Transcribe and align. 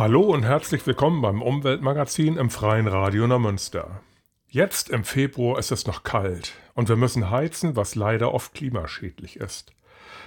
Hallo 0.00 0.22
und 0.22 0.44
herzlich 0.44 0.86
willkommen 0.86 1.20
beim 1.20 1.42
Umweltmagazin 1.42 2.38
im 2.38 2.48
Freien 2.48 2.86
Radio 2.86 3.26
Neumünster. 3.26 4.00
Jetzt 4.48 4.88
im 4.88 5.04
Februar 5.04 5.58
ist 5.58 5.72
es 5.72 5.86
noch 5.86 6.04
kalt 6.04 6.54
und 6.72 6.88
wir 6.88 6.96
müssen 6.96 7.30
heizen, 7.30 7.76
was 7.76 7.96
leider 7.96 8.32
oft 8.32 8.54
klimaschädlich 8.54 9.36
ist. 9.36 9.74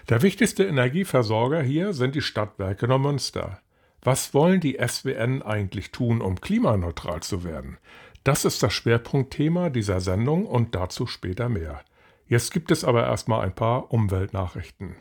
Der 0.09 0.21
wichtigste 0.21 0.63
Energieversorger 0.63 1.63
hier 1.63 1.93
sind 1.93 2.13
die 2.13 2.21
Stadtwerke 2.21 2.87
Neumünster. 2.87 3.61
Was 4.03 4.35
wollen 4.35 4.59
die 4.59 4.77
SWN 4.77 5.41
eigentlich 5.41 5.89
tun, 5.89 6.21
um 6.21 6.39
klimaneutral 6.39 7.23
zu 7.23 7.43
werden? 7.43 7.79
Das 8.23 8.45
ist 8.45 8.61
das 8.61 8.73
Schwerpunktthema 8.73 9.71
dieser 9.71 10.01
Sendung 10.01 10.45
und 10.45 10.75
dazu 10.75 11.07
später 11.07 11.49
mehr. 11.49 11.81
Jetzt 12.27 12.51
gibt 12.51 12.69
es 12.69 12.83
aber 12.83 13.07
erstmal 13.07 13.41
ein 13.41 13.55
paar 13.55 13.91
Umweltnachrichten. 13.91 14.97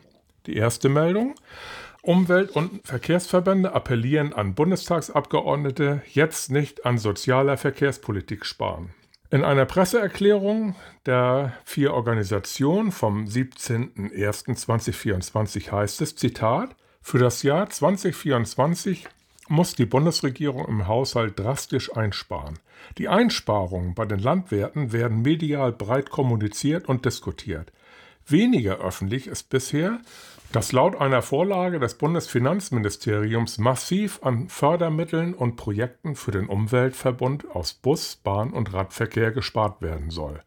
Die 0.47 0.55
erste 0.55 0.89
Meldung. 0.89 1.35
Umwelt- 2.03 2.51
und 2.51 2.85
Verkehrsverbände 2.85 3.73
appellieren 3.73 4.33
an 4.33 4.53
Bundestagsabgeordnete, 4.55 6.01
jetzt 6.11 6.51
nicht 6.51 6.85
an 6.85 6.97
sozialer 6.97 7.55
Verkehrspolitik 7.55 8.45
sparen. 8.45 8.89
In 9.31 9.45
einer 9.45 9.63
Presseerklärung 9.63 10.75
der 11.05 11.53
vier 11.63 11.93
Organisationen 11.93 12.91
vom 12.91 13.23
17.01.2024 13.23 15.71
heißt 15.71 16.01
es, 16.01 16.17
Zitat, 16.17 16.75
für 17.01 17.19
das 17.19 17.41
Jahr 17.41 17.69
2024 17.69 19.07
muss 19.47 19.73
die 19.73 19.85
Bundesregierung 19.85 20.67
im 20.67 20.87
Haushalt 20.87 21.39
drastisch 21.39 21.95
einsparen. 21.95 22.59
Die 22.97 23.07
Einsparungen 23.07 23.95
bei 23.95 24.03
den 24.03 24.19
Landwirten 24.19 24.91
werden 24.91 25.21
medial 25.21 25.71
breit 25.71 26.09
kommuniziert 26.09 26.89
und 26.89 27.05
diskutiert. 27.05 27.71
Weniger 28.27 28.79
öffentlich 28.79 29.27
ist 29.27 29.49
bisher, 29.49 30.01
dass 30.53 30.71
laut 30.71 30.95
einer 30.95 31.23
Vorlage 31.23 31.79
des 31.79 31.95
Bundesfinanzministeriums 31.95 33.57
massiv 33.57 34.19
an 34.21 34.49
Fördermitteln 34.49 35.33
und 35.33 35.55
Projekten 35.55 36.15
für 36.15 36.29
den 36.29 36.47
Umweltverbund 36.47 37.49
aus 37.55 37.73
Bus, 37.73 38.15
Bahn 38.17 38.53
und 38.53 38.71
Radverkehr 38.71 39.31
gespart 39.31 39.81
werden 39.81 40.11
soll. 40.11 40.41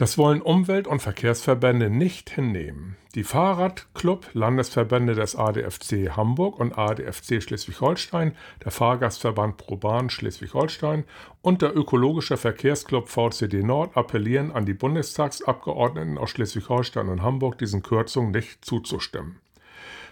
Das 0.00 0.16
wollen 0.16 0.40
Umwelt- 0.40 0.86
und 0.86 1.02
Verkehrsverbände 1.02 1.90
nicht 1.90 2.30
hinnehmen. 2.30 2.96
Die 3.14 3.22
Fahrradclub, 3.22 4.30
Landesverbände 4.32 5.14
des 5.14 5.36
ADFC 5.36 6.16
Hamburg 6.16 6.58
und 6.58 6.72
ADFC 6.78 7.42
Schleswig-Holstein, 7.42 8.34
der 8.64 8.72
Fahrgastverband 8.72 9.58
ProBahn 9.58 10.08
Schleswig-Holstein 10.08 11.04
und 11.42 11.60
der 11.60 11.76
Ökologische 11.76 12.38
Verkehrsclub 12.38 13.10
VCD 13.10 13.62
Nord 13.62 13.94
appellieren 13.94 14.52
an 14.52 14.64
die 14.64 14.72
Bundestagsabgeordneten 14.72 16.16
aus 16.16 16.30
Schleswig-Holstein 16.30 17.10
und 17.10 17.20
Hamburg, 17.20 17.58
diesen 17.58 17.82
Kürzungen 17.82 18.30
nicht 18.30 18.64
zuzustimmen. 18.64 19.38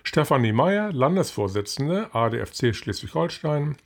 Stefanie 0.05 0.53
Meyer, 0.53 0.93
Landesvorsitzende 0.93 2.15
ADFC 2.15 2.75
Schleswig-Holstein, 2.75 3.79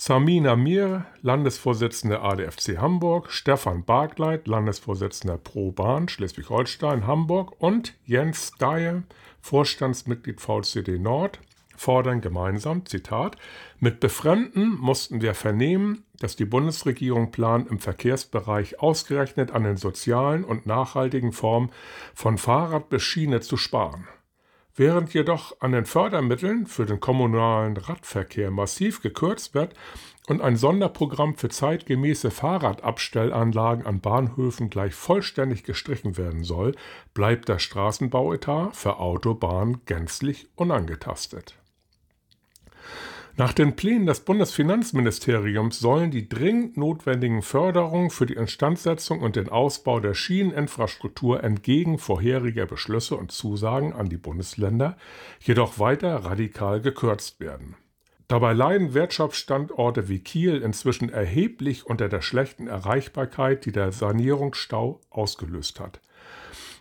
Samina 0.00 0.54
Mir, 0.54 1.06
Landesvorsitzende 1.22 2.20
ADFC 2.20 2.78
Hamburg, 2.78 3.32
Stefan 3.32 3.84
Bargleit, 3.84 4.46
Landesvorsitzender 4.46 5.38
Pro 5.38 5.72
Bahn 5.72 6.08
Schleswig-Holstein 6.08 7.04
Hamburg 7.04 7.60
und 7.60 7.94
Jens 8.04 8.52
Dyer, 8.60 9.02
Vorstandsmitglied 9.40 10.40
VCD 10.40 11.00
Nord, 11.00 11.40
fordern 11.76 12.20
gemeinsam, 12.20 12.86
Zitat, 12.86 13.36
mit 13.80 13.98
Befremden 13.98 14.78
mussten 14.78 15.20
wir 15.20 15.34
vernehmen, 15.34 16.04
dass 16.20 16.36
die 16.36 16.44
Bundesregierung 16.44 17.32
plant, 17.32 17.68
im 17.68 17.80
Verkehrsbereich 17.80 18.78
ausgerechnet 18.78 19.50
an 19.50 19.64
den 19.64 19.78
sozialen 19.78 20.44
und 20.44 20.64
nachhaltigen 20.64 21.32
Formen 21.32 21.70
von 22.14 22.38
Fahrrad 22.38 22.88
bis 22.88 23.02
Schiene 23.02 23.40
zu 23.40 23.56
sparen. 23.56 24.06
Während 24.78 25.12
jedoch 25.12 25.60
an 25.60 25.72
den 25.72 25.86
Fördermitteln 25.86 26.68
für 26.68 26.86
den 26.86 27.00
kommunalen 27.00 27.76
Radverkehr 27.76 28.52
massiv 28.52 29.02
gekürzt 29.02 29.52
wird 29.52 29.74
und 30.28 30.40
ein 30.40 30.54
Sonderprogramm 30.54 31.34
für 31.34 31.48
zeitgemäße 31.48 32.30
Fahrradabstellanlagen 32.30 33.86
an 33.86 34.00
Bahnhöfen 34.00 34.70
gleich 34.70 34.94
vollständig 34.94 35.64
gestrichen 35.64 36.16
werden 36.16 36.44
soll, 36.44 36.76
bleibt 37.12 37.48
der 37.48 37.58
Straßenbauetat 37.58 38.76
für 38.76 39.00
Autobahnen 39.00 39.80
gänzlich 39.84 40.48
unangetastet. 40.54 41.56
Nach 43.38 43.52
den 43.52 43.76
Plänen 43.76 44.06
des 44.06 44.18
Bundesfinanzministeriums 44.18 45.78
sollen 45.78 46.10
die 46.10 46.28
dringend 46.28 46.76
notwendigen 46.76 47.42
Förderungen 47.42 48.10
für 48.10 48.26
die 48.26 48.34
Instandsetzung 48.34 49.20
und 49.20 49.36
den 49.36 49.48
Ausbau 49.48 50.00
der 50.00 50.14
Schieneninfrastruktur 50.14 51.44
entgegen 51.44 51.98
vorheriger 51.98 52.66
Beschlüsse 52.66 53.14
und 53.14 53.30
Zusagen 53.30 53.92
an 53.92 54.08
die 54.08 54.16
Bundesländer 54.16 54.96
jedoch 55.38 55.78
weiter 55.78 56.16
radikal 56.16 56.80
gekürzt 56.80 57.38
werden. 57.38 57.76
Dabei 58.26 58.54
leiden 58.54 58.92
Wirtschaftsstandorte 58.92 60.08
wie 60.08 60.18
Kiel 60.18 60.60
inzwischen 60.60 61.08
erheblich 61.08 61.86
unter 61.86 62.08
der 62.08 62.22
schlechten 62.22 62.66
Erreichbarkeit, 62.66 63.64
die 63.66 63.72
der 63.72 63.92
Sanierungsstau 63.92 65.00
ausgelöst 65.10 65.78
hat. 65.78 66.00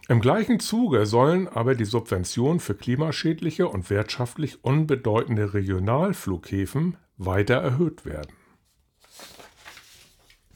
Im 0.09 0.21
gleichen 0.21 0.61
Zuge 0.61 1.05
sollen 1.05 1.49
aber 1.49 1.75
die 1.75 1.83
Subventionen 1.83 2.61
für 2.61 2.75
klimaschädliche 2.75 3.67
und 3.67 3.89
wirtschaftlich 3.89 4.63
unbedeutende 4.63 5.53
Regionalflughäfen 5.53 6.95
weiter 7.17 7.55
erhöht 7.55 8.05
werden. 8.05 8.31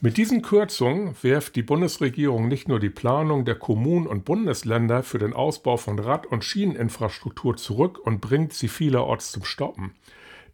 Mit 0.00 0.16
diesen 0.16 0.42
Kürzungen 0.42 1.14
wirft 1.22 1.54
die 1.54 1.62
Bundesregierung 1.62 2.48
nicht 2.48 2.66
nur 2.66 2.80
die 2.80 2.90
Planung 2.90 3.44
der 3.44 3.54
Kommunen 3.54 4.06
und 4.06 4.24
Bundesländer 4.24 5.02
für 5.02 5.18
den 5.18 5.34
Ausbau 5.34 5.76
von 5.76 5.98
Rad- 5.98 6.26
und 6.26 6.44
Schieneninfrastruktur 6.44 7.56
zurück 7.56 8.00
und 8.02 8.20
bringt 8.20 8.54
sie 8.54 8.68
vielerorts 8.68 9.32
zum 9.32 9.44
Stoppen. 9.44 9.94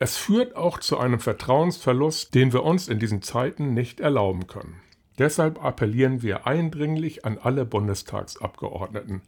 Es 0.00 0.16
führt 0.16 0.54
auch 0.56 0.78
zu 0.78 0.98
einem 0.98 1.20
Vertrauensverlust, 1.20 2.34
den 2.34 2.52
wir 2.52 2.64
uns 2.64 2.88
in 2.88 2.98
diesen 2.98 3.22
Zeiten 3.22 3.74
nicht 3.74 4.00
erlauben 4.00 4.48
können. 4.48 4.80
Deshalb 5.18 5.62
appellieren 5.64 6.22
wir 6.22 6.46
eindringlich 6.46 7.24
an 7.24 7.38
alle 7.38 7.64
Bundestagsabgeordneten. 7.64 9.22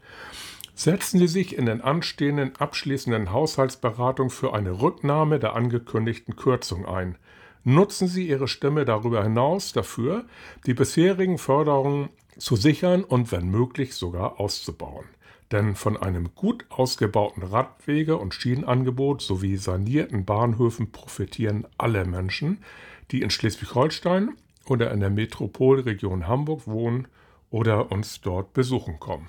Setzen 0.75 1.19
Sie 1.19 1.29
sich 1.29 1.57
in 1.59 1.67
den 1.67 1.83
anstehenden 1.83 2.57
abschließenden 2.57 3.33
Haushaltsberatungen 3.33 4.31
für 4.31 4.55
eine 4.55 4.81
Rücknahme 4.81 5.39
der 5.39 5.55
angekündigten 5.55 6.37
Kürzung 6.37 6.87
ein. 6.87 7.17
Nutzen 7.65 8.09
Sie 8.09 8.27
Ihre 8.27 8.49
Stimme 8.49 8.85
darüber 8.85 9.23
hinaus 9.23 9.73
dafür, 9.73 10.25
die 10.67 10.73
bisherigen 10.73 11.37
Förderungen 11.37 12.09
zu 12.39 12.57
sichern 12.57 13.05
und 13.05 13.31
wenn 13.33 13.51
möglich 13.51 13.95
sogar 13.95 14.41
auszubauen. 14.41 15.05
Denn 15.53 15.75
von 15.75 15.97
einem 15.97 16.35
gut 16.35 16.65
ausgebauten 16.71 17.43
Radwege- 17.43 18.17
und 18.17 18.35
Schienenangebot 18.35 19.21
sowie 19.21 19.57
sanierten 19.57 20.25
Bahnhöfen 20.25 20.93
profitieren 20.93 21.67
alle 21.77 22.05
Menschen, 22.05 22.63
die 23.11 23.21
in 23.21 23.31
Schleswig-Holstein 23.31 24.31
oder 24.67 24.91
in 24.91 25.01
der 25.01 25.11
Metropolregion 25.11 26.29
Hamburg 26.29 26.67
wohnen 26.67 27.09
oder 27.51 27.91
uns 27.91 28.21
dort 28.21 28.53
besuchen 28.53 29.01
kommen. 29.01 29.29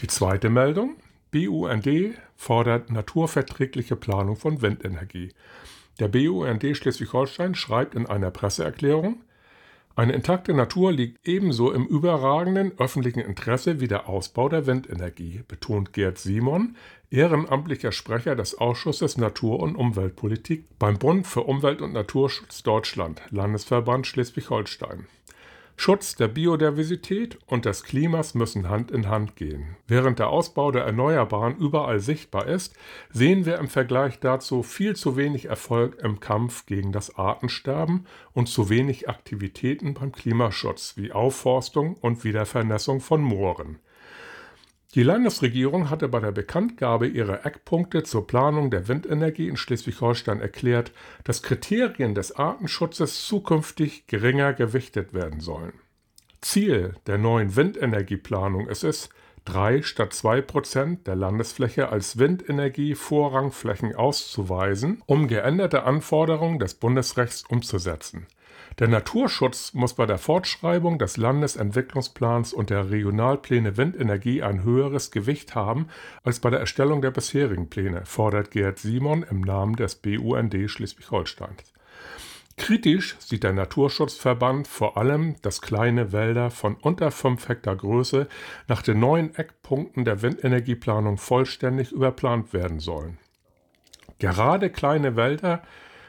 Die 0.00 0.06
zweite 0.06 0.48
Meldung. 0.48 0.96
BUND 1.30 1.88
fordert 2.36 2.90
naturverträgliche 2.90 3.94
Planung 3.94 4.34
von 4.36 4.62
Windenergie. 4.62 5.32
Der 6.00 6.08
BUND 6.08 6.64
Schleswig-Holstein 6.76 7.54
schreibt 7.54 7.94
in 7.94 8.06
einer 8.06 8.30
Presseerklärung, 8.30 9.22
eine 9.96 10.14
intakte 10.14 10.54
Natur 10.54 10.92
liegt 10.92 11.28
ebenso 11.28 11.72
im 11.72 11.84
überragenden 11.84 12.72
öffentlichen 12.78 13.20
Interesse 13.20 13.80
wie 13.80 13.88
der 13.88 14.08
Ausbau 14.08 14.48
der 14.48 14.66
Windenergie, 14.66 15.42
betont 15.46 15.92
Gerd 15.92 16.16
Simon, 16.16 16.76
ehrenamtlicher 17.10 17.92
Sprecher 17.92 18.36
des 18.36 18.56
Ausschusses 18.56 19.18
Natur- 19.18 19.60
und 19.60 19.74
Umweltpolitik 19.74 20.66
beim 20.78 20.98
Bund 20.98 21.26
für 21.26 21.42
Umwelt- 21.42 21.82
und 21.82 21.92
Naturschutz 21.92 22.62
Deutschland, 22.62 23.20
Landesverband 23.30 24.06
Schleswig-Holstein. 24.06 25.06
Schutz 25.76 26.14
der 26.14 26.28
Biodiversität 26.28 27.38
und 27.46 27.64
des 27.64 27.84
Klimas 27.84 28.34
müssen 28.34 28.68
Hand 28.68 28.90
in 28.90 29.08
Hand 29.08 29.34
gehen. 29.34 29.76
Während 29.88 30.18
der 30.18 30.28
Ausbau 30.28 30.70
der 30.70 30.84
Erneuerbaren 30.84 31.56
überall 31.56 32.00
sichtbar 32.00 32.46
ist, 32.46 32.76
sehen 33.10 33.46
wir 33.46 33.56
im 33.56 33.66
Vergleich 33.66 34.20
dazu 34.20 34.62
viel 34.62 34.94
zu 34.94 35.16
wenig 35.16 35.46
Erfolg 35.46 35.98
im 36.02 36.20
Kampf 36.20 36.66
gegen 36.66 36.92
das 36.92 37.16
Artensterben 37.16 38.06
und 38.34 38.50
zu 38.50 38.68
wenig 38.68 39.08
Aktivitäten 39.08 39.94
beim 39.94 40.12
Klimaschutz 40.12 40.98
wie 40.98 41.12
Aufforstung 41.12 41.94
und 41.94 42.24
Wiedervernässung 42.24 43.00
von 43.00 43.22
Mooren. 43.22 43.78
Die 44.96 45.04
Landesregierung 45.04 45.88
hatte 45.88 46.08
bei 46.08 46.18
der 46.18 46.32
Bekanntgabe 46.32 47.06
ihrer 47.06 47.46
Eckpunkte 47.46 48.02
zur 48.02 48.26
Planung 48.26 48.72
der 48.72 48.88
Windenergie 48.88 49.48
in 49.48 49.56
Schleswig-Holstein 49.56 50.40
erklärt, 50.40 50.90
dass 51.22 51.44
Kriterien 51.44 52.16
des 52.16 52.32
Artenschutzes 52.32 53.24
zukünftig 53.24 54.08
geringer 54.08 54.52
gewichtet 54.52 55.14
werden 55.14 55.38
sollen. 55.38 55.74
Ziel 56.40 56.94
der 57.06 57.18
neuen 57.18 57.54
Windenergieplanung 57.54 58.66
ist 58.66 58.82
es, 58.82 59.10
drei 59.44 59.82
statt 59.82 60.12
zwei 60.12 60.40
Prozent 60.40 61.06
der 61.06 61.16
Landesfläche 61.16 61.88
als 61.90 62.18
Windenergie-Vorrangflächen 62.18 63.94
auszuweisen, 63.94 65.02
um 65.06 65.28
geänderte 65.28 65.84
Anforderungen 65.84 66.58
des 66.58 66.74
Bundesrechts 66.74 67.44
umzusetzen. 67.48 68.26
Der 68.78 68.88
Naturschutz 68.88 69.74
muss 69.74 69.94
bei 69.94 70.06
der 70.06 70.18
Fortschreibung 70.18 70.98
des 70.98 71.16
Landesentwicklungsplans 71.16 72.52
und 72.52 72.70
der 72.70 72.90
Regionalpläne 72.90 73.76
Windenergie 73.76 74.42
ein 74.42 74.62
höheres 74.62 75.10
Gewicht 75.10 75.54
haben 75.54 75.88
als 76.22 76.40
bei 76.40 76.50
der 76.50 76.60
Erstellung 76.60 77.02
der 77.02 77.10
bisherigen 77.10 77.68
Pläne, 77.68 78.06
fordert 78.06 78.50
Gerd 78.50 78.78
Simon 78.78 79.22
im 79.28 79.40
Namen 79.40 79.76
des 79.76 79.96
BUND 79.96 80.54
Schleswig-Holsteins. 80.66 81.74
Kritisch 82.60 83.16
sieht 83.20 83.42
der 83.42 83.54
Naturschutzverband 83.54 84.68
vor 84.68 84.98
allem, 84.98 85.34
dass 85.40 85.62
kleine 85.62 86.12
Wälder 86.12 86.50
von 86.50 86.74
unter 86.74 87.10
5 87.10 87.48
Hektar 87.48 87.74
Größe 87.74 88.28
nach 88.68 88.82
den 88.82 89.00
neuen 89.00 89.34
Eckpunkten 89.34 90.04
der 90.04 90.20
Windenergieplanung 90.20 91.16
vollständig 91.16 91.90
überplant 91.90 92.52
werden 92.52 92.78
sollen. 92.78 93.16
Gerade 94.18 94.68
kleine 94.68 95.16
Wälder 95.16 95.62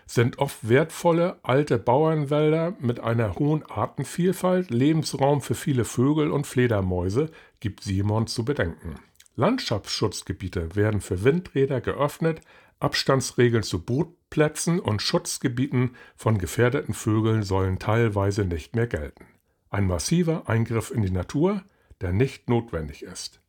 sind 0.06 0.39
oft 0.39 0.68
wertvolle 0.68 1.39
alte 1.42 1.80
Bauernwälder 1.80 2.75
mit 2.80 3.00
einer 3.00 3.36
hohen 3.36 3.63
Artenvielfalt, 3.65 4.71
Lebensraum 4.71 5.39
für 5.39 5.56
viele 5.56 5.86
Vögel 5.86 6.31
und 6.31 6.45
Fledermäuse, 6.45 7.31
gibt 7.62 7.81
Simon 7.81 8.27
zu 8.27 8.44
bedenken. 8.44 8.95
Landschaftsschutzgebiete 9.38 10.75
werden 10.75 11.00
für 11.00 11.24
Windräder 11.24 11.80
geöffnet, 11.80 12.42
Abstandsregeln 12.81 13.63
zu 13.63 13.83
Brutplätzen 13.83 14.80
und 14.80 15.01
Schutzgebieten 15.01 15.95
von 16.16 16.38
gefährdeten 16.38 16.94
Vögeln 16.94 17.44
sollen 17.44 17.80
teilweise 17.80 18.45
nicht 18.45 18.75
mehr 18.75 18.88
gelten. 18.88 19.25
Ein 19.69 19.88
massiver 19.88 20.50
Eingriff 20.50 20.92
in 20.92 21.01
die 21.01 21.12
Natur, 21.12 21.63
der 22.01 22.12
nicht 22.12 22.50
notwendig 22.50 23.04
ist. 23.04 23.39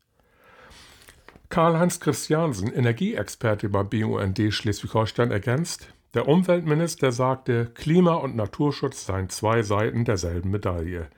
Karl-Heinz 1.49 2.01
Christiansen, 2.01 2.73
Energieexperte 2.73 3.69
bei 3.69 3.83
BUND 3.83 4.41
Schleswig-Holstein, 4.51 5.31
ergänzt, 5.31 5.93
der 6.15 6.29
Umweltminister 6.29 7.11
sagte, 7.11 7.71
Klima- 7.75 8.17
und 8.17 8.37
Naturschutz 8.37 9.07
seien 9.07 9.31
zwei 9.31 9.63
Seiten 9.63 10.05
derselben 10.05 10.51
Medaille. 10.51 11.09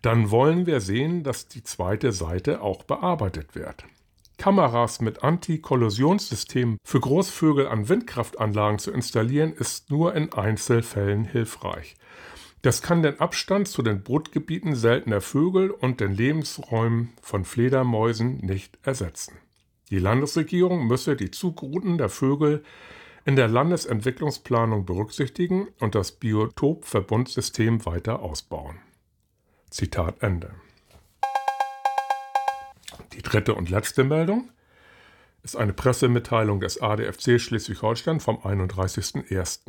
Dann 0.00 0.30
wollen 0.30 0.66
wir 0.66 0.80
sehen, 0.80 1.24
dass 1.24 1.48
die 1.48 1.64
zweite 1.64 2.12
Seite 2.12 2.60
auch 2.60 2.84
bearbeitet 2.84 3.56
wird. 3.56 3.84
Kameras 4.38 5.00
mit 5.00 5.22
Anti-Kollisionssystemen 5.22 6.78
für 6.84 7.00
Großvögel 7.00 7.68
an 7.68 7.88
Windkraftanlagen 7.88 8.78
zu 8.78 8.90
installieren, 8.90 9.52
ist 9.52 9.90
nur 9.90 10.14
in 10.14 10.32
Einzelfällen 10.32 11.24
hilfreich. 11.24 11.96
Das 12.62 12.80
kann 12.80 13.02
den 13.02 13.20
Abstand 13.20 13.68
zu 13.68 13.82
den 13.82 14.02
Brutgebieten 14.02 14.74
seltener 14.74 15.20
Vögel 15.20 15.70
und 15.70 16.00
den 16.00 16.12
Lebensräumen 16.12 17.12
von 17.20 17.44
Fledermäusen 17.44 18.38
nicht 18.38 18.78
ersetzen. 18.82 19.34
Die 19.90 19.98
Landesregierung 19.98 20.86
müsse 20.86 21.14
die 21.14 21.30
Zugrouten 21.30 21.98
der 21.98 22.08
Vögel 22.08 22.64
in 23.26 23.36
der 23.36 23.48
Landesentwicklungsplanung 23.48 24.86
berücksichtigen 24.86 25.68
und 25.78 25.94
das 25.94 26.12
Biotopverbundsystem 26.12 27.84
weiter 27.84 28.20
ausbauen. 28.20 28.78
Zitat 29.70 30.22
Ende. 30.22 30.54
Die 33.14 33.22
dritte 33.22 33.54
und 33.54 33.70
letzte 33.70 34.02
Meldung 34.02 34.50
ist 35.44 35.56
eine 35.56 35.72
Pressemitteilung 35.72 36.58
des 36.58 36.80
ADFC 36.80 37.40
Schleswig-Holstein 37.40 38.18
vom 38.18 38.38
31.01. 38.38 39.60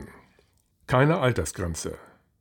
Keine 0.87 1.19
Altersgrenze 1.19 1.97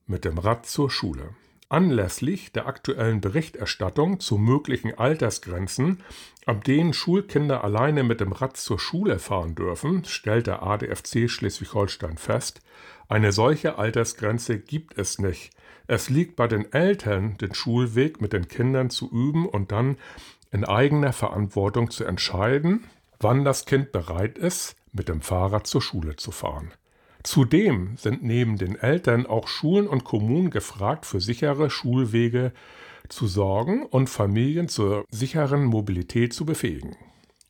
mit 0.07 0.25
dem 0.25 0.39
Rad 0.39 0.67
zur 0.67 0.91
Schule. 0.91 1.31
Anlässlich 1.69 2.53
der 2.53 2.67
aktuellen 2.67 3.21
Berichterstattung 3.21 4.21
zu 4.21 4.39
möglichen 4.39 4.97
Altersgrenzen, 4.97 6.03
ab 6.47 6.65
denen 6.65 6.93
Schulkinder 6.93 7.65
alleine 7.65 8.03
mit 8.03 8.21
dem 8.21 8.33
Rad 8.33 8.57
zur 8.57 8.79
Schule 8.79 9.19
fahren 9.19 9.55
dürfen, 9.55 10.05
stellt 10.05 10.47
der 10.47 10.63
ADFC 10.63 11.29
Schleswig-Holstein 11.29 12.17
fest, 12.17 12.63
eine 13.09 13.33
solche 13.33 13.77
Altersgrenze 13.77 14.59
gibt 14.59 14.97
es 14.99 15.19
nicht. 15.19 15.53
Es 15.87 16.09
liegt 16.09 16.37
bei 16.37 16.49
den 16.49 16.73
Eltern, 16.73 17.37
den 17.37 17.55
Schulweg 17.55 18.21
mit 18.21 18.33
den 18.33 18.49
Kindern 18.49 18.89
zu 18.89 19.11
üben 19.11 19.47
und 19.47 19.71
dann 19.71 19.99
in 20.55 20.65
eigener 20.65 21.13
Verantwortung 21.13 21.91
zu 21.91 22.05
entscheiden, 22.05 22.85
wann 23.19 23.45
das 23.45 23.67
Kind 23.67 23.91
bereit 23.91 24.39
ist, 24.39 24.77
mit 24.93 25.09
dem 25.09 25.21
Fahrrad 25.21 25.67
zur 25.67 25.83
Schule 25.83 26.15
zu 26.15 26.31
fahren. 26.31 26.71
Zudem 27.25 27.97
sind 27.97 28.23
neben 28.23 28.57
den 28.57 28.77
Eltern 28.77 29.27
auch 29.27 29.49
Schulen 29.49 29.89
und 29.89 30.05
Kommunen 30.05 30.51
gefragt, 30.51 31.07
für 31.07 31.21
sichere 31.21 31.71
Schulwege 31.71 32.53
zu 33.09 33.27
sorgen 33.27 33.85
und 33.85 34.09
Familien 34.09 34.69
zur 34.69 35.05
sicheren 35.11 35.65
Mobilität 35.65 36.33
zu 36.33 36.47
befähigen. 36.47 36.95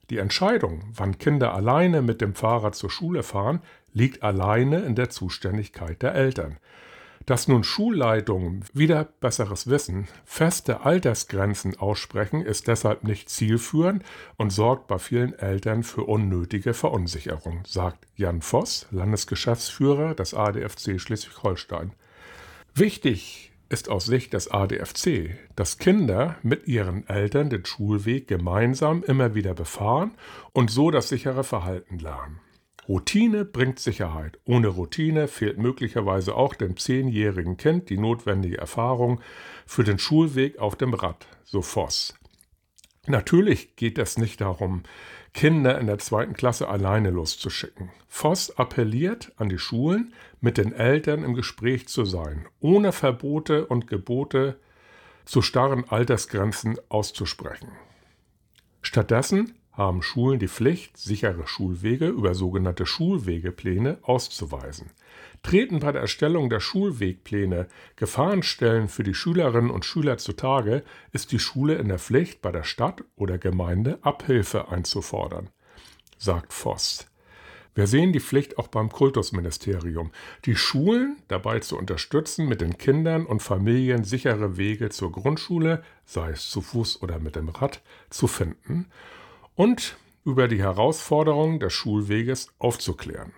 Die 0.09 0.19
Entscheidung, 0.19 0.85
wann 0.95 1.19
Kinder 1.19 1.53
alleine 1.53 2.01
mit 2.01 2.23
dem 2.23 2.35
Fahrrad 2.35 2.75
zur 2.75 2.91
Schule 2.91 3.23
fahren, 3.23 3.61
liegt 3.93 4.23
alleine 4.23 4.81
in 4.81 4.95
der 4.95 5.11
Zuständigkeit 5.11 6.01
der 6.01 6.15
Eltern. 6.15 6.57
Dass 7.27 7.49
nun 7.49 7.65
Schulleitungen 7.65 8.67
wieder 8.75 9.05
besseres 9.05 9.67
Wissen 9.71 10.09
feste 10.27 10.83
Altersgrenzen 10.83 11.79
aussprechen, 11.79 12.43
ist 12.43 12.69
deshalb 12.69 13.05
nicht 13.05 13.31
zielführend 13.31 14.05
und 14.37 14.51
sorgt 14.51 14.89
bei 14.89 14.99
vielen 14.99 15.33
Eltern 15.39 15.85
für 15.85 16.05
unnötige 16.05 16.75
Verunsicherung, 16.75 17.63
sagt 17.67 18.07
Jan 18.17 18.43
Voss, 18.43 18.87
Landesgeschäftsführer 18.91 20.15
des 20.15 20.35
ADFC 20.35 21.01
Schleswig-Holstein. 21.01 21.93
Wichtig 22.75 23.53
ist 23.71 23.89
aus 23.89 24.05
Sicht 24.05 24.35
des 24.35 24.51
ADFC, 24.51 25.39
dass 25.57 25.79
Kinder 25.79 26.37
mit 26.43 26.69
ihren 26.69 27.09
Eltern 27.09 27.49
den 27.49 27.65
Schulweg 27.65 28.29
gemeinsam 28.29 29.03
immer 29.03 29.35
wieder 29.35 29.55
befahren 29.55 30.13
und 30.53 30.71
so 30.71 30.91
das 30.91 31.09
sichere 31.09 31.45
Verhalten 31.45 31.99
lernen. 31.99 32.41
Routine 32.89 33.45
bringt 33.45 33.79
Sicherheit. 33.79 34.39
Ohne 34.45 34.69
Routine 34.69 35.29
fehlt 35.29 35.59
möglicherweise 35.59 36.35
auch 36.35 36.55
dem 36.55 36.77
zehnjährigen 36.77 37.57
Kind 37.57 37.89
die 37.89 37.99
notwendige 37.99 38.59
Erfahrung 38.59 39.21
für 39.67 39.85
den 39.85 39.99
Schulweg 39.99 40.59
auf 40.59 40.77
dem 40.77 40.93
Rad, 40.93 41.27
so 41.45 41.63
Voss. 41.63 42.15
Natürlich 43.07 43.77
geht 43.77 43.99
es 43.99 44.19
nicht 44.19 44.41
darum, 44.41 44.83
Kinder 45.33 45.79
in 45.81 45.87
der 45.87 45.99
zweiten 45.99 46.35
Klasse 46.35 46.69
alleine 46.69 47.11
loszuschicken. 47.11 47.91
Voss 48.07 48.57
appelliert 48.57 49.33
an 49.37 49.49
die 49.49 49.59
Schulen, 49.59 50.15
mit 50.41 50.59
den 50.59 50.73
Eltern 50.73 51.25
im 51.25 51.35
Gespräch 51.35 51.89
zu 51.89 52.05
sein, 52.05 52.47
ohne 52.61 52.93
Verbote 52.93 53.67
und 53.67 53.87
Gebote 53.87 54.59
zu 55.25 55.43
starren 55.43 55.89
Altersgrenzen 55.89 56.77
auszusprechen. 56.89 57.73
Stattdessen 58.83 59.55
haben 59.75 60.03
Schulen 60.03 60.39
die 60.39 60.49
Pflicht, 60.49 60.97
sichere 60.97 61.47
Schulwege 61.47 62.07
über 62.07 62.35
sogenannte 62.35 62.87
Schulwegepläne 62.87 63.99
auszuweisen. 64.03 64.91
Treten 65.43 65.81
bei 65.81 65.93
der 65.93 66.01
Erstellung 66.01 66.49
der 66.49 66.61
Schulwegpläne 66.61 67.67
Gefahrenstellen 67.97 68.89
für 68.89 69.03
die 69.03 69.15
Schülerinnen 69.15 69.71
und 69.71 69.85
Schüler 69.85 70.17
zutage, 70.17 70.85
ist 71.13 71.33
die 71.33 71.39
Schule 71.39 71.75
in 71.75 71.89
der 71.89 71.99
Pflicht, 71.99 72.41
bei 72.41 72.53
der 72.53 72.63
Stadt 72.63 73.05
oder 73.17 73.37
Gemeinde 73.37 73.99
Abhilfe 74.03 74.69
einzufordern, 74.69 75.51
sagt 76.19 76.53
Voss. 76.53 77.07
Wir 77.75 77.89
sehen 77.89 78.13
die 78.13 78.21
Pflicht 78.21 78.57
auch 78.59 78.69
beim 78.69 78.89
Kultusministerium, 78.89 80.13
die 80.45 80.55
Schulen 80.55 81.17
dabei 81.27 81.59
zu 81.59 81.77
unterstützen, 81.77 82.47
mit 82.49 82.61
den 82.61 82.79
Kindern 82.79 83.27
und 83.27 83.43
Familien 83.43 84.05
sichere 84.05 84.57
Wege 84.57 84.91
zur 84.91 85.11
Grundschule, 85.11 85.83
sei 86.05 86.31
es 86.31 86.49
zu 86.49 86.61
Fuß 86.61 87.03
oder 87.03 87.19
mit 87.19 87.35
dem 87.35 87.49
Rad, 87.49 87.83
zu 88.11 88.29
finden 88.29 88.87
und 89.55 89.97
über 90.25 90.49
die 90.49 90.61
Herausforderungen 90.61 91.61
des 91.61 91.73
Schulweges 91.73 92.49
aufzuklären. 92.59 93.33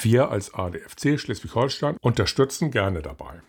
Wir 0.00 0.30
als 0.30 0.52
ADFC 0.54 1.18
Schleswig-Holstein 1.18 1.96
unterstützen 2.00 2.70
gerne 2.70 3.02
dabei. 3.02 3.40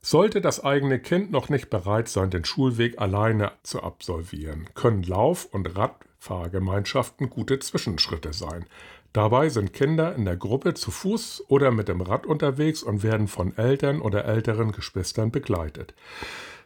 Sollte 0.00 0.40
das 0.40 0.62
eigene 0.64 0.98
Kind 0.98 1.30
noch 1.30 1.48
nicht 1.48 1.70
bereit 1.70 2.08
sein, 2.08 2.30
den 2.30 2.44
Schulweg 2.44 3.00
alleine 3.00 3.52
zu 3.62 3.82
absolvieren, 3.82 4.68
können 4.74 5.02
Lauf- 5.04 5.46
und 5.46 5.76
Radfahrgemeinschaften 5.76 7.30
gute 7.30 7.60
Zwischenschritte 7.60 8.32
sein. 8.32 8.66
Dabei 9.12 9.48
sind 9.48 9.72
Kinder 9.72 10.14
in 10.14 10.24
der 10.24 10.36
Gruppe 10.36 10.74
zu 10.74 10.90
Fuß 10.90 11.44
oder 11.48 11.70
mit 11.70 11.88
dem 11.88 12.00
Rad 12.00 12.26
unterwegs 12.26 12.82
und 12.82 13.02
werden 13.02 13.28
von 13.28 13.56
Eltern 13.56 14.00
oder 14.00 14.24
älteren 14.24 14.72
Geschwistern 14.72 15.30
begleitet. 15.30 15.94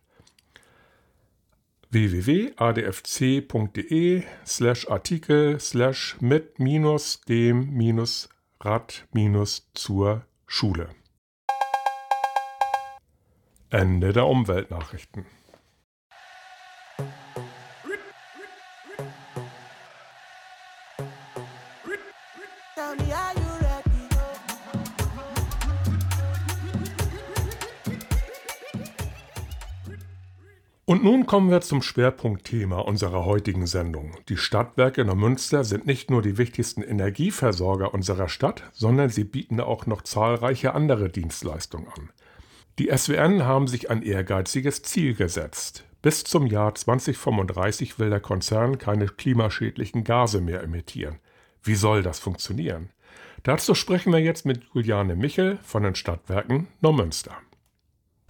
www.adfc.de 1.91 2.53
slash 4.45 4.87
Artikel 4.89 5.59
slash 5.59 6.15
mit 6.19 6.59
minus 6.59 7.21
dem 7.21 7.73
minus 7.73 8.29
Rad 8.59 9.07
minus 9.11 9.71
zur 9.73 10.25
Schule. 10.45 10.89
Ende 13.71 14.13
der 14.13 14.27
Umweltnachrichten. 14.27 15.25
Und 30.89 31.03
nun 31.03 31.27
kommen 31.27 31.51
wir 31.51 31.61
zum 31.61 31.83
Schwerpunktthema 31.83 32.79
unserer 32.79 33.23
heutigen 33.23 33.67
Sendung. 33.67 34.17
Die 34.27 34.37
Stadtwerke 34.37 35.05
Neumünster 35.05 35.63
sind 35.63 35.85
nicht 35.85 36.09
nur 36.09 36.23
die 36.23 36.39
wichtigsten 36.39 36.81
Energieversorger 36.81 37.93
unserer 37.93 38.27
Stadt, 38.27 38.63
sondern 38.73 39.11
sie 39.11 39.23
bieten 39.23 39.59
auch 39.59 39.85
noch 39.85 40.01
zahlreiche 40.01 40.73
andere 40.73 41.09
Dienstleistungen 41.09 41.89
an. 41.89 42.09
Die 42.79 42.89
SWN 42.89 43.45
haben 43.45 43.67
sich 43.67 43.91
ein 43.91 44.01
ehrgeiziges 44.01 44.81
Ziel 44.81 45.13
gesetzt. 45.13 45.85
Bis 46.01 46.23
zum 46.23 46.47
Jahr 46.47 46.73
2035 46.73 47.99
will 47.99 48.09
der 48.09 48.19
Konzern 48.19 48.79
keine 48.79 49.05
klimaschädlichen 49.09 50.03
Gase 50.03 50.41
mehr 50.41 50.63
emittieren. 50.63 51.19
Wie 51.61 51.75
soll 51.75 52.01
das 52.01 52.17
funktionieren? 52.17 52.89
Dazu 53.43 53.75
sprechen 53.75 54.11
wir 54.11 54.21
jetzt 54.21 54.43
mit 54.43 54.63
Juliane 54.73 55.15
Michel 55.15 55.59
von 55.61 55.83
den 55.83 55.93
Stadtwerken 55.93 56.67
Neumünster. 56.81 57.37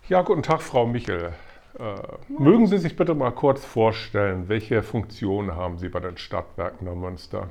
Ja, 0.09 0.23
guten 0.23 0.43
Tag, 0.43 0.61
Frau 0.61 0.85
Michel. 0.85 1.33
Äh, 1.79 2.41
mögen 2.41 2.67
Sie 2.67 2.77
sich 2.77 2.95
bitte 2.95 3.15
mal 3.15 3.31
kurz 3.31 3.63
vorstellen, 3.63 4.49
welche 4.49 4.83
Funktion 4.83 5.55
haben 5.55 5.77
Sie 5.77 5.87
bei 5.87 6.01
den 6.01 6.17
Stadtwerken 6.17 6.85
Neumünster? 6.85 7.47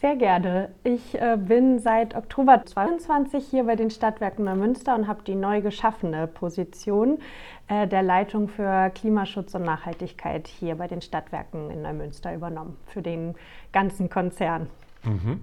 Sehr 0.00 0.16
gerne. 0.16 0.68
Ich 0.84 1.20
äh, 1.20 1.36
bin 1.36 1.78
seit 1.78 2.14
Oktober 2.14 2.62
22 2.64 3.46
hier 3.46 3.64
bei 3.64 3.74
den 3.74 3.90
Stadtwerken 3.90 4.44
Neumünster 4.44 4.94
und 4.94 5.08
habe 5.08 5.22
die 5.26 5.34
neu 5.34 5.60
geschaffene 5.60 6.26
Position 6.26 7.18
äh, 7.68 7.88
der 7.88 8.02
Leitung 8.02 8.48
für 8.48 8.90
Klimaschutz 8.90 9.54
und 9.54 9.62
Nachhaltigkeit 9.62 10.46
hier 10.46 10.76
bei 10.76 10.88
den 10.88 11.00
Stadtwerken 11.00 11.70
in 11.70 11.82
Neumünster 11.82 12.34
übernommen, 12.34 12.76
für 12.86 13.02
den 13.02 13.34
ganzen 13.72 14.10
Konzern. 14.10 14.68
Mhm. 15.04 15.40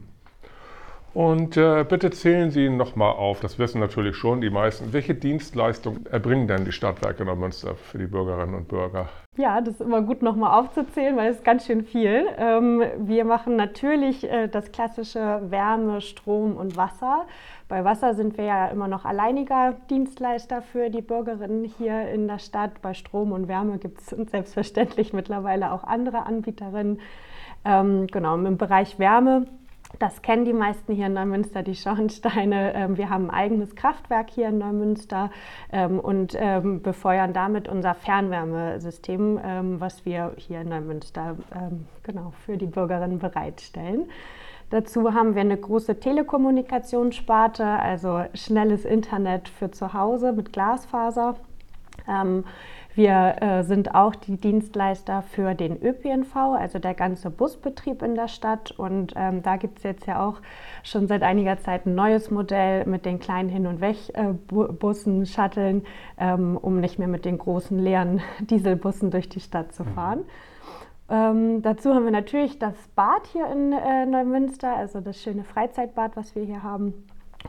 Und 1.14 1.58
äh, 1.58 1.84
bitte 1.84 2.10
zählen 2.12 2.52
Sie 2.52 2.70
nochmal 2.70 3.12
auf, 3.12 3.42
das 3.42 3.60
wissen 3.60 3.82
natürlich 3.82 4.16
schon 4.16 4.40
die 4.40 4.50
meisten. 4.50 4.94
Welche 4.94 5.14
Dienstleistungen 5.14 6.06
erbringen 6.06 6.48
denn 6.48 6.64
die 6.64 6.72
Stadtwerke 6.72 7.26
Neumünster 7.26 7.76
für 7.76 7.98
die 7.98 8.08
Bürgerinnen 8.08 8.56
und 8.56 8.70
Bürger? 8.70 9.10
Ja, 9.36 9.60
das 9.60 9.76
ist 9.76 9.82
immer 9.82 10.02
gut 10.02 10.22
nochmal 10.22 10.58
aufzuzählen, 10.58 11.18
weil 11.18 11.32
es 11.32 11.38
ist 11.38 11.44
ganz 11.44 11.66
schön 11.66 11.84
viel. 11.84 12.28
Ähm, 12.38 12.82
wir 12.98 13.26
machen 13.26 13.58
natürlich 13.58 14.30
äh, 14.30 14.48
das 14.48 14.72
klassische 14.72 15.42
Wärme, 15.50 16.00
Strom 16.00 16.56
und 16.56 16.78
Wasser. 16.78 17.26
Bei 17.68 17.84
Wasser 17.84 18.14
sind 18.14 18.38
wir 18.38 18.46
ja 18.46 18.68
immer 18.68 18.88
noch 18.88 19.04
alleiniger 19.04 19.76
Dienstleister 19.90 20.62
für 20.62 20.90
die 20.90 21.02
Bürgerinnen 21.02 21.66
hier 21.78 22.10
in 22.10 22.28
der 22.30 22.40
Stadt. 22.40 22.82
Bei 22.82 22.94
Strom 22.94 23.34
und 23.34 23.50
Wärme 23.50 23.80
gibt 23.80 24.00
es 24.00 24.08
selbstverständlich 24.30 25.12
mittlerweile 25.12 25.74
auch 25.74 25.84
andere 25.84 26.26
Anbieterinnen. 26.26 27.02
Ähm, 27.66 28.08
genau, 28.08 28.36
im 28.36 28.58
Bereich 28.58 28.98
Wärme 28.98 29.46
das 30.00 30.22
kennen 30.22 30.46
die 30.46 30.54
meisten 30.54 30.94
hier 30.94 31.08
in 31.08 31.14
Neumünster, 31.14 31.64
die 31.64 31.76
Schornsteine. 31.76 32.74
Ähm, 32.74 32.98
wir 32.98 33.10
haben 33.10 33.30
ein 33.30 33.36
eigenes 33.36 33.76
Kraftwerk 33.76 34.30
hier 34.30 34.50
in 34.50 34.58
Neumünster 34.58 35.32
ähm, 35.72 36.00
und 36.00 36.36
ähm, 36.38 36.82
befeuern 36.82 37.34
damit 37.34 37.68
unser 37.68 37.94
Fernwärmesystem, 37.94 39.40
was 39.80 40.06
wir 40.06 40.34
hier 40.38 40.62
in 40.62 40.70
Neumünster 40.70 41.36
genau 42.04 42.34
für 42.46 42.58
die 42.58 42.66
Bürgerinnen 42.66 43.20
bereitstellen. 43.20 44.10
Dazu 44.70 45.14
haben 45.14 45.36
wir 45.36 45.42
eine 45.42 45.58
große 45.58 46.00
Telekommunikationssparte, 46.00 47.66
also 47.66 48.24
schnelles 48.34 48.86
Internet 48.86 49.50
für 49.50 49.72
zu 49.72 49.94
Hause 49.94 50.32
mit 50.32 50.54
Glasfaser. 50.54 51.36
Wir 52.94 53.36
äh, 53.42 53.64
sind 53.64 53.96
auch 53.96 54.16
die 54.16 54.36
Dienstleister 54.36 55.22
für 55.22 55.56
den 55.56 55.82
ÖPNV, 55.82 56.36
also 56.36 56.78
der 56.78 56.94
ganze 56.94 57.30
Busbetrieb 57.30 58.02
in 58.02 58.16
der 58.16 58.28
Stadt. 58.28 58.72
Und 58.72 59.14
ähm, 59.16 59.42
da 59.42 59.56
gibt 59.56 59.78
es 59.78 59.84
jetzt 59.84 60.08
ja 60.08 60.26
auch 60.26 60.42
schon 60.84 61.08
seit 61.08 61.24
einiger 61.24 61.58
Zeit 61.60 61.86
ein 61.86 61.96
neues 61.96 62.32
Modell 62.32 62.86
mit 62.86 63.06
den 63.06 63.20
kleinen 63.20 63.50
Hin- 63.50 63.68
und 63.68 63.80
Weg-Bussen, 63.80 65.22
äh, 65.22 65.26
Shuttlen, 65.26 65.84
ähm, 66.18 66.58
um 66.58 66.80
nicht 66.80 67.00
mehr 67.00 67.08
mit 67.08 67.24
den 67.24 67.38
großen 67.38 67.80
leeren 67.80 68.22
Dieselbussen 68.40 69.10
durch 69.10 69.30
die 69.30 69.40
Stadt 69.40 69.74
zu 69.74 69.84
mhm. 69.84 69.94
fahren. 69.94 70.20
Ähm, 71.10 71.62
dazu 71.62 71.94
haben 71.94 72.06
wir 72.06 72.12
natürlich 72.12 72.60
das 72.60 72.76
Bad 72.96 73.28
hier 73.28 73.46
in 73.48 73.74
äh, 73.74 74.06
Neumünster, 74.06 74.76
also 74.76 75.02
das 75.02 75.22
schöne 75.22 75.44
Freizeitbad, 75.44 76.16
was 76.16 76.36
wir 76.36 76.44
hier 76.44 76.64
haben. 76.64 76.94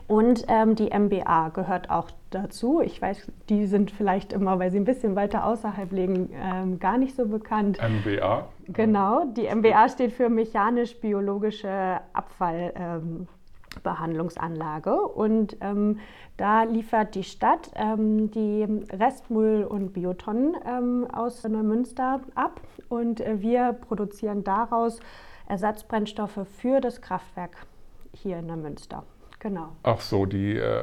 Und 0.07 0.45
ähm, 0.47 0.75
die 0.75 0.97
MBA 0.97 1.49
gehört 1.49 1.89
auch 1.89 2.09
dazu. 2.29 2.79
Ich 2.81 3.01
weiß, 3.01 3.29
die 3.49 3.65
sind 3.65 3.91
vielleicht 3.91 4.31
immer, 4.33 4.59
weil 4.59 4.71
sie 4.71 4.79
ein 4.79 4.85
bisschen 4.85 5.15
weiter 5.15 5.45
außerhalb 5.45 5.91
liegen, 5.91 6.29
ähm, 6.33 6.79
gar 6.79 6.97
nicht 6.97 7.15
so 7.15 7.27
bekannt. 7.27 7.79
MBA? 7.81 8.47
Genau, 8.67 9.25
die 9.25 9.47
MBA 9.53 9.89
steht 9.89 10.13
für 10.13 10.29
mechanisch-biologische 10.29 11.99
Abfallbehandlungsanlage. 12.13 14.91
Ähm, 14.91 15.09
und 15.15 15.57
ähm, 15.61 15.99
da 16.37 16.63
liefert 16.63 17.15
die 17.15 17.23
Stadt 17.23 17.71
ähm, 17.75 18.31
die 18.31 18.63
Restmüll- 18.91 19.65
und 19.65 19.93
Biotonnen 19.93 20.55
ähm, 20.65 21.07
aus 21.13 21.43
Neumünster 21.43 22.21
ab. 22.35 22.61
Und 22.89 23.21
äh, 23.21 23.41
wir 23.41 23.73
produzieren 23.73 24.43
daraus 24.43 24.99
Ersatzbrennstoffe 25.47 26.39
für 26.59 26.81
das 26.81 27.01
Kraftwerk 27.01 27.65
hier 28.13 28.39
in 28.39 28.47
Neumünster. 28.47 29.03
Genau. 29.43 29.67
Ach 29.83 29.99
so, 29.99 30.25
die, 30.25 30.55
äh, 30.55 30.81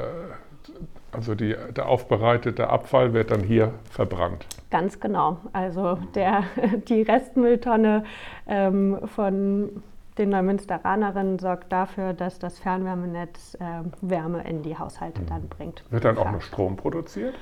also 1.12 1.34
die, 1.34 1.56
der 1.74 1.88
aufbereitete 1.88 2.68
Abfall 2.68 3.14
wird 3.14 3.30
dann 3.30 3.40
hier 3.40 3.72
verbrannt. 3.90 4.46
Ganz 4.70 5.00
genau. 5.00 5.38
Also 5.54 5.98
der, 6.14 6.44
die 6.88 7.00
Restmülltonne 7.00 8.04
ähm, 8.46 8.98
von 9.06 9.82
den 10.18 10.28
Neumünsteranerinnen 10.28 11.38
sorgt 11.38 11.72
dafür, 11.72 12.12
dass 12.12 12.38
das 12.38 12.58
Fernwärmenetz 12.58 13.54
äh, 13.54 13.82
Wärme 14.02 14.46
in 14.46 14.62
die 14.62 14.76
Haushalte 14.76 15.22
dann 15.22 15.48
bringt. 15.48 15.82
Wird 15.90 16.04
dann 16.04 16.18
auch 16.18 16.30
noch 16.30 16.42
Strom 16.42 16.76
produziert? 16.76 17.34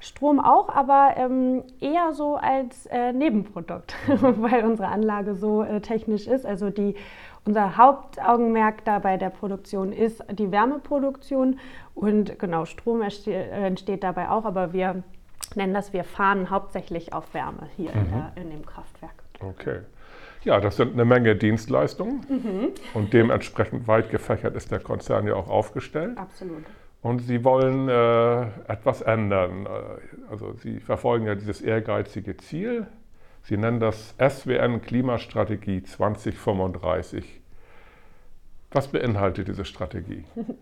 Strom 0.00 0.40
auch, 0.40 0.68
aber 0.70 1.12
ähm, 1.16 1.64
eher 1.80 2.12
so 2.12 2.36
als 2.36 2.86
äh, 2.86 3.12
Nebenprodukt, 3.12 3.94
weil 4.08 4.64
unsere 4.64 4.88
Anlage 4.88 5.34
so 5.34 5.62
äh, 5.62 5.80
technisch 5.80 6.26
ist. 6.26 6.46
Also 6.46 6.70
die 6.70 6.96
unser 7.44 7.76
Hauptaugenmerk 7.76 8.84
da 8.84 8.98
bei 8.98 9.16
der 9.16 9.30
Produktion 9.30 9.92
ist 9.92 10.22
die 10.30 10.52
Wärmeproduktion 10.52 11.58
und 11.94 12.38
genau 12.38 12.64
Strom 12.64 13.02
entsteht 13.02 14.02
dabei 14.02 14.28
auch, 14.28 14.44
aber 14.44 14.72
wir 14.72 15.02
nennen 15.54 15.74
das, 15.74 15.92
wir 15.92 16.04
fahren 16.04 16.50
hauptsächlich 16.50 17.12
auf 17.12 17.34
Wärme 17.34 17.68
hier 17.76 17.90
mhm. 17.90 18.00
in, 18.00 18.10
der, 18.10 18.32
in, 18.36 18.50
dem 18.50 18.66
Kraftwerk. 18.66 19.14
Okay. 19.40 19.80
Ja, 20.44 20.60
das 20.60 20.76
sind 20.76 20.94
eine 20.94 21.04
Menge 21.04 21.36
Dienstleistungen 21.36 22.24
mhm. 22.28 22.68
und 22.94 23.12
dementsprechend 23.12 23.86
weit 23.86 24.10
gefächert 24.10 24.56
ist 24.56 24.70
der 24.70 24.80
Konzern 24.80 25.26
ja 25.26 25.34
auch 25.34 25.48
aufgestellt. 25.48 26.18
Absolut. 26.18 26.64
Und 27.00 27.18
Sie 27.20 27.44
wollen 27.44 27.88
äh, 27.88 28.42
etwas 28.70 29.02
ändern. 29.02 29.66
Also 30.30 30.52
Sie 30.54 30.78
verfolgen 30.78 31.26
ja 31.26 31.34
dieses 31.34 31.60
ehrgeizige 31.60 32.36
Ziel, 32.36 32.86
Sie 33.44 33.56
nennen 33.56 33.80
das 33.80 34.14
SWN 34.18 34.82
Klimastrategie 34.82 35.82
2035. 35.82 37.40
Was 38.70 38.88
beinhaltet 38.88 39.48
diese 39.48 39.64
Strategie? 39.64 40.24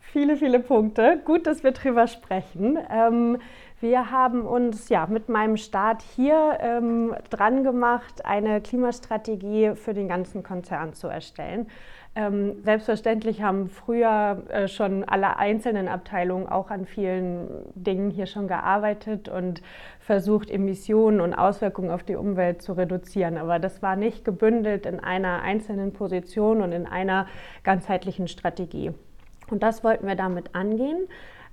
viele, 0.00 0.36
viele 0.36 0.60
Punkte. 0.60 1.20
Gut, 1.24 1.46
dass 1.46 1.64
wir 1.64 1.72
drüber 1.72 2.06
sprechen. 2.06 2.78
Ähm, 2.88 3.38
wir 3.80 4.12
haben 4.12 4.42
uns 4.42 4.88
ja 4.90 5.06
mit 5.06 5.28
meinem 5.28 5.56
Start 5.56 6.02
hier 6.02 6.58
ähm, 6.60 7.16
dran 7.30 7.64
gemacht, 7.64 8.24
eine 8.24 8.60
Klimastrategie 8.60 9.74
für 9.74 9.92
den 9.92 10.06
ganzen 10.06 10.44
Konzern 10.44 10.94
zu 10.94 11.08
erstellen. 11.08 11.66
Ähm, 12.16 12.62
selbstverständlich 12.64 13.40
haben 13.40 13.68
früher 13.68 14.42
äh, 14.48 14.66
schon 14.66 15.04
alle 15.04 15.36
einzelnen 15.36 15.86
Abteilungen 15.86 16.48
auch 16.48 16.70
an 16.70 16.84
vielen 16.84 17.48
Dingen 17.76 18.10
hier 18.10 18.26
schon 18.26 18.48
gearbeitet 18.48 19.28
und 19.28 19.62
versucht, 20.00 20.50
Emissionen 20.50 21.20
und 21.20 21.34
Auswirkungen 21.34 21.90
auf 21.90 22.02
die 22.02 22.16
Umwelt 22.16 22.62
zu 22.62 22.72
reduzieren. 22.72 23.38
Aber 23.38 23.60
das 23.60 23.80
war 23.80 23.94
nicht 23.94 24.24
gebündelt 24.24 24.86
in 24.86 24.98
einer 24.98 25.42
einzelnen 25.42 25.92
Position 25.92 26.62
und 26.62 26.72
in 26.72 26.86
einer 26.86 27.26
ganzheitlichen 27.62 28.26
Strategie. 28.26 28.92
Und 29.48 29.62
das 29.62 29.84
wollten 29.84 30.08
wir 30.08 30.16
damit 30.16 30.54
angehen. 30.54 31.06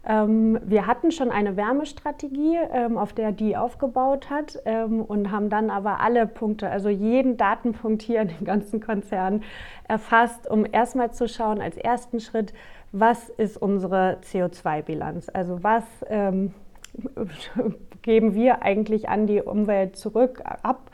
Ähm, 0.08 0.60
wir 0.64 0.88
hatten 0.88 1.12
schon 1.12 1.32
eine 1.32 1.58
Wärmestrategie, 1.58 2.58
ähm, 2.72 2.98
auf 2.98 3.12
der 3.12 3.34
die 3.34 3.58
aufgebaut 3.58 4.30
hat 4.30 4.60
ähm, 4.66 5.02
und 5.02 5.32
haben 5.32 5.50
dann 5.50 5.70
aber 5.70 6.00
alle 6.00 6.26
Punkte, 6.26 6.70
also 6.70 6.88
jeden 6.88 7.36
Datenpunkt 7.36 8.02
hier 8.02 8.22
in 8.22 8.30
dem 8.30 8.46
ganzen 8.46 8.80
Konzern 8.80 9.44
erfasst, 9.88 10.50
um 10.50 10.66
erstmal 10.72 11.12
zu 11.12 11.28
schauen 11.28 11.60
als 11.60 11.76
ersten 11.76 12.22
Schritt, 12.22 12.54
was 12.94 13.28
ist 13.30 13.58
unsere 13.58 14.20
CO2-Bilanz? 14.24 15.30
Also 15.34 15.62
was 15.62 15.84
geben 18.02 18.34
wir 18.34 18.62
eigentlich 18.62 19.10
an 19.10 19.28
die 19.28 19.42
Umwelt 19.42 19.98
zurück 19.98 20.42
ab? 20.64 20.90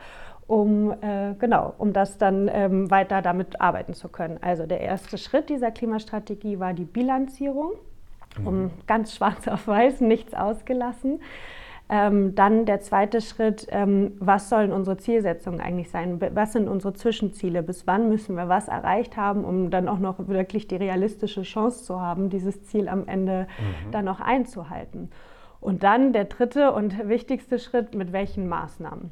um, 0.46 0.92
äh, 1.00 1.34
genau, 1.38 1.72
um 1.78 1.92
das 1.94 2.18
dann 2.18 2.50
ähm, 2.52 2.90
weiter 2.90 3.22
damit 3.22 3.60
arbeiten 3.62 3.94
zu 3.94 4.08
können. 4.08 4.38
Also 4.42 4.66
der 4.66 4.80
erste 4.80 5.16
Schritt 5.16 5.48
dieser 5.48 5.70
Klimastrategie 5.70 6.58
war 6.58 6.74
die 6.74 6.84
Bilanzierung 6.84 7.72
um 8.44 8.70
ganz 8.86 9.14
schwarz 9.14 9.48
auf 9.48 9.66
weiß, 9.66 10.00
nichts 10.00 10.34
ausgelassen. 10.34 11.20
Ähm, 11.90 12.34
dann 12.34 12.64
der 12.64 12.80
zweite 12.80 13.20
Schritt, 13.20 13.66
ähm, 13.70 14.12
was 14.18 14.48
sollen 14.48 14.72
unsere 14.72 14.96
Zielsetzungen 14.96 15.60
eigentlich 15.60 15.90
sein? 15.90 16.18
Was 16.34 16.54
sind 16.54 16.66
unsere 16.66 16.94
Zwischenziele? 16.94 17.62
Bis 17.62 17.86
wann 17.86 18.08
müssen 18.08 18.36
wir 18.36 18.48
was 18.48 18.68
erreicht 18.68 19.18
haben, 19.18 19.44
um 19.44 19.70
dann 19.70 19.88
auch 19.88 19.98
noch 19.98 20.26
wirklich 20.28 20.66
die 20.66 20.76
realistische 20.76 21.42
Chance 21.42 21.84
zu 21.84 22.00
haben, 22.00 22.30
dieses 22.30 22.64
Ziel 22.64 22.88
am 22.88 23.06
Ende 23.06 23.46
mhm. 23.58 23.90
dann 23.90 24.08
auch 24.08 24.20
einzuhalten? 24.20 25.10
Und 25.60 25.82
dann 25.82 26.14
der 26.14 26.24
dritte 26.24 26.72
und 26.72 27.06
wichtigste 27.08 27.58
Schritt, 27.58 27.94
mit 27.94 28.12
welchen 28.12 28.48
Maßnahmen? 28.48 29.10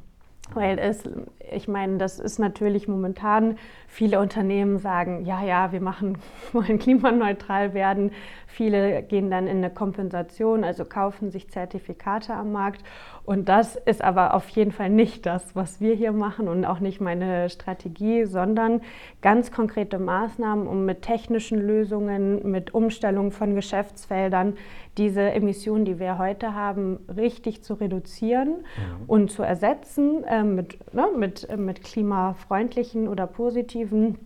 Weil 0.55 0.79
es, 0.79 1.03
ich 1.51 1.67
meine, 1.67 1.97
das 1.97 2.19
ist 2.19 2.39
natürlich 2.39 2.87
momentan, 2.87 3.57
viele 3.87 4.19
Unternehmen 4.19 4.77
sagen, 4.77 5.25
ja, 5.25 5.43
ja, 5.43 5.71
wir 5.71 5.81
machen, 5.81 6.17
wollen 6.53 6.79
klimaneutral 6.79 7.73
werden. 7.73 8.11
Viele 8.47 9.03
gehen 9.03 9.29
dann 9.31 9.47
in 9.47 9.57
eine 9.57 9.69
Kompensation, 9.69 10.63
also 10.63 10.85
kaufen 10.85 11.31
sich 11.31 11.49
Zertifikate 11.49 12.33
am 12.33 12.51
Markt. 12.51 12.83
Und 13.25 13.47
das 13.47 13.77
ist 13.77 14.03
aber 14.03 14.33
auf 14.33 14.49
jeden 14.49 14.73
Fall 14.73 14.89
nicht 14.89 15.25
das, 15.25 15.55
was 15.55 15.79
wir 15.79 15.95
hier 15.95 16.11
machen 16.11 16.49
und 16.49 16.65
auch 16.65 16.79
nicht 16.79 16.99
meine 16.99 17.49
Strategie, 17.49 18.25
sondern 18.25 18.81
ganz 19.21 19.51
konkrete 19.51 19.97
Maßnahmen, 19.97 20.67
um 20.67 20.83
mit 20.83 21.03
technischen 21.03 21.65
Lösungen, 21.65 22.51
mit 22.51 22.73
Umstellung 22.73 23.31
von 23.31 23.55
Geschäftsfeldern 23.55 24.55
diese 24.97 25.21
Emissionen, 25.21 25.85
die 25.85 25.99
wir 25.99 26.17
heute 26.17 26.53
haben, 26.53 26.99
richtig 27.15 27.63
zu 27.63 27.75
reduzieren 27.75 28.49
mhm. 28.49 29.03
und 29.07 29.31
zu 29.31 29.41
ersetzen 29.41 30.25
äh, 30.25 30.43
mit, 30.43 30.93
ne, 30.93 31.07
mit, 31.17 31.47
mit 31.57 31.81
klimafreundlichen 31.83 33.07
oder 33.07 33.25
positiven 33.25 34.17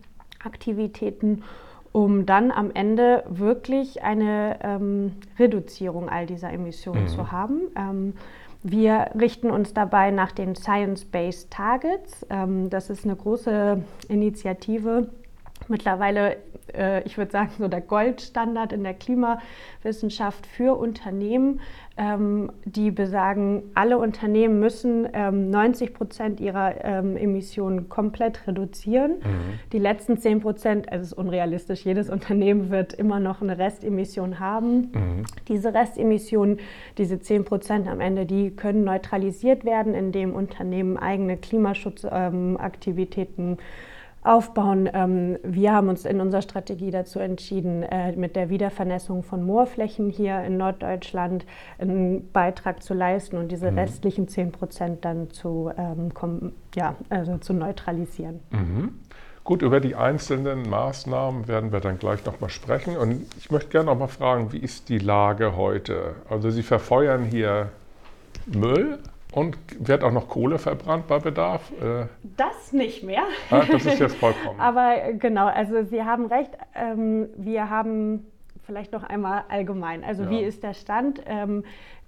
Aktivitäten 0.44 1.44
um 1.94 2.27
dann 2.27 2.51
am 2.51 2.70
Ende 2.72 3.24
wirklich 3.27 4.04
eine 4.04 4.60
ähm, 4.62 5.13
Reduzierung 5.39 6.10
all 6.10 6.27
dieser 6.27 6.51
Emissionen 6.51 7.04
mhm. 7.04 7.08
zu 7.08 7.32
haben. 7.32 7.62
Ähm, 7.75 8.13
wir 8.71 9.12
richten 9.19 9.50
uns 9.50 9.74
dabei 9.74 10.12
nach 10.12 10.31
den 10.31 10.55
Science-Based 10.55 11.50
Targets. 11.51 12.25
Ähm, 12.29 12.69
das 12.69 12.89
ist 12.89 13.05
eine 13.05 13.15
große 13.15 13.81
Initiative, 14.09 15.09
mittlerweile, 15.67 16.38
äh, 16.74 17.03
ich 17.03 17.17
würde 17.17 17.31
sagen, 17.31 17.51
so 17.57 17.67
der 17.67 17.81
Goldstandard 17.81 18.74
in 18.74 18.83
der 18.83 18.93
Klimawissenschaft 18.93 20.45
für 20.45 20.77
Unternehmen, 20.77 21.62
ähm, 21.97 22.51
die 22.65 22.91
besagen, 22.91 23.63
alle 23.74 23.97
Unternehmen 23.97 24.59
müssen 24.59 25.07
ähm, 25.13 25.50
90 25.50 25.93
Prozent 25.93 26.39
ihrer 26.39 26.86
ähm, 26.86 27.17
Emissionen 27.17 27.89
komplett 27.89 28.45
reduzieren. 28.47 29.13
Mhm. 29.13 29.59
Die 29.71 29.79
letzten 29.79 30.17
10 30.17 30.41
Prozent, 30.41 30.91
also 30.91 31.01
es 31.03 31.13
ist 31.13 31.17
unrealistisch, 31.17 31.86
jedes 31.86 32.09
Unternehmen 32.09 32.69
wird 32.69 32.93
immer 32.93 33.19
noch 33.19 33.41
eine 33.41 33.57
Restemission 33.57 34.39
haben. 34.39 34.91
Mhm. 34.93 35.24
Diese 35.47 35.74
Restemissionen, 35.74 36.59
diese 37.00 37.19
10 37.19 37.45
Prozent 37.45 37.88
am 37.88 38.00
Ende, 38.00 38.27
die 38.27 38.51
können 38.51 38.83
neutralisiert 38.83 39.65
werden, 39.65 39.95
indem 39.95 40.36
Unternehmen 40.36 40.97
eigene 40.97 41.38
Klimaschutzaktivitäten 41.38 43.57
aufbauen. 44.27 44.89
Ähm, 44.93 45.38
wir 45.43 45.74
haben 45.74 45.89
uns 45.89 46.05
in 46.05 46.22
unserer 46.22 46.41
Strategie 46.41 46.91
dazu 46.91 47.19
entschieden, 47.19 47.84
äh, 47.84 48.12
mit 48.13 48.36
der 48.36 48.50
Wiedervernässung 48.50 49.24
von 49.24 49.46
Moorflächen 49.46 50.10
hier 50.10 50.43
in 50.43 50.57
Norddeutschland 50.57 51.46
einen 51.79 52.31
Beitrag 52.31 52.84
zu 52.84 52.93
leisten 52.93 53.38
und 53.38 53.51
diese 53.51 53.72
mhm. 53.72 53.79
restlichen 53.79 54.27
10 54.27 54.51
Prozent 54.51 55.05
dann 55.05 55.31
zu, 55.31 55.72
ähm, 55.77 56.12
ja, 56.75 56.96
also 57.10 57.38
zu 57.38 57.53
neutralisieren. 57.53 58.39
Mhm. 58.51 59.00
Gut, 59.48 59.62
über 59.62 59.79
die 59.79 59.96
einzelnen 59.96 60.69
Maßnahmen 60.69 61.48
werden 61.48 61.72
wir 61.72 61.79
dann 61.79 62.00
gleich 62.00 62.25
nochmal 62.25 62.50
sprechen. 62.50 62.98
Und 62.98 63.25
ich 63.38 63.50
möchte 63.50 63.69
gerne 63.69 63.86
noch 63.86 63.98
mal 63.98 64.07
fragen, 64.07 64.51
wie 64.51 64.57
ist 64.57 64.89
die 64.89 65.00
Lage 65.00 65.55
heute? 65.55 66.15
Also 66.29 66.50
Sie 66.50 66.63
verfeuern 66.63 67.24
hier 67.24 67.69
Müll, 68.46 69.00
und 69.38 69.56
wird 69.88 70.03
auch 70.03 70.12
noch 70.12 70.29
Kohle 70.29 70.58
verbrannt 70.58 71.08
bei 71.08 71.20
Bedarf? 71.20 71.72
Äh, 71.79 72.08
das 72.24 72.74
nicht 72.74 73.03
mehr. 73.03 73.22
Ah, 73.51 73.62
das 73.72 73.86
ist 73.86 74.00
jetzt 74.00 74.15
vollkommen. 74.15 74.60
Aber 74.60 74.96
äh, 74.96 75.13
genau, 75.13 75.46
also 75.46 75.84
Sie 75.84 76.03
haben 76.03 76.25
recht. 76.25 76.58
Ähm, 76.74 77.29
wir 77.38 77.70
haben 77.70 78.25
vielleicht 78.65 78.94
noch 78.94 79.03
einmal 79.03 79.44
allgemein. 79.48 80.03
Also 80.03 80.24
ja. 80.24 80.29
wie 80.32 80.41
ist 80.41 80.63
der 80.63 80.74
Stand? 80.74 81.22
Ähm, 81.27 81.64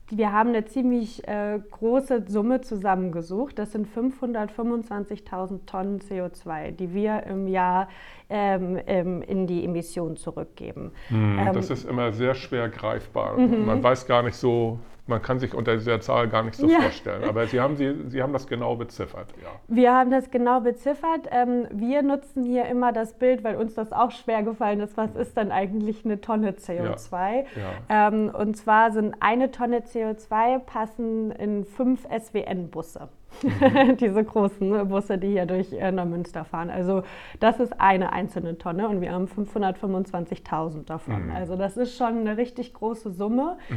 wir 0.09 0.31
haben 0.31 0.49
eine 0.49 0.65
ziemlich 0.65 1.27
äh, 1.27 1.59
große 1.69 2.23
Summe 2.27 2.61
zusammengesucht. 2.61 3.59
Das 3.59 3.73
sind 3.73 3.87
525.000 3.95 5.67
Tonnen 5.67 5.99
CO2, 5.99 6.71
die 6.71 6.95
wir 6.95 7.21
im 7.27 7.47
Jahr 7.47 7.89
ähm, 8.27 8.77
in 9.21 9.45
die 9.45 9.63
Emissionen 9.65 10.17
zurückgeben. 10.17 10.93
Hm, 11.09 11.37
ähm, 11.37 11.53
das 11.53 11.69
ist 11.69 11.85
immer 11.85 12.11
sehr 12.11 12.33
schwer 12.33 12.69
greifbar. 12.69 13.37
Mhm. 13.37 13.67
Man 13.67 13.83
weiß 13.83 14.07
gar 14.07 14.23
nicht 14.23 14.35
so, 14.35 14.79
man 15.09 15.21
kann 15.21 15.39
sich 15.39 15.53
unter 15.53 15.75
dieser 15.75 15.99
Zahl 15.99 16.29
gar 16.29 16.43
nicht 16.43 16.55
so 16.55 16.67
ja. 16.67 16.81
vorstellen. 16.81 17.23
Aber 17.23 17.47
Sie 17.47 17.59
haben, 17.59 17.75
Sie, 17.75 17.93
Sie 18.07 18.21
haben 18.21 18.31
das 18.31 18.47
genau 18.47 18.75
beziffert. 18.75 19.33
Ja. 19.41 19.49
Wir 19.67 19.93
haben 19.93 20.11
das 20.11 20.31
genau 20.31 20.61
beziffert. 20.61 21.27
Ähm, 21.31 21.67
wir 21.71 22.03
nutzen 22.03 22.43
hier 22.43 22.65
immer 22.65 22.93
das 22.93 23.13
Bild, 23.13 23.43
weil 23.43 23.55
uns 23.55 23.73
das 23.75 23.91
auch 23.91 24.11
schwer 24.11 24.43
gefallen 24.43 24.79
ist. 24.79 24.95
Was 24.95 25.15
ist 25.15 25.35
dann 25.35 25.51
eigentlich 25.51 26.05
eine 26.05 26.21
Tonne 26.21 26.51
CO2? 26.51 27.11
Ja. 27.11 27.43
Ja. 27.89 28.07
Ähm, 28.07 28.31
und 28.33 28.55
zwar 28.55 28.91
sind 28.91 29.15
eine 29.19 29.51
Tonne 29.51 29.79
CO2 29.79 30.59
passen 30.59 31.31
in 31.31 31.65
fünf 31.65 32.07
SWN-Busse. 32.07 33.09
Mhm. 33.43 33.97
diese 33.97 34.23
großen 34.23 34.69
ne, 34.69 34.85
Busse, 34.85 35.17
die 35.17 35.29
hier 35.29 35.45
durch 35.45 35.71
äh, 35.73 35.91
Neumünster 35.91 36.45
fahren. 36.45 36.69
Also 36.69 37.03
das 37.39 37.59
ist 37.59 37.79
eine 37.79 38.11
einzelne 38.13 38.57
Tonne 38.57 38.87
und 38.87 39.01
wir 39.01 39.11
haben 39.11 39.25
525.000 39.25 40.85
davon. 40.85 41.27
Mhm. 41.27 41.35
Also 41.35 41.55
das 41.55 41.77
ist 41.77 41.97
schon 41.97 42.19
eine 42.19 42.37
richtig 42.37 42.73
große 42.73 43.11
Summe. 43.11 43.57
Mhm. 43.69 43.75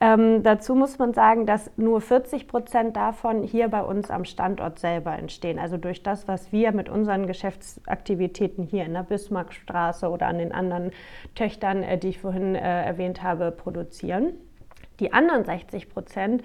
Ähm, 0.00 0.42
dazu 0.42 0.74
muss 0.74 0.98
man 0.98 1.14
sagen, 1.14 1.46
dass 1.46 1.70
nur 1.76 2.00
40 2.00 2.48
Prozent 2.48 2.96
davon 2.96 3.42
hier 3.42 3.68
bei 3.68 3.82
uns 3.82 4.10
am 4.10 4.24
Standort 4.24 4.78
selber 4.78 5.16
entstehen. 5.16 5.58
Also 5.58 5.76
durch 5.76 6.02
das, 6.02 6.28
was 6.28 6.52
wir 6.52 6.72
mit 6.72 6.88
unseren 6.88 7.26
Geschäftsaktivitäten 7.26 8.64
hier 8.64 8.84
in 8.84 8.94
der 8.94 9.02
Bismarckstraße 9.02 10.08
oder 10.08 10.26
an 10.26 10.38
den 10.38 10.52
anderen 10.52 10.90
Töchtern, 11.34 11.82
äh, 11.82 11.98
die 11.98 12.08
ich 12.08 12.18
vorhin 12.18 12.54
äh, 12.54 12.84
erwähnt 12.84 13.22
habe, 13.22 13.50
produzieren. 13.50 14.34
Die 15.00 15.12
anderen 15.12 15.44
60 15.44 15.88
Prozent 15.88 16.42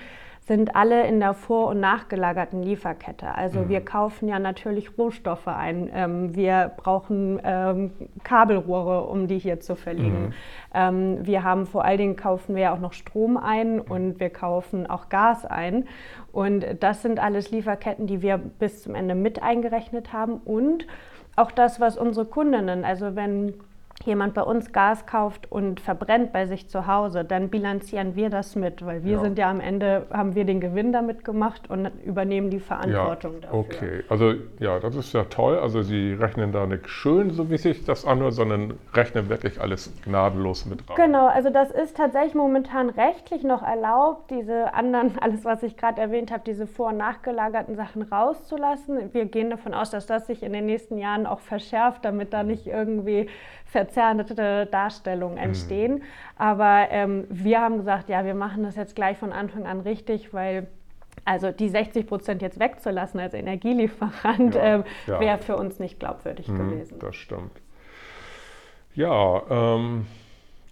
sind 0.49 0.75
alle 0.75 1.05
in 1.05 1.19
der 1.19 1.35
vor- 1.35 1.67
und 1.67 1.79
nachgelagerten 1.79 2.63
Lieferkette. 2.63 3.35
Also 3.35 3.59
mhm. 3.59 3.69
wir 3.69 3.81
kaufen 3.81 4.27
ja 4.27 4.39
natürlich 4.39 4.97
Rohstoffe 4.97 5.47
ein. 5.47 5.91
Ähm, 5.93 6.35
wir 6.35 6.71
brauchen 6.75 7.39
ähm, 7.43 7.91
Kabelrohre, 8.23 9.05
um 9.05 9.27
die 9.27 9.37
hier 9.37 9.59
zu 9.59 9.75
verlegen. 9.75 10.29
Mhm. 10.29 10.33
Ähm, 10.73 11.17
wir 11.21 11.43
haben 11.43 11.67
vor 11.67 11.85
allen 11.85 11.99
Dingen 11.99 12.15
kaufen 12.15 12.55
wir 12.55 12.73
auch 12.73 12.79
noch 12.79 12.93
Strom 12.93 13.37
ein 13.37 13.79
und 13.79 14.19
wir 14.19 14.31
kaufen 14.31 14.89
auch 14.89 15.09
Gas 15.09 15.45
ein. 15.45 15.87
Und 16.31 16.65
das 16.79 17.03
sind 17.03 17.19
alles 17.19 17.51
Lieferketten, 17.51 18.07
die 18.07 18.23
wir 18.23 18.39
bis 18.39 18.81
zum 18.81 18.95
Ende 18.95 19.13
mit 19.13 19.43
eingerechnet 19.43 20.13
haben. 20.13 20.37
Und 20.45 20.87
auch 21.35 21.51
das, 21.51 21.79
was 21.79 21.95
unsere 21.95 22.25
Kundinnen, 22.25 22.85
also 22.85 23.15
wenn 23.15 23.53
jemand 24.03 24.33
bei 24.33 24.41
uns 24.41 24.71
Gas 24.71 25.05
kauft 25.05 25.51
und 25.51 25.79
verbrennt 25.79 26.31
bei 26.33 26.45
sich 26.45 26.69
zu 26.69 26.87
Hause, 26.87 27.25
dann 27.25 27.49
bilanzieren 27.49 28.15
wir 28.15 28.29
das 28.29 28.55
mit, 28.55 28.85
weil 28.85 29.03
wir 29.03 29.13
ja. 29.13 29.19
sind 29.19 29.37
ja 29.37 29.49
am 29.49 29.59
Ende, 29.59 30.07
haben 30.11 30.35
wir 30.35 30.45
den 30.45 30.59
Gewinn 30.59 30.91
damit 30.91 31.23
gemacht 31.25 31.69
und 31.69 31.89
übernehmen 32.05 32.49
die 32.49 32.59
Verantwortung 32.59 33.35
ja, 33.35 33.39
dafür. 33.41 33.59
Okay, 33.59 34.03
also 34.09 34.33
ja, 34.59 34.79
das 34.79 34.95
ist 34.95 35.13
ja 35.13 35.23
toll. 35.25 35.57
Also 35.59 35.81
Sie 35.81 36.13
rechnen 36.13 36.51
da 36.51 36.65
nicht 36.65 36.87
schön, 36.89 37.31
so 37.31 37.49
wie 37.49 37.57
sich 37.57 37.85
das 37.85 38.05
anhört, 38.05 38.33
sondern 38.33 38.73
rechnen 38.93 39.29
wirklich 39.29 39.59
alles 39.59 39.91
gnadenlos 40.03 40.65
mit 40.65 40.87
rein. 40.89 40.95
Genau, 40.95 41.27
also 41.27 41.49
das 41.49 41.71
ist 41.71 41.97
tatsächlich 41.97 42.35
momentan 42.35 42.89
rechtlich 42.89 43.43
noch 43.43 43.63
erlaubt, 43.63 44.31
diese 44.31 44.73
anderen, 44.73 45.17
alles 45.21 45.45
was 45.45 45.63
ich 45.63 45.77
gerade 45.77 46.01
erwähnt 46.01 46.31
habe, 46.31 46.43
diese 46.45 46.67
vor- 46.67 46.89
und 46.89 46.97
nachgelagerten 46.97 47.75
Sachen 47.75 48.03
rauszulassen. 48.03 49.13
Wir 49.13 49.25
gehen 49.25 49.49
davon 49.49 49.73
aus, 49.73 49.89
dass 49.89 50.05
das 50.05 50.27
sich 50.27 50.43
in 50.43 50.53
den 50.53 50.65
nächsten 50.65 50.97
Jahren 50.97 51.25
auch 51.25 51.39
verschärft, 51.39 52.05
damit 52.05 52.33
da 52.33 52.43
nicht 52.43 52.67
irgendwie 52.67 53.27
verzerrte 53.69 54.65
Darstellungen 54.65 55.37
mhm. 55.37 55.43
entstehen. 55.43 55.93
Mhm. 55.95 56.03
Aber 56.35 56.87
ähm, 56.89 57.25
wir 57.29 57.61
haben 57.61 57.77
gesagt, 57.77 58.09
ja, 58.09 58.25
wir 58.25 58.35
machen 58.35 58.63
das 58.63 58.75
jetzt 58.75 58.95
gleich 58.95 59.17
von 59.17 59.31
Anfang 59.31 59.65
an 59.65 59.81
richtig, 59.81 60.33
weil 60.33 60.67
also 61.25 61.51
die 61.51 61.69
60 61.69 62.07
Prozent 62.07 62.41
jetzt 62.41 62.59
wegzulassen 62.59 63.19
als 63.19 63.33
Energielieferant 63.33 64.55
ja, 64.55 64.63
ähm, 64.63 64.83
ja. 65.05 65.19
wäre 65.19 65.37
für 65.37 65.57
uns 65.57 65.79
nicht 65.79 65.99
glaubwürdig 65.99 66.47
mhm, 66.47 66.57
gewesen. 66.57 66.99
Das 66.99 67.15
stimmt. 67.15 67.61
Ja, 68.95 69.43
ähm, 69.49 70.07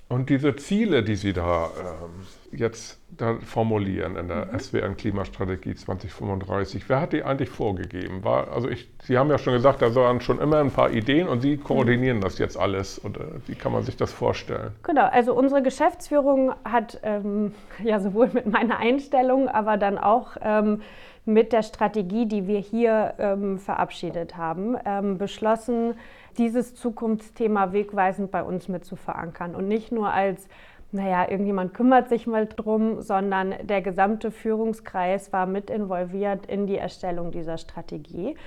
und 0.10 0.30
diese 0.30 0.56
Ziele, 0.56 1.04
die 1.04 1.15
Sie 1.15 1.34
da 1.34 1.65
ähm, 1.65 2.58
jetzt 2.58 3.00
da 3.10 3.36
formulieren 3.41 4.15
in 4.15 4.30
der 4.30 4.46
mhm. 4.46 4.60
SWN 4.60 4.98
Klimastrategie 4.98 5.76
2035, 5.76 6.88
wer 6.88 7.02
hat 7.02 7.13
die 7.13 7.24
eigentlich 7.24 7.50
vorgegeben? 7.50 8.24
War, 8.24 8.52
also 8.54 8.70
ich, 8.70 8.89
Sie 9.04 9.17
haben 9.17 9.30
ja 9.30 9.38
schon 9.38 9.54
gesagt, 9.54 9.82
da 9.82 9.93
waren 9.96 10.22
schon 10.22 10.39
immer 10.39 10.60
ein 10.60 10.72
paar 10.72 10.91
Ideen 10.91 11.28
und 11.28 11.41
Sie 11.41 11.58
koordinieren 11.58 12.17
mhm. 12.17 12.22
das 12.22 12.38
jetzt 12.38 12.58
alles. 12.58 13.04
Oder 13.04 13.26
wie 13.48 13.56
kann 13.56 13.74
man 13.74 13.84
sich 13.84 13.98
das 13.98 14.13
vorstellen? 14.13 14.72
Genau, 14.84 15.08
also 15.12 15.34
unsere 15.34 15.62
Geschäftsführung 15.62 16.54
hat 16.63 17.00
ähm, 17.04 17.54
ja 17.84 18.00
sowohl 18.00 18.30
mit 18.34 18.46
meiner 18.46 18.78
Einstellung, 18.78 19.50
aber 19.50 19.76
dann 19.76 19.98
auch 19.98 20.38
ähm, 20.41 20.82
mit 21.26 21.52
der 21.52 21.62
Strategie, 21.62 22.26
die 22.26 22.48
wir 22.48 22.60
hier 22.60 23.13
ähm, 23.20 23.60
verabschiedet 23.60 24.38
haben, 24.38 24.78
ähm, 24.86 25.17
beschlossen, 25.17 25.96
dieses 26.38 26.76
Zukunftsthema 26.76 27.73
wegweisend 27.73 28.32
bei 28.32 28.43
uns 28.43 28.67
mit 28.67 28.86
zu 28.86 28.95
verankern 28.95 29.56
und 29.56 29.67
nicht 29.67 29.91
nur 29.91 30.12
als 30.12 30.47
naja, 30.91 31.30
irgendjemand 31.30 31.73
kümmert 31.73 32.08
sich 32.08 32.28
mal 32.28 32.47
drum, 32.47 33.02
sondern 33.02 33.56
der 33.62 33.82
gesamte 33.82 34.32
Führungskreis 34.32 35.34
war 35.34 35.45
mit 35.45 35.69
involviert 35.69 36.45
in 36.45 36.65
die 36.65 36.78
Erstellung 36.78 37.32
dieser 37.32 37.58
Strategie. 37.58 38.38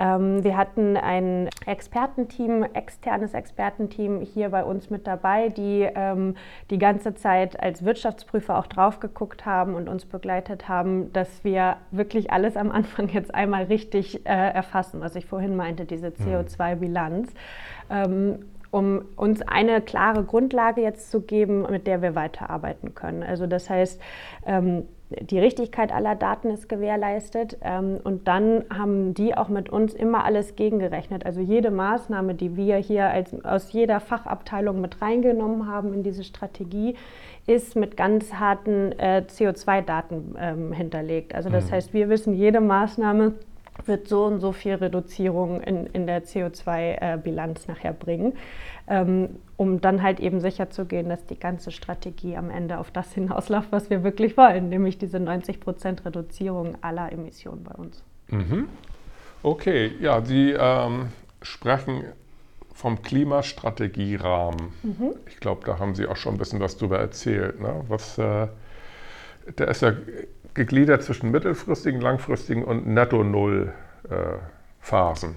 Ähm, 0.00 0.42
wir 0.42 0.56
hatten 0.56 0.96
ein 0.96 1.50
Expertenteam, 1.66 2.64
externes 2.72 3.34
Expertenteam 3.34 4.22
hier 4.22 4.48
bei 4.48 4.64
uns 4.64 4.88
mit 4.88 5.06
dabei, 5.06 5.50
die 5.50 5.86
ähm, 5.94 6.36
die 6.70 6.78
ganze 6.78 7.14
Zeit 7.14 7.62
als 7.62 7.84
Wirtschaftsprüfer 7.84 8.58
auch 8.58 8.66
drauf 8.66 8.98
geguckt 8.98 9.44
haben 9.44 9.74
und 9.74 9.88
uns 9.90 10.06
begleitet 10.06 10.68
haben, 10.68 11.12
dass 11.12 11.44
wir 11.44 11.76
wirklich 11.90 12.32
alles 12.32 12.56
am 12.56 12.72
Anfang 12.72 13.08
jetzt 13.12 13.34
einmal 13.34 13.64
richtig 13.64 14.26
äh, 14.26 14.30
erfassen, 14.30 15.00
was 15.00 15.14
ich 15.16 15.26
vorhin 15.26 15.54
meinte, 15.54 15.84
diese 15.84 16.08
mhm. 16.08 16.14
CO2-Bilanz. 16.26 17.32
Ähm, 17.90 18.46
um 18.70 19.04
uns 19.16 19.42
eine 19.42 19.80
klare 19.80 20.22
Grundlage 20.22 20.80
jetzt 20.80 21.10
zu 21.10 21.22
geben, 21.22 21.62
mit 21.68 21.88
der 21.88 22.02
wir 22.02 22.14
weiterarbeiten 22.14 22.94
können. 22.94 23.24
Also 23.24 23.48
das 23.48 23.68
heißt, 23.68 24.00
ähm, 24.46 24.84
die 25.20 25.38
Richtigkeit 25.40 25.92
aller 25.92 26.14
Daten 26.14 26.50
ist 26.50 26.68
gewährleistet 26.68 27.58
ähm, 27.62 27.98
und 28.04 28.28
dann 28.28 28.64
haben 28.72 29.12
die 29.12 29.36
auch 29.36 29.48
mit 29.48 29.68
uns 29.68 29.92
immer 29.92 30.24
alles 30.24 30.54
gegengerechnet. 30.54 31.26
Also 31.26 31.40
jede 31.40 31.70
Maßnahme, 31.72 32.34
die 32.34 32.56
wir 32.56 32.76
hier 32.76 33.08
als, 33.10 33.44
aus 33.44 33.72
jeder 33.72 33.98
Fachabteilung 33.98 34.80
mit 34.80 35.02
reingenommen 35.02 35.66
haben 35.66 35.92
in 35.92 36.04
diese 36.04 36.22
Strategie, 36.22 36.94
ist 37.46 37.74
mit 37.74 37.96
ganz 37.96 38.34
harten 38.34 38.92
äh, 38.98 39.24
CO2-Daten 39.26 40.36
ähm, 40.38 40.72
hinterlegt. 40.72 41.34
Also 41.34 41.50
das 41.50 41.66
mhm. 41.66 41.72
heißt, 41.72 41.92
wir 41.92 42.08
wissen, 42.08 42.34
jede 42.34 42.60
Maßnahme 42.60 43.34
wird 43.86 44.08
so 44.08 44.24
und 44.24 44.40
so 44.40 44.52
viel 44.52 44.74
Reduzierung 44.74 45.60
in, 45.60 45.86
in 45.86 46.06
der 46.06 46.22
CO2-Bilanz 46.22 47.64
äh, 47.64 47.72
nachher 47.72 47.92
bringen, 47.92 48.34
um 49.56 49.80
dann 49.80 50.02
halt 50.02 50.18
eben 50.18 50.40
sicherzugehen, 50.40 51.08
dass 51.08 51.24
die 51.26 51.38
ganze 51.38 51.70
Strategie 51.70 52.36
am 52.36 52.50
Ende 52.50 52.78
auf 52.78 52.90
das 52.90 53.12
hinausläuft, 53.12 53.70
was 53.70 53.88
wir 53.88 54.02
wirklich 54.02 54.36
wollen, 54.36 54.68
nämlich 54.68 54.98
diese 54.98 55.20
90 55.20 55.60
Prozent 55.60 56.04
Reduzierung 56.04 56.76
aller 56.80 57.12
Emissionen 57.12 57.62
bei 57.62 57.74
uns. 57.74 58.02
Mhm. 58.28 58.68
Okay, 59.44 59.92
ja, 60.00 60.24
Sie 60.24 60.56
ähm, 60.58 61.10
sprechen 61.40 62.02
vom 62.74 63.00
Klimastrategierahmen. 63.02 64.72
Mhm. 64.82 65.14
Ich 65.28 65.38
glaube, 65.38 65.64
da 65.64 65.78
haben 65.78 65.94
Sie 65.94 66.06
auch 66.06 66.16
schon 66.16 66.34
ein 66.34 66.38
bisschen 66.38 66.58
was 66.60 66.76
drüber 66.76 66.98
erzählt. 66.98 67.60
Ne? 67.60 67.84
Was, 67.86 68.18
äh, 68.18 68.48
der 69.56 69.68
ist 69.68 69.82
ja 69.82 69.92
gegliedert 70.54 71.04
zwischen 71.04 71.30
mittelfristigen, 71.30 72.00
langfristigen 72.00 72.64
und 72.64 72.88
Netto-Null-Phasen. 72.88 75.36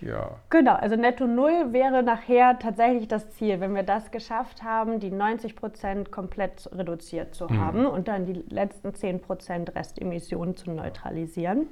Ja. 0.00 0.36
Genau, 0.50 0.74
also 0.74 0.96
Netto 0.96 1.26
Null 1.26 1.72
wäre 1.72 2.02
nachher 2.02 2.58
tatsächlich 2.58 3.08
das 3.08 3.30
Ziel, 3.30 3.60
wenn 3.60 3.74
wir 3.74 3.82
das 3.82 4.10
geschafft 4.10 4.62
haben, 4.62 5.00
die 5.00 5.10
90 5.10 5.56
Prozent 5.56 6.10
komplett 6.12 6.68
reduziert 6.72 7.34
zu 7.34 7.46
mhm. 7.46 7.60
haben 7.60 7.86
und 7.86 8.08
dann 8.08 8.26
die 8.26 8.44
letzten 8.48 8.94
10 8.94 9.20
Prozent 9.20 9.74
Restemissionen 9.74 10.56
zu 10.56 10.70
neutralisieren. 10.70 11.68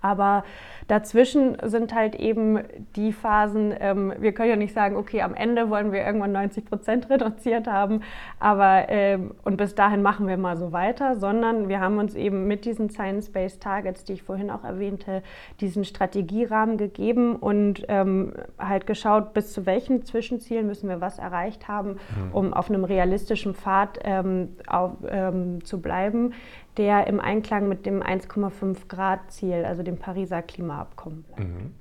Aber 0.00 0.44
dazwischen 0.86 1.56
sind 1.62 1.94
halt 1.94 2.14
eben 2.14 2.60
die 2.96 3.12
Phasen, 3.12 3.74
ähm, 3.78 4.12
wir 4.18 4.32
können 4.32 4.50
ja 4.50 4.56
nicht 4.56 4.74
sagen, 4.74 4.96
okay, 4.96 5.22
am 5.22 5.34
Ende 5.34 5.70
wollen 5.70 5.92
wir 5.92 6.04
irgendwann 6.04 6.32
90 6.32 6.64
Prozent 6.64 7.10
reduziert 7.10 7.66
haben, 7.66 8.00
aber 8.38 8.86
ähm, 8.88 9.32
und 9.44 9.56
bis 9.56 9.74
dahin 9.74 10.02
machen 10.02 10.26
wir 10.26 10.36
mal 10.36 10.56
so 10.56 10.72
weiter, 10.72 11.16
sondern 11.16 11.68
wir 11.68 11.80
haben 11.80 11.98
uns 11.98 12.14
eben 12.14 12.46
mit 12.46 12.64
diesen 12.64 12.90
Science-Based 12.90 13.62
Targets, 13.62 14.04
die 14.04 14.14
ich 14.14 14.22
vorhin 14.22 14.50
auch 14.50 14.64
erwähnte, 14.64 15.22
diesen 15.60 15.84
Strategierahmen 15.84 16.78
gegeben 16.78 17.36
und 17.36 17.84
ähm, 17.88 18.32
halt 18.58 18.86
geschaut, 18.86 19.34
bis 19.34 19.52
zu 19.52 19.66
welchen 19.66 20.04
Zwischenzielen 20.04 20.66
müssen 20.66 20.88
wir 20.88 21.00
was 21.00 21.18
erreicht 21.18 21.68
haben, 21.68 21.90
mhm. 21.90 22.32
um 22.32 22.54
auf 22.54 22.70
einem 22.70 22.84
realistischen 22.84 23.54
Pfad 23.54 23.98
ähm, 24.04 24.56
auf, 24.66 24.92
ähm, 25.10 25.64
zu 25.64 25.80
bleiben 25.80 26.32
der 26.78 27.06
im 27.06 27.20
Einklang 27.20 27.68
mit 27.68 27.84
dem 27.84 28.02
1,5 28.02 28.88
Grad 28.88 29.30
Ziel, 29.32 29.64
also 29.64 29.82
dem 29.82 29.98
Pariser 29.98 30.42
Klimaabkommen 30.42 31.24
bleibt. 31.24 31.40
Mhm. 31.40 31.74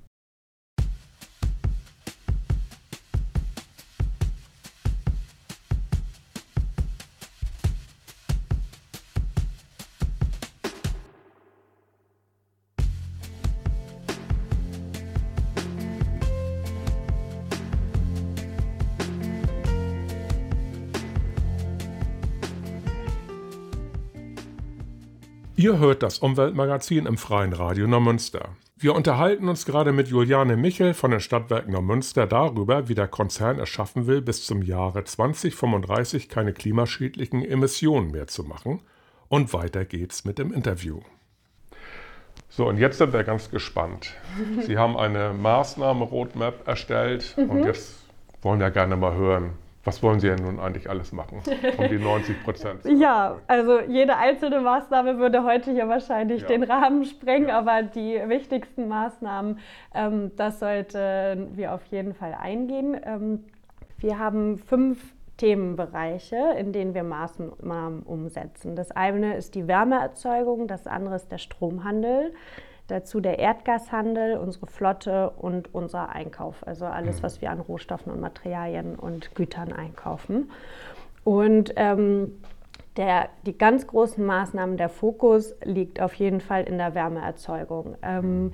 Ihr 25.67 25.79
hört 25.79 26.01
das 26.01 26.19
Umweltmagazin 26.19 27.05
im 27.07 27.17
Freien 27.17 27.51
Radio 27.51 27.87
Neumünster. 27.87 28.51
Wir 28.77 28.95
unterhalten 28.95 29.49
uns 29.49 29.65
gerade 29.65 29.91
mit 29.91 30.07
Juliane 30.07 30.55
Michel 30.55 30.93
von 30.93 31.11
den 31.11 31.19
Stadtwerken 31.19 31.73
Neumünster 31.73 32.25
darüber, 32.25 32.87
wie 32.87 32.95
der 32.95 33.09
Konzern 33.09 33.59
es 33.59 33.67
schaffen 33.67 34.07
will, 34.07 34.21
bis 34.21 34.45
zum 34.45 34.61
Jahre 34.61 35.03
2035 35.03 36.29
keine 36.29 36.53
klimaschädlichen 36.53 37.43
Emissionen 37.43 38.11
mehr 38.11 38.27
zu 38.27 38.45
machen. 38.45 38.79
Und 39.27 39.51
weiter 39.51 39.83
geht's 39.83 40.23
mit 40.23 40.39
dem 40.39 40.53
Interview. 40.53 41.01
So, 42.47 42.65
und 42.65 42.77
jetzt 42.77 42.99
sind 42.99 43.11
wir 43.11 43.25
ganz 43.25 43.51
gespannt. 43.51 44.13
Sie 44.65 44.77
haben 44.77 44.95
eine 44.95 45.33
Maßnahme-Roadmap 45.33 46.65
erstellt 46.65 47.35
mhm. 47.35 47.49
und 47.49 47.65
jetzt 47.65 47.93
wollen 48.41 48.61
wir 48.61 48.71
gerne 48.71 48.95
mal 48.95 49.15
hören, 49.15 49.49
was 49.87 50.03
wollen 50.03 50.19
Sie 50.19 50.27
denn 50.27 50.43
nun 50.43 50.59
eigentlich 50.59 50.89
alles 50.89 51.13
machen, 51.13 51.41
um 51.77 51.87
die 51.87 51.97
90 51.97 52.43
Prozent? 52.43 52.81
ja, 52.99 53.37
also 53.47 53.79
jede 53.79 54.17
einzelne 54.17 54.59
Maßnahme 54.59 55.17
würde 55.17 55.45
heute 55.45 55.71
hier 55.71 55.87
wahrscheinlich 55.87 56.41
ja. 56.41 56.47
den 56.49 56.63
Rahmen 56.63 57.05
sprengen, 57.05 57.47
ja. 57.47 57.57
aber 57.57 57.83
die 57.83 58.21
wichtigsten 58.27 58.89
Maßnahmen, 58.89 59.59
ähm, 59.95 60.31
das 60.35 60.59
sollten 60.59 61.55
wir 61.55 61.73
auf 61.73 61.85
jeden 61.85 62.13
Fall 62.13 62.35
eingehen. 62.39 62.99
Ähm, 63.01 63.45
wir 63.99 64.19
haben 64.19 64.57
fünf 64.57 64.99
Themenbereiche, 65.37 66.35
in 66.59 66.73
denen 66.73 66.93
wir 66.93 67.03
Maßnahmen 67.03 68.03
umsetzen. 68.03 68.75
Das 68.75 68.91
eine 68.91 69.37
ist 69.37 69.55
die 69.55 69.67
Wärmeerzeugung, 69.69 70.67
das 70.67 70.85
andere 70.85 71.15
ist 71.15 71.31
der 71.31 71.37
Stromhandel, 71.37 72.33
Dazu 72.87 73.19
der 73.19 73.39
Erdgashandel, 73.39 74.37
unsere 74.37 74.67
Flotte 74.67 75.31
und 75.31 75.73
unser 75.73 76.09
Einkauf, 76.09 76.65
also 76.65 76.85
alles, 76.85 77.19
mhm. 77.19 77.23
was 77.23 77.41
wir 77.41 77.51
an 77.51 77.59
Rohstoffen 77.59 78.11
und 78.11 78.21
Materialien 78.21 78.95
und 78.95 79.35
Gütern 79.35 79.73
einkaufen. 79.73 80.49
Und 81.23 81.73
ähm, 81.75 82.41
der, 82.95 83.29
die 83.45 83.57
ganz 83.57 83.87
großen 83.87 84.25
Maßnahmen, 84.25 84.77
der 84.77 84.89
Fokus 84.89 85.53
liegt 85.63 86.01
auf 86.01 86.13
jeden 86.15 86.41
Fall 86.41 86.63
in 86.63 86.77
der 86.77 86.95
Wärmeerzeugung. 86.95 87.95
Ähm, 88.01 88.51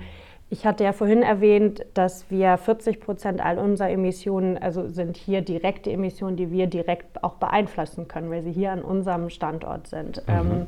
ich 0.50 0.66
hatte 0.66 0.84
ja 0.84 0.92
vorhin 0.92 1.22
erwähnt, 1.22 1.84
dass 1.94 2.30
wir 2.30 2.58
40 2.58 3.00
Prozent 3.00 3.44
all 3.44 3.58
unserer 3.58 3.90
Emissionen, 3.90 4.58
also 4.58 4.88
sind 4.88 5.16
hier 5.16 5.40
direkte 5.40 5.90
Emissionen, 5.90 6.36
die 6.36 6.50
wir 6.50 6.66
direkt 6.66 7.24
auch 7.24 7.34
beeinflussen 7.34 8.08
können, 8.08 8.30
weil 8.30 8.42
sie 8.42 8.52
hier 8.52 8.70
an 8.70 8.82
unserem 8.82 9.30
Standort 9.30 9.86
sind. 9.86 10.22
Mhm. 10.28 10.34
Ähm, 10.34 10.66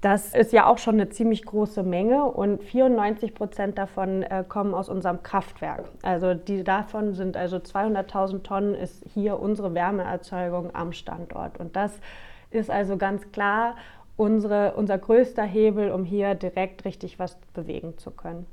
das 0.00 0.32
ist 0.32 0.52
ja 0.52 0.66
auch 0.66 0.78
schon 0.78 0.94
eine 0.94 1.08
ziemlich 1.08 1.44
große 1.44 1.82
Menge 1.82 2.24
und 2.24 2.62
94 2.62 3.34
Prozent 3.34 3.78
davon 3.78 4.22
äh, 4.22 4.44
kommen 4.48 4.72
aus 4.72 4.88
unserem 4.88 5.22
Kraftwerk. 5.24 5.86
Also 6.02 6.34
die 6.34 6.62
davon 6.62 7.14
sind 7.14 7.36
also 7.36 7.56
200.000 7.56 8.42
Tonnen 8.42 8.74
ist 8.74 9.04
hier 9.12 9.40
unsere 9.40 9.74
Wärmeerzeugung 9.74 10.74
am 10.74 10.92
Standort. 10.92 11.58
Und 11.58 11.74
das 11.74 11.98
ist 12.50 12.70
also 12.70 12.96
ganz 12.96 13.32
klar 13.32 13.74
unsere, 14.16 14.74
unser 14.74 14.98
größter 14.98 15.44
Hebel, 15.44 15.90
um 15.90 16.04
hier 16.04 16.34
direkt 16.34 16.84
richtig 16.84 17.18
was 17.18 17.36
bewegen 17.52 17.98
zu 17.98 18.12
können. 18.12 18.46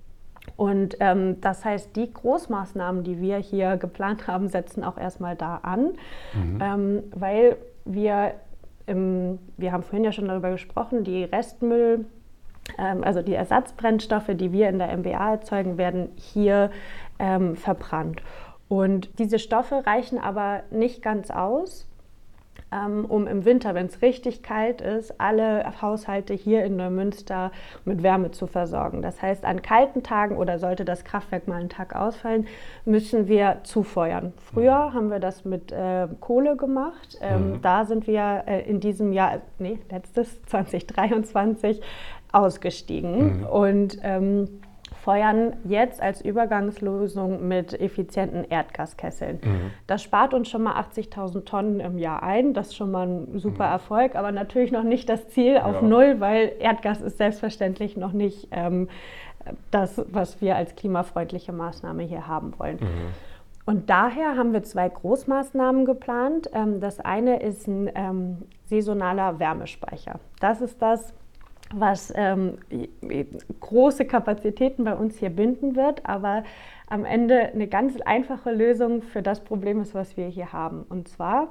Und 0.55 0.97
ähm, 0.99 1.41
das 1.41 1.65
heißt, 1.65 1.95
die 1.95 2.11
Großmaßnahmen, 2.11 3.03
die 3.03 3.19
wir 3.19 3.37
hier 3.37 3.77
geplant 3.77 4.27
haben, 4.27 4.47
setzen 4.47 4.83
auch 4.83 4.97
erstmal 4.97 5.35
da 5.35 5.57
an, 5.57 5.93
mhm. 6.33 6.59
ähm, 6.61 7.03
weil 7.15 7.57
wir 7.83 8.33
im, 8.87 9.39
wir 9.57 9.71
haben 9.71 9.83
vorhin 9.83 10.03
ja 10.03 10.11
schon 10.11 10.27
darüber 10.27 10.51
gesprochen, 10.51 11.03
die 11.03 11.23
Restmüll, 11.23 12.05
ähm, 12.77 13.03
also 13.03 13.21
die 13.21 13.33
Ersatzbrennstoffe, 13.33 14.29
die 14.33 14.51
wir 14.51 14.69
in 14.69 14.79
der 14.79 14.95
MBA 14.95 15.31
erzeugen, 15.31 15.77
werden 15.77 16.09
hier 16.15 16.71
ähm, 17.19 17.55
verbrannt. 17.55 18.21
Und 18.67 19.19
diese 19.19 19.39
Stoffe 19.39 19.85
reichen 19.85 20.19
aber 20.19 20.63
nicht 20.71 21.01
ganz 21.01 21.29
aus, 21.29 21.87
um 23.07 23.25
im 23.27 23.45
Winter, 23.45 23.73
wenn 23.73 23.85
es 23.85 24.01
richtig 24.01 24.43
kalt 24.43 24.81
ist, 24.81 25.19
alle 25.19 25.81
Haushalte 25.81 26.33
hier 26.33 26.65
in 26.65 26.75
Neumünster 26.75 27.51
mit 27.85 28.03
Wärme 28.03 28.31
zu 28.31 28.47
versorgen. 28.47 29.01
Das 29.01 29.21
heißt, 29.21 29.45
an 29.45 29.61
kalten 29.61 30.03
Tagen 30.03 30.35
oder 30.35 30.59
sollte 30.59 30.83
das 30.83 31.05
Kraftwerk 31.05 31.47
mal 31.47 31.59
einen 31.59 31.69
Tag 31.69 31.95
ausfallen, 31.95 32.47
müssen 32.83 33.27
wir 33.27 33.59
zufeuern. 33.63 34.33
Früher 34.37 34.89
mhm. 34.89 34.93
haben 34.93 35.09
wir 35.09 35.19
das 35.19 35.45
mit 35.45 35.71
äh, 35.71 36.07
Kohle 36.19 36.57
gemacht. 36.57 37.17
Ähm, 37.21 37.51
mhm. 37.51 37.61
Da 37.61 37.85
sind 37.85 38.07
wir 38.07 38.43
äh, 38.45 38.69
in 38.69 38.79
diesem 38.79 39.13
Jahr, 39.13 39.41
nee, 39.59 39.79
letztes 39.89 40.43
2023 40.45 41.81
ausgestiegen. 42.31 43.39
Mhm. 43.39 43.45
Und 43.45 43.99
ähm, 44.03 44.61
feuern 45.05 45.53
jetzt 45.65 46.01
als 46.01 46.19
Übergangslösung 46.19 47.47
mit 47.47 47.79
effizienten 47.79 48.43
Erdgaskesseln. 48.43 49.39
Mhm. 49.43 49.71
Das 49.85 50.01
spart 50.01 50.33
uns 50.33 50.49
schon 50.49 50.63
mal 50.63 50.81
80.000 50.81 51.45
Tonnen 51.45 51.79
im 51.79 51.99
Jahr 51.99 52.23
ein. 52.23 52.55
Das 52.55 52.69
ist 52.69 52.75
schon 52.75 52.89
mal 52.89 53.07
ein 53.07 53.37
super 53.37 53.67
mhm. 53.67 53.73
Erfolg, 53.73 54.15
aber 54.15 54.31
natürlich 54.31 54.71
noch 54.71 54.81
nicht 54.81 55.07
das 55.07 55.29
Ziel 55.29 55.59
auf 55.59 55.75
ja. 55.75 55.81
Null, 55.83 56.15
weil 56.21 56.53
Erdgas 56.57 57.01
ist 57.01 57.19
selbstverständlich 57.19 57.97
noch 57.97 58.13
nicht 58.13 58.47
ähm, 58.49 58.89
das, 59.69 60.03
was 60.11 60.41
wir 60.41 60.55
als 60.55 60.75
klimafreundliche 60.75 61.53
Maßnahme 61.53 62.01
hier 62.01 62.27
haben 62.27 62.57
wollen. 62.57 62.77
Mhm. 62.77 63.13
Und 63.67 63.91
daher 63.91 64.35
haben 64.35 64.53
wir 64.53 64.63
zwei 64.63 64.89
Großmaßnahmen 64.89 65.85
geplant. 65.85 66.49
Ähm, 66.51 66.79
das 66.79 66.99
eine 66.99 67.43
ist 67.43 67.67
ein 67.67 67.91
ähm, 67.93 68.37
saisonaler 68.65 69.37
Wärmespeicher. 69.37 70.19
Das 70.39 70.61
ist 70.61 70.81
das, 70.81 71.13
was 71.73 72.13
ähm, 72.15 72.57
große 73.59 74.05
Kapazitäten 74.05 74.83
bei 74.83 74.93
uns 74.95 75.17
hier 75.17 75.29
binden 75.29 75.75
wird, 75.75 76.05
aber 76.05 76.43
am 76.87 77.05
Ende 77.05 77.51
eine 77.53 77.67
ganz 77.67 77.99
einfache 78.01 78.51
Lösung 78.51 79.01
für 79.01 79.21
das 79.21 79.43
Problem 79.43 79.81
ist, 79.81 79.95
was 79.95 80.17
wir 80.17 80.27
hier 80.27 80.53
haben. 80.53 80.83
Und 80.89 81.07
zwar, 81.07 81.49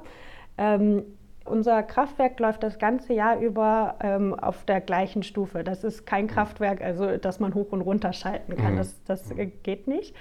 ähm, 0.57 1.03
unser 1.43 1.83
Kraftwerk 1.83 2.39
läuft 2.39 2.63
das 2.63 2.79
ganze 2.79 3.13
Jahr 3.13 3.39
über 3.39 3.95
ähm, 4.01 4.33
auf 4.33 4.63
der 4.65 4.81
gleichen 4.81 5.21
Stufe. 5.23 5.63
Das 5.63 5.83
ist 5.83 6.05
kein 6.05 6.27
Kraftwerk, 6.27 6.81
also 6.81 7.17
dass 7.17 7.39
man 7.39 7.53
hoch 7.53 7.71
und 7.71 7.81
runter 7.81 8.13
schalten 8.13 8.55
kann. 8.55 8.73
Mhm. 8.73 8.77
Das, 8.77 9.03
das 9.03 9.33
geht 9.63 9.87
nicht. 9.87 10.15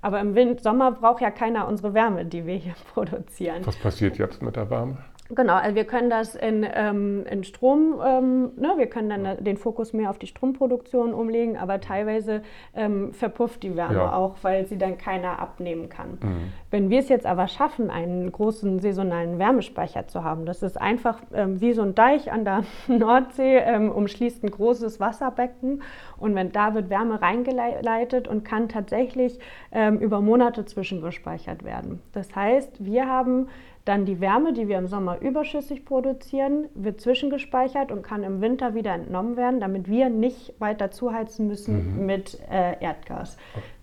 Aber 0.00 0.20
im 0.20 0.58
Sommer 0.58 0.92
braucht 0.92 1.20
ja 1.20 1.32
keiner 1.32 1.66
unsere 1.66 1.94
Wärme, 1.94 2.24
die 2.24 2.46
wir 2.46 2.54
hier 2.54 2.74
produzieren. 2.94 3.66
Was 3.66 3.76
passiert 3.76 4.18
jetzt 4.18 4.42
mit 4.42 4.54
der 4.54 4.70
Wärme? 4.70 4.98
Genau, 5.30 5.54
also 5.54 5.76
wir 5.76 5.84
können 5.84 6.08
das 6.08 6.34
in, 6.34 6.66
ähm, 6.74 7.26
in 7.30 7.44
Strom, 7.44 8.00
ähm, 8.04 8.52
ne, 8.56 8.74
wir 8.76 8.86
können 8.86 9.10
dann 9.10 9.44
den 9.44 9.58
Fokus 9.58 9.92
mehr 9.92 10.08
auf 10.08 10.18
die 10.18 10.26
Stromproduktion 10.26 11.12
umlegen, 11.12 11.58
aber 11.58 11.80
teilweise 11.80 12.42
ähm, 12.74 13.12
verpufft 13.12 13.62
die 13.62 13.76
Wärme 13.76 13.98
ja. 13.98 14.12
auch, 14.14 14.36
weil 14.40 14.66
sie 14.66 14.78
dann 14.78 14.96
keiner 14.96 15.38
abnehmen 15.38 15.90
kann. 15.90 16.18
Mhm. 16.22 16.52
Wenn 16.70 16.88
wir 16.88 17.00
es 17.00 17.10
jetzt 17.10 17.26
aber 17.26 17.46
schaffen, 17.46 17.90
einen 17.90 18.32
großen 18.32 18.78
saisonalen 18.78 19.38
Wärmespeicher 19.38 20.08
zu 20.08 20.24
haben, 20.24 20.46
das 20.46 20.62
ist 20.62 20.80
einfach 20.80 21.20
ähm, 21.34 21.60
wie 21.60 21.74
so 21.74 21.82
ein 21.82 21.94
Deich 21.94 22.32
an 22.32 22.46
der 22.46 22.64
Nordsee, 22.88 23.58
ähm, 23.58 23.90
umschließt 23.90 24.42
ein 24.44 24.50
großes 24.50 24.98
Wasserbecken 24.98 25.82
und 26.18 26.34
wenn 26.34 26.52
da 26.52 26.74
wird 26.74 26.90
Wärme 26.90 27.20
reingeleitet 27.20 28.28
und 28.28 28.44
kann 28.44 28.68
tatsächlich 28.68 29.38
ähm, 29.72 29.98
über 29.98 30.20
Monate 30.20 30.64
zwischengespeichert 30.64 31.64
werden. 31.64 32.00
Das 32.12 32.34
heißt, 32.34 32.84
wir 32.84 33.06
haben 33.06 33.48
dann 33.88 34.04
die 34.04 34.20
Wärme, 34.20 34.52
die 34.52 34.68
wir 34.68 34.76
im 34.76 34.86
Sommer 34.86 35.18
überschüssig 35.22 35.86
produzieren, 35.86 36.66
wird 36.74 37.00
zwischengespeichert 37.00 37.90
und 37.90 38.02
kann 38.02 38.22
im 38.22 38.42
Winter 38.42 38.74
wieder 38.74 38.92
entnommen 38.92 39.38
werden, 39.38 39.60
damit 39.60 39.88
wir 39.88 40.10
nicht 40.10 40.52
weiter 40.58 40.90
zuheizen 40.90 41.46
müssen 41.46 41.96
mhm. 41.96 42.06
mit 42.06 42.38
äh, 42.50 42.78
Erdgas. 42.80 43.38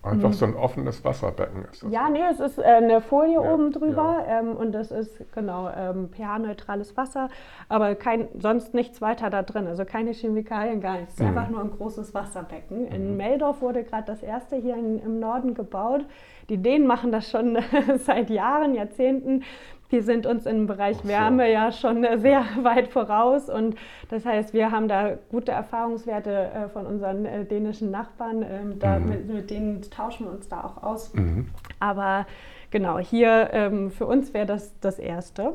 Einfach 0.06 0.28
mhm. 0.28 0.34
so 0.34 0.46
ein 0.46 0.54
offenes 0.54 1.04
Wasserbecken 1.04 1.64
ist 1.70 1.82
das. 1.82 1.92
Ja, 1.92 2.08
nee, 2.08 2.22
es 2.30 2.40
ist 2.40 2.58
äh, 2.58 2.62
eine 2.62 3.00
Folie 3.00 3.34
ja, 3.34 3.52
oben 3.52 3.72
drüber 3.72 4.24
ja. 4.26 4.40
ähm, 4.40 4.56
und 4.56 4.72
das 4.72 4.90
ist 4.90 5.32
genau 5.32 5.68
ähm, 5.68 6.10
pH-neutrales 6.10 6.96
Wasser, 6.96 7.28
aber 7.68 7.94
kein, 7.94 8.28
sonst 8.38 8.72
nichts 8.72 9.00
weiter 9.00 9.30
da 9.30 9.42
drin, 9.42 9.66
also 9.66 9.84
keine 9.84 10.12
Chemikalien, 10.12 10.80
gar 10.80 10.98
nichts. 10.98 11.14
Es 11.14 11.20
ist 11.20 11.26
mhm. 11.26 11.36
einfach 11.36 11.50
nur 11.50 11.60
ein 11.60 11.70
großes 11.70 12.14
Wasserbecken. 12.14 12.86
In 12.86 13.12
mhm. 13.12 13.16
Meldorf 13.16 13.60
wurde 13.60 13.84
gerade 13.84 14.04
das 14.06 14.22
erste 14.22 14.56
hier 14.56 14.76
in, 14.76 15.00
im 15.00 15.18
Norden 15.18 15.54
gebaut. 15.54 16.06
Die 16.48 16.58
Dänen 16.58 16.86
machen 16.86 17.10
das 17.10 17.28
schon 17.28 17.58
seit 17.96 18.30
Jahren, 18.30 18.74
Jahrzehnten 18.74 19.42
wir 19.88 20.02
sind 20.02 20.26
uns 20.26 20.46
im 20.46 20.66
Bereich 20.66 20.98
so. 20.98 21.08
Wärme 21.08 21.50
ja 21.50 21.72
schon 21.72 22.06
sehr 22.18 22.44
weit 22.62 22.88
voraus 22.88 23.48
und 23.48 23.76
das 24.08 24.24
heißt, 24.24 24.52
wir 24.52 24.70
haben 24.70 24.88
da 24.88 25.16
gute 25.30 25.52
Erfahrungswerte 25.52 26.30
äh, 26.30 26.68
von 26.68 26.86
unseren 26.86 27.24
äh, 27.24 27.44
dänischen 27.44 27.90
Nachbarn. 27.90 28.42
Ähm, 28.42 28.78
da, 28.78 28.98
mhm. 28.98 29.08
mit, 29.08 29.28
mit, 29.28 29.50
denen 29.50 29.82
tauschen 29.82 30.26
wir 30.26 30.32
uns 30.32 30.48
da 30.48 30.64
auch 30.64 30.82
aus. 30.82 31.14
Mhm. 31.14 31.48
Aber 31.80 32.26
genau, 32.70 32.98
hier 32.98 33.50
ähm, 33.52 33.90
für 33.90 34.06
uns 34.06 34.34
wäre 34.34 34.46
das 34.46 34.78
das 34.80 34.98
Erste. 34.98 35.54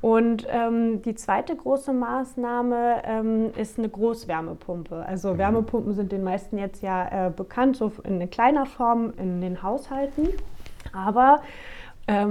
Und 0.00 0.46
ähm, 0.50 1.02
die 1.02 1.14
zweite 1.14 1.54
große 1.54 1.92
Maßnahme 1.92 3.02
ähm, 3.04 3.50
ist 3.56 3.78
eine 3.78 3.90
Großwärmepumpe. 3.90 5.04
Also 5.06 5.34
mhm. 5.34 5.38
Wärmepumpen 5.38 5.92
sind 5.92 6.10
den 6.10 6.24
meisten 6.24 6.56
jetzt 6.56 6.82
ja 6.82 7.26
äh, 7.26 7.30
bekannt, 7.30 7.76
so 7.76 7.92
in 8.04 8.30
kleiner 8.30 8.64
Form 8.64 9.12
in 9.18 9.42
den 9.42 9.62
Haushalten. 9.62 10.28
Aber 10.94 11.42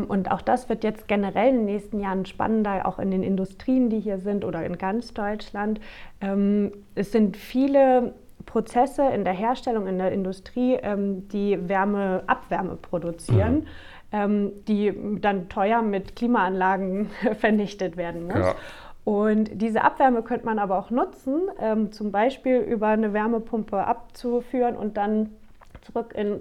und 0.07 0.31
auch 0.31 0.41
das 0.41 0.67
wird 0.69 0.83
jetzt 0.83 1.07
generell 1.07 1.49
in 1.49 1.55
den 1.57 1.65
nächsten 1.65 1.99
Jahren 1.99 2.25
spannender, 2.25 2.85
auch 2.87 2.99
in 2.99 3.11
den 3.11 3.23
Industrien, 3.23 3.89
die 3.89 3.99
hier 3.99 4.17
sind 4.19 4.43
oder 4.43 4.65
in 4.65 4.77
ganz 4.77 5.13
Deutschland. 5.13 5.79
Ähm, 6.21 6.71
es 6.95 7.11
sind 7.11 7.37
viele 7.37 8.13
Prozesse 8.45 9.03
in 9.09 9.23
der 9.23 9.33
Herstellung, 9.33 9.87
in 9.87 9.97
der 9.97 10.11
Industrie, 10.11 10.75
ähm, 10.75 11.27
die 11.29 11.69
Wärme, 11.69 12.23
Abwärme 12.27 12.75
produzieren. 12.75 13.65
Mhm. 14.11 14.65
die 14.67 15.19
dann 15.21 15.49
teuer 15.49 15.83
mit 15.83 16.15
Klimaanlagen 16.15 17.11
vernichtet 17.39 17.95
werden 17.95 18.23
muss. 18.23 18.39
Ja. 18.39 18.55
Und 19.03 19.61
diese 19.61 19.83
Abwärme 19.83 20.23
könnte 20.23 20.45
man 20.45 20.57
aber 20.57 20.79
auch 20.79 20.89
nutzen, 20.89 21.41
ähm, 21.59 21.91
zum 21.91 22.11
Beispiel 22.11 22.57
über 22.57 22.87
eine 22.87 23.13
Wärmepumpe 23.13 23.85
abzuführen 23.85 24.75
und 24.75 24.97
dann 24.97 25.29
zurück 25.81 26.13
in 26.15 26.39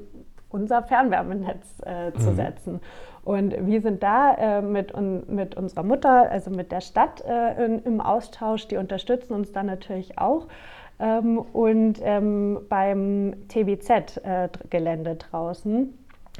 unser 0.50 0.82
Fernwärmenetz 0.82 1.80
äh, 1.84 2.12
zu 2.18 2.30
mhm. 2.30 2.36
Und 3.28 3.54
wir 3.66 3.82
sind 3.82 4.02
da 4.02 4.32
äh, 4.38 4.62
mit, 4.62 4.94
un, 4.94 5.22
mit 5.26 5.54
unserer 5.54 5.82
Mutter, 5.82 6.30
also 6.30 6.50
mit 6.50 6.72
der 6.72 6.80
Stadt 6.80 7.22
äh, 7.28 7.62
in, 7.62 7.84
im 7.84 8.00
Austausch. 8.00 8.68
Die 8.68 8.78
unterstützen 8.78 9.34
uns 9.34 9.52
dann 9.52 9.66
natürlich 9.66 10.16
auch. 10.16 10.46
Ähm, 10.98 11.36
und 11.36 12.00
ähm, 12.02 12.60
beim 12.70 13.34
TBZ-Gelände 13.48 15.10
äh, 15.10 15.16
draußen, 15.16 15.92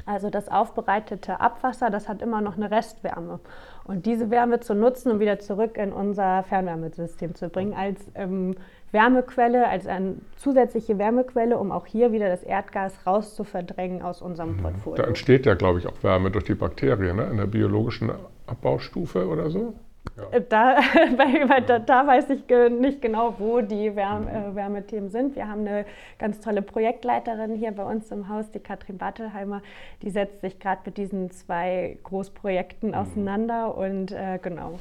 also 0.07 0.31
das 0.31 0.49
aufbereitete 0.49 1.39
Abwasser, 1.39 1.91
das 1.91 2.09
hat 2.09 2.23
immer 2.23 2.41
noch 2.41 2.57
eine 2.57 2.71
Restwärme. 2.71 3.39
Und 3.83 4.07
diese 4.07 4.31
Wärme 4.31 4.59
zu 4.59 4.73
nutzen 4.73 5.11
und 5.11 5.19
wieder 5.19 5.37
zurück 5.37 5.77
in 5.77 5.93
unser 5.93 6.41
Fernwärmesystem 6.41 7.35
zu 7.35 7.49
bringen 7.49 7.75
als 7.75 7.99
ähm, 8.15 8.55
Wärmequelle, 8.91 9.67
als 9.67 9.87
eine 9.87 10.15
zusätzliche 10.37 10.97
Wärmequelle, 10.97 11.57
um 11.57 11.71
auch 11.71 11.85
hier 11.85 12.11
wieder 12.11 12.29
das 12.29 12.43
Erdgas 12.43 13.05
rauszuverdrängen 13.05 14.01
aus 14.01 14.21
unserem 14.21 14.57
mhm. 14.57 14.61
Portfolio. 14.61 15.03
Da 15.03 15.07
entsteht 15.07 15.45
ja, 15.45 15.53
glaube 15.53 15.79
ich, 15.79 15.87
auch 15.87 16.03
Wärme 16.03 16.31
durch 16.31 16.45
die 16.45 16.55
Bakterien 16.55 17.17
ne? 17.17 17.23
in 17.25 17.37
der 17.37 17.45
biologischen 17.45 18.11
Abbaustufe 18.47 19.27
oder 19.27 19.49
so. 19.49 19.73
Ja. 20.17 20.37
Äh, 20.37 20.43
da, 20.47 20.79
bei, 21.17 21.59
da, 21.61 21.79
da, 21.79 22.07
weiß 22.07 22.29
ich 22.29 22.43
nicht 22.79 23.01
genau, 23.01 23.35
wo 23.37 23.61
die 23.61 23.95
Wärme, 23.95 24.25
mhm. 24.25 24.51
äh, 24.51 24.55
Wärmethemen 24.55 25.09
sind. 25.09 25.35
Wir 25.35 25.47
haben 25.47 25.61
eine 25.61 25.85
ganz 26.17 26.39
tolle 26.39 26.61
Projektleiterin 26.61 27.55
hier 27.55 27.71
bei 27.71 27.83
uns 27.83 28.11
im 28.11 28.29
Haus, 28.29 28.49
die 28.51 28.59
Katrin 28.59 28.97
Battelheimer. 28.97 29.61
Die 30.01 30.09
setzt 30.09 30.41
sich 30.41 30.59
gerade 30.59 30.81
mit 30.85 30.97
diesen 30.97 31.31
zwei 31.31 31.97
Großprojekten 32.03 32.89
mhm. 32.89 32.95
auseinander 32.95 33.77
und 33.77 34.11
äh, 34.11 34.39
genau. 34.41 34.79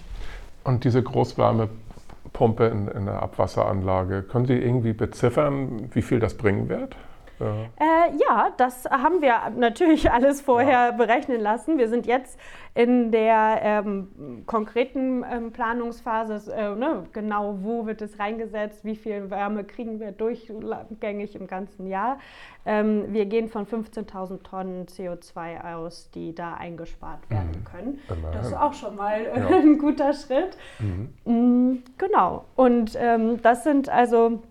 Und 0.65 0.85
diese 0.85 1.03
Großwärme 1.03 1.69
Pumpe 2.39 2.67
in, 2.67 2.87
in 2.87 3.07
der 3.07 3.21
Abwasseranlage. 3.21 4.23
Können 4.23 4.47
Sie 4.47 4.55
irgendwie 4.55 4.93
beziffern, 4.93 5.91
wie 5.93 6.03
viel 6.03 6.21
das 6.21 6.35
bringen 6.35 6.69
wird? 6.69 6.95
Ja. 7.41 7.65
Äh, 7.79 8.17
ja, 8.17 8.53
das 8.57 8.85
haben 8.87 9.21
wir 9.21 9.35
natürlich 9.57 10.11
alles 10.13 10.41
vorher 10.41 10.87
ja. 10.87 10.91
berechnen 10.91 11.41
lassen. 11.41 11.79
Wir 11.79 11.89
sind 11.89 12.07
jetzt 12.07 12.39
in 12.75 13.11
der 13.11 13.59
ähm, 13.63 14.45
konkreten 14.47 15.25
ähm, 15.29 15.53
Planungsphase, 15.53 16.53
äh, 16.53 16.75
ne, 16.77 17.05
genau 17.13 17.59
wo 17.63 17.87
wird 17.87 18.03
es 18.03 18.19
reingesetzt, 18.19 18.85
wie 18.85 18.95
viel 18.95 19.31
Wärme 19.31 19.65
kriegen 19.65 19.99
wir 19.99 20.13
durchgängig 20.13 21.35
im 21.35 21.47
ganzen 21.49 21.89
Jahr. 21.89 22.19
Ähm, 22.65 23.13
wir 23.13 23.27
gehen 23.27 23.49
von 23.49 23.67
15.000 23.67 24.43
Tonnen 24.43 24.87
CO2 24.87 25.75
aus, 25.75 26.11
die 26.11 26.35
da 26.35 26.55
eingespart 26.55 27.29
werden 27.31 27.51
mhm. 27.61 27.65
können. 27.65 28.01
Immerhin. 28.09 28.33
Das 28.33 28.47
ist 28.49 28.57
auch 28.57 28.75
schon 28.75 28.95
mal 28.95 29.23
äh, 29.23 29.41
ja. 29.41 29.47
ein 29.57 29.79
guter 29.79 30.13
Schritt. 30.13 30.57
Mhm. 30.79 31.15
Mm, 31.25 31.83
genau. 31.97 32.45
Und 32.55 32.97
ähm, 32.97 33.43
das 33.43 33.65
sind 33.65 33.89
also 33.89 34.43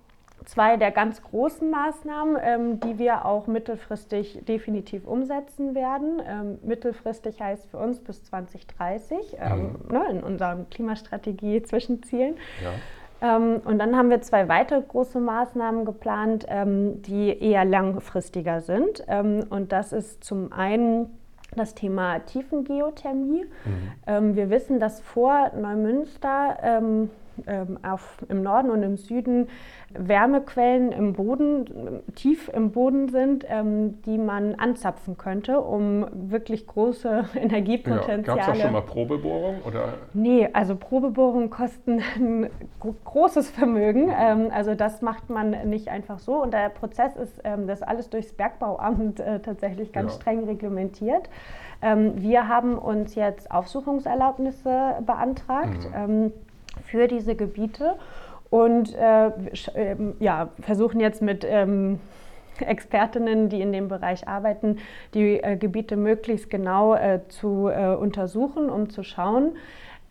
zwei 0.48 0.78
der 0.78 0.92
ganz 0.92 1.22
großen 1.22 1.70
Maßnahmen, 1.70 2.38
ähm, 2.42 2.80
die 2.80 2.98
wir 2.98 3.26
auch 3.26 3.48
mittelfristig 3.48 4.46
definitiv 4.48 5.06
umsetzen 5.06 5.76
werden. 5.76 6.22
Ähm, 6.26 6.60
mittelfristig 6.64 7.42
heißt 7.42 7.70
für 7.70 7.78
uns 7.78 8.00
bis 8.00 8.24
2030 8.24 9.18
ähm, 9.40 9.76
mhm. 9.88 9.94
ne, 9.94 10.06
in 10.10 10.24
unserer 10.24 10.66
Klimastrategie 10.72 11.62
Zwischenzielen. 11.64 12.36
Ja. 12.64 13.36
Ähm, 13.36 13.62
und 13.66 13.78
dann 13.80 13.98
haben 13.98 14.10
wir 14.10 14.22
zwei 14.22 14.48
weitere 14.48 14.82
große 14.82 15.20
Maßnahmen 15.20 15.86
geplant, 15.86 16.46
ähm, 16.48 17.02
die 17.02 17.38
eher 17.38 17.66
langfristiger 17.66 18.62
sind. 18.62 19.04
Ähm, 19.08 19.46
und 19.50 19.72
das 19.72 19.92
ist 19.92 20.24
zum 20.24 20.54
einen 20.54 21.10
das 21.56 21.76
Thema 21.76 22.20
Tiefengeothermie. 22.20 23.46
Mhm. 24.06 24.36
wir 24.36 24.50
wissen, 24.50 24.80
dass 24.80 25.00
vor 25.00 25.52
Neumünster 25.56 26.58
ähm, 27.46 27.80
auf, 27.84 28.18
im 28.30 28.42
Norden 28.42 28.70
und 28.70 28.84
im 28.84 28.98
Süden 28.98 29.48
Wärmequellen 29.94 30.92
im 30.92 31.14
Boden, 31.14 32.02
tief 32.16 32.50
im 32.54 32.72
Boden 32.72 33.08
sind, 33.08 33.46
ähm, 33.48 34.02
die 34.04 34.18
man 34.18 34.56
anzapfen 34.56 35.18
könnte, 35.18 35.62
um 35.62 36.06
wirklich 36.12 36.68
große 36.68 37.26
Energiepotenziale. 37.36 38.22
Ja, 38.26 38.36
Gab 38.36 38.40
es 38.40 38.46
da 38.48 38.56
schon 38.56 38.74
mal 38.74 38.82
Probebohrungen? 38.82 39.62
Oder? 39.62 39.94
Nee, 40.14 40.50
also 40.52 40.76
Probebohrungen 40.76 41.50
kosten 41.50 42.02
ein 42.16 42.50
großes 43.06 43.50
Vermögen. 43.50 44.14
Ähm, 44.18 44.52
also 44.54 44.76
das 44.76 45.02
macht 45.02 45.30
man 45.30 45.52
nicht 45.70 45.88
einfach 45.88 46.20
so. 46.20 46.42
Und 46.42 46.54
der 46.54 46.70
Prozess 46.70 47.16
ist 47.16 47.40
ähm, 47.44 47.68
das 47.68 47.82
alles 47.82 48.10
durchs 48.10 48.34
Bergbauamt 48.34 49.20
äh, 49.20 49.40
tatsächlich 49.40 49.94
ganz 49.94 50.14
ja. 50.14 50.22
streng 50.22 50.44
reglementiert. 50.44 51.30
Ähm, 51.82 52.22
wir 52.22 52.48
haben 52.48 52.78
uns 52.78 53.16
jetzt 53.16 53.52
Aufsuchungserlaubnisse 53.52 54.96
beantragt 55.06 55.88
mhm. 55.90 56.34
Für 56.86 57.08
diese 57.08 57.36
Gebiete 57.36 57.96
und 58.50 58.96
äh, 58.96 59.32
ähm, 59.76 60.16
ja, 60.20 60.50
versuchen 60.62 61.00
jetzt 61.00 61.22
mit 61.22 61.46
ähm, 61.48 62.00
Expertinnen, 62.60 63.50
die 63.50 63.62
in 63.62 63.72
dem 63.72 63.88
Bereich 63.88 64.28
arbeiten, 64.28 64.78
die 65.14 65.42
äh, 65.42 65.58
Gebiete 65.58 65.96
möglichst 65.96 66.50
genau 66.50 66.96
äh, 66.96 67.22
zu 67.28 67.68
äh, 67.68 67.96
untersuchen, 67.96 68.70
um 68.70 68.90
zu 68.90 69.04
schauen. 69.04 69.54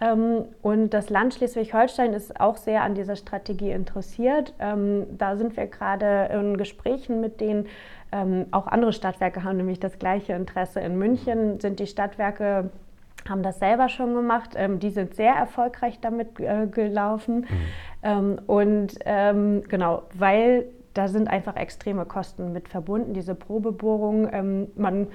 Ähm, 0.00 0.44
und 0.62 0.90
das 0.90 1.08
Land 1.08 1.34
Schleswig-Holstein 1.34 2.12
ist 2.12 2.38
auch 2.40 2.56
sehr 2.56 2.82
an 2.82 2.94
dieser 2.94 3.16
Strategie 3.16 3.70
interessiert. 3.70 4.52
Ähm, 4.58 5.06
da 5.16 5.36
sind 5.36 5.56
wir 5.56 5.66
gerade 5.66 6.28
in 6.32 6.56
Gesprächen 6.56 7.20
mit 7.20 7.40
denen. 7.40 7.66
Ähm, 8.12 8.46
auch 8.50 8.66
andere 8.66 8.92
Stadtwerke 8.92 9.42
haben 9.42 9.56
nämlich 9.56 9.80
das 9.80 9.98
gleiche 9.98 10.34
Interesse. 10.34 10.80
In 10.80 10.98
München 10.98 11.60
sind 11.60 11.80
die 11.80 11.86
Stadtwerke 11.86 12.70
haben 13.28 13.42
das 13.42 13.58
selber 13.58 13.88
schon 13.88 14.14
gemacht. 14.14 14.50
Ähm, 14.56 14.78
die 14.78 14.90
sind 14.90 15.14
sehr 15.14 15.34
erfolgreich 15.34 16.00
damit 16.00 16.40
äh, 16.40 16.66
gelaufen. 16.66 17.40
Mhm. 17.40 17.46
Ähm, 18.02 18.40
und 18.46 18.98
ähm, 19.04 19.62
genau, 19.68 20.02
weil 20.14 20.66
da 20.94 21.08
sind 21.08 21.28
einfach 21.28 21.56
extreme 21.56 22.06
Kosten 22.06 22.52
mit 22.52 22.68
verbunden, 22.68 23.12
diese 23.12 23.34
Probebohrung. 23.34 24.32
Ähm, 24.32 24.68
man 24.76 25.08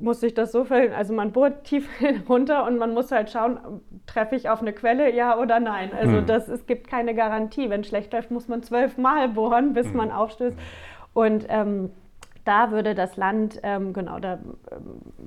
muss 0.00 0.20
sich 0.20 0.34
das 0.34 0.52
so 0.52 0.64
verhindern, 0.64 0.96
also 0.96 1.12
man 1.12 1.32
bohrt 1.32 1.64
tief 1.64 1.88
runter 2.28 2.64
und 2.66 2.78
man 2.78 2.94
muss 2.94 3.10
halt 3.10 3.30
schauen, 3.30 3.58
treffe 4.06 4.36
ich 4.36 4.48
auf 4.48 4.60
eine 4.60 4.72
Quelle, 4.72 5.14
ja 5.14 5.38
oder 5.38 5.60
nein. 5.60 5.90
Also 5.92 6.20
mhm. 6.20 6.26
das, 6.26 6.48
es 6.48 6.66
gibt 6.66 6.88
keine 6.88 7.14
Garantie. 7.14 7.70
Wenn 7.70 7.84
schlecht 7.84 8.12
läuft, 8.12 8.30
muss 8.30 8.48
man 8.48 8.62
zwölfmal 8.62 9.28
bohren, 9.28 9.72
bis 9.72 9.88
mhm. 9.88 9.96
man 9.96 10.12
aufstößt. 10.12 10.56
Und 11.14 11.46
ähm, 11.48 11.90
da 12.48 12.70
würde 12.70 12.94
das 12.94 13.18
Land, 13.18 13.60
ähm, 13.62 13.92
genau, 13.92 14.18
da, 14.20 14.38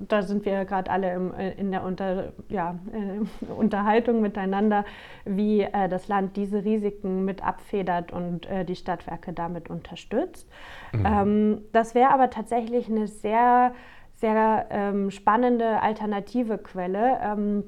da 0.08 0.24
sind 0.24 0.44
wir 0.44 0.66
gerade 0.66 0.90
alle 0.90 1.14
im, 1.14 1.34
äh, 1.36 1.52
in 1.52 1.72
der 1.72 1.84
Unter, 1.84 2.34
ja, 2.50 2.80
äh, 2.92 3.52
Unterhaltung 3.54 4.22
miteinander, 4.22 4.86
wie 5.24 5.62
äh, 5.62 5.88
das 5.88 6.08
Land 6.08 6.36
diese 6.36 6.66
Risiken 6.66 7.24
mit 7.24 7.46
abfedert 7.46 8.12
und 8.12 8.50
äh, 8.50 8.66
die 8.66 8.76
Stadtwerke 8.76 9.34
damit 9.34 9.70
unterstützt. 9.70 10.50
Mhm. 10.94 11.06
Ähm, 11.06 11.62
das 11.74 11.94
wäre 11.94 12.10
aber 12.12 12.32
tatsächlich 12.32 12.90
eine 12.90 13.06
sehr, 13.06 13.74
sehr 14.16 14.66
ähm, 14.72 15.12
spannende 15.12 15.80
alternative 15.80 16.58
Quelle 16.58 17.20
ähm, 17.24 17.64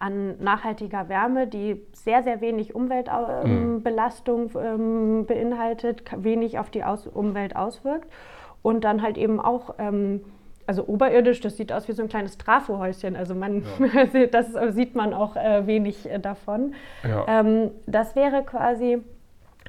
an 0.00 0.42
nachhaltiger 0.42 1.08
Wärme, 1.08 1.46
die 1.46 1.80
sehr, 1.92 2.24
sehr 2.24 2.40
wenig 2.40 2.74
Umweltbelastung 2.74 4.50
mhm. 4.52 5.26
beinhaltet, 5.26 6.02
wenig 6.16 6.58
auf 6.58 6.70
die 6.70 6.82
Aus 6.82 7.06
Umwelt 7.06 7.54
auswirkt 7.54 8.08
und 8.68 8.82
dann 8.82 9.00
halt 9.00 9.16
eben 9.16 9.40
auch, 9.40 9.76
ähm, 9.78 10.20
also 10.66 10.86
oberirdisch, 10.86 11.40
das 11.40 11.56
sieht 11.56 11.72
aus 11.72 11.88
wie 11.88 11.92
so 11.92 12.02
ein 12.02 12.10
kleines 12.10 12.36
Trafohäuschen. 12.36 13.16
Also 13.16 13.34
man, 13.34 13.64
ja. 13.94 14.26
das 14.30 14.48
sieht 14.74 14.94
man 14.94 15.14
auch 15.14 15.36
äh, 15.36 15.66
wenig 15.66 16.04
äh, 16.04 16.18
davon. 16.18 16.74
Ja. 17.02 17.24
Ähm, 17.26 17.70
das 17.86 18.14
wäre 18.14 18.42
quasi 18.42 18.98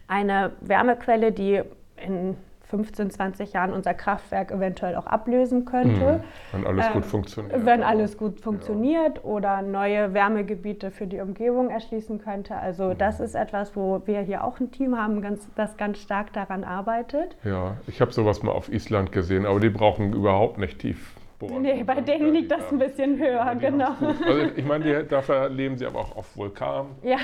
eine 0.09 0.51
Wärmequelle, 0.59 1.31
die 1.31 1.61
in 1.95 2.35
15, 2.69 3.09
20 3.09 3.53
Jahren 3.53 3.73
unser 3.73 3.95
Kraftwerk 3.95 4.51
eventuell 4.51 4.95
auch 4.95 5.07
ablösen 5.07 5.65
könnte. 5.65 6.21
Mhm. 6.21 6.23
Wenn 6.51 6.67
alles 6.67 6.85
ähm, 6.85 6.93
gut 6.93 7.05
funktioniert. 7.05 7.65
Wenn 7.65 7.83
alles 7.83 8.17
gut 8.17 8.39
funktioniert 8.39 9.17
ja. 9.17 9.23
oder 9.23 9.61
neue 9.63 10.13
Wärmegebiete 10.13 10.91
für 10.91 11.07
die 11.07 11.19
Umgebung 11.19 11.71
erschließen 11.71 12.19
könnte. 12.19 12.55
Also 12.55 12.89
mhm. 12.89 12.97
das 12.99 13.19
ist 13.19 13.33
etwas, 13.33 13.75
wo 13.75 14.03
wir 14.05 14.21
hier 14.21 14.43
auch 14.43 14.59
ein 14.59 14.69
Team 14.71 14.95
haben, 14.97 15.21
ganz, 15.21 15.49
das 15.55 15.77
ganz 15.77 15.97
stark 15.97 16.31
daran 16.33 16.63
arbeitet. 16.63 17.35
Ja, 17.43 17.77
ich 17.87 18.01
habe 18.01 18.11
sowas 18.11 18.43
mal 18.43 18.51
auf 18.51 18.71
Island 18.71 19.11
gesehen, 19.11 19.47
aber 19.47 19.59
die 19.59 19.69
brauchen 19.69 20.13
überhaupt 20.13 20.59
nicht 20.59 20.79
tief 20.79 21.15
Bohren. 21.39 21.61
Nee, 21.61 21.83
bei 21.83 22.01
denen 22.01 22.33
liegt 22.33 22.51
das 22.51 22.69
ein 22.69 22.77
bisschen 22.77 23.17
höher, 23.17 23.55
genau. 23.55 23.95
Also 24.25 24.51
ich 24.55 24.65
meine, 24.65 24.83
die, 24.83 25.07
dafür 25.07 25.47
leben 25.47 25.77
sie 25.77 25.85
aber 25.85 25.99
auch 25.99 26.17
auf 26.17 26.35
Vulkanen. 26.35 26.91
Ja, 27.01 27.17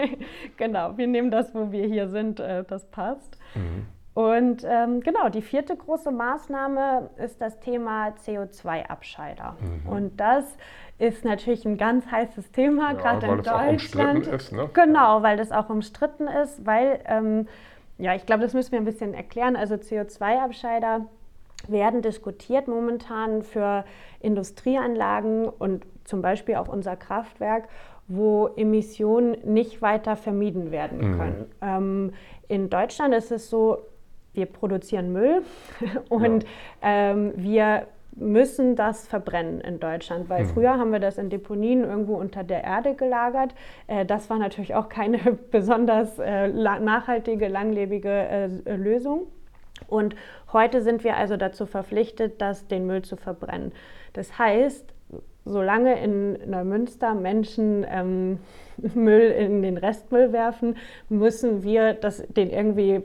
genau. 0.56 0.96
Wir 0.96 1.06
nehmen 1.06 1.30
das, 1.30 1.54
wo 1.54 1.70
wir 1.70 1.86
hier 1.86 2.08
sind, 2.08 2.40
äh, 2.40 2.64
das 2.64 2.86
passt. 2.90 3.38
Mhm. 3.54 3.86
Und 4.18 4.66
ähm, 4.68 5.00
genau, 5.00 5.28
die 5.28 5.42
vierte 5.42 5.76
große 5.76 6.10
Maßnahme 6.10 7.08
ist 7.18 7.40
das 7.40 7.60
Thema 7.60 8.08
CO2-Abscheider. 8.26 9.54
Mhm. 9.60 9.88
Und 9.88 10.16
das 10.20 10.56
ist 10.98 11.24
natürlich 11.24 11.64
ein 11.64 11.76
ganz 11.76 12.04
heißes 12.10 12.50
Thema, 12.50 12.94
ja, 12.94 12.98
gerade 12.98 13.26
in 13.28 13.42
Deutschland. 13.44 14.26
Ist, 14.26 14.50
ne? 14.50 14.68
Genau, 14.74 15.22
weil 15.22 15.36
das 15.36 15.52
auch 15.52 15.70
umstritten 15.70 16.26
ist, 16.26 16.66
weil, 16.66 16.98
ähm, 17.04 17.46
ja, 17.98 18.16
ich 18.16 18.26
glaube, 18.26 18.42
das 18.42 18.54
müssen 18.54 18.72
wir 18.72 18.80
ein 18.80 18.84
bisschen 18.84 19.14
erklären. 19.14 19.54
Also 19.54 19.76
CO2-Abscheider 19.76 21.06
werden 21.68 22.02
diskutiert 22.02 22.66
momentan 22.66 23.44
für 23.44 23.84
Industrieanlagen 24.18 25.48
und 25.48 25.86
zum 26.02 26.22
Beispiel 26.22 26.56
auch 26.56 26.66
unser 26.66 26.96
Kraftwerk, 26.96 27.68
wo 28.08 28.48
Emissionen 28.56 29.36
nicht 29.44 29.80
weiter 29.80 30.16
vermieden 30.16 30.72
werden 30.72 30.98
mhm. 30.98 31.18
können. 31.18 31.38
Mhm. 31.38 31.54
Ähm, 31.62 32.12
in 32.48 32.68
Deutschland 32.68 33.14
ist 33.14 33.30
es 33.30 33.48
so, 33.48 33.78
wir 34.38 34.46
produzieren 34.46 35.12
Müll 35.12 35.42
und 36.08 36.44
ja. 36.44 36.48
ähm, 36.82 37.32
wir 37.36 37.88
müssen 38.14 38.74
das 38.74 39.06
verbrennen 39.06 39.60
in 39.60 39.78
Deutschland, 39.80 40.28
weil 40.28 40.44
mhm. 40.44 40.48
früher 40.48 40.78
haben 40.78 40.92
wir 40.92 41.00
das 41.00 41.18
in 41.18 41.30
Deponien 41.30 41.84
irgendwo 41.84 42.16
unter 42.16 42.42
der 42.42 42.64
Erde 42.64 42.94
gelagert. 42.94 43.54
Äh, 43.86 44.06
das 44.06 44.30
war 44.30 44.38
natürlich 44.38 44.74
auch 44.74 44.88
keine 44.88 45.18
besonders 45.50 46.18
äh, 46.18 46.48
nachhaltige, 46.48 47.48
langlebige 47.48 48.10
äh, 48.64 48.76
Lösung. 48.76 49.26
Und 49.86 50.16
heute 50.52 50.82
sind 50.82 51.04
wir 51.04 51.16
also 51.16 51.36
dazu 51.36 51.66
verpflichtet, 51.66 52.40
das, 52.40 52.66
den 52.66 52.86
Müll 52.86 53.02
zu 53.02 53.16
verbrennen. 53.16 53.72
Das 54.12 54.38
heißt, 54.38 54.92
solange 55.48 56.02
in 56.02 56.38
Neumünster 56.48 57.14
Menschen 57.14 57.84
ähm, 57.88 58.38
Müll 58.94 59.30
in 59.30 59.62
den 59.62 59.76
Restmüll 59.76 60.32
werfen, 60.32 60.76
müssen 61.08 61.62
wir 61.62 61.94
das, 61.94 62.22
den 62.28 62.50
irgendwie 62.50 63.02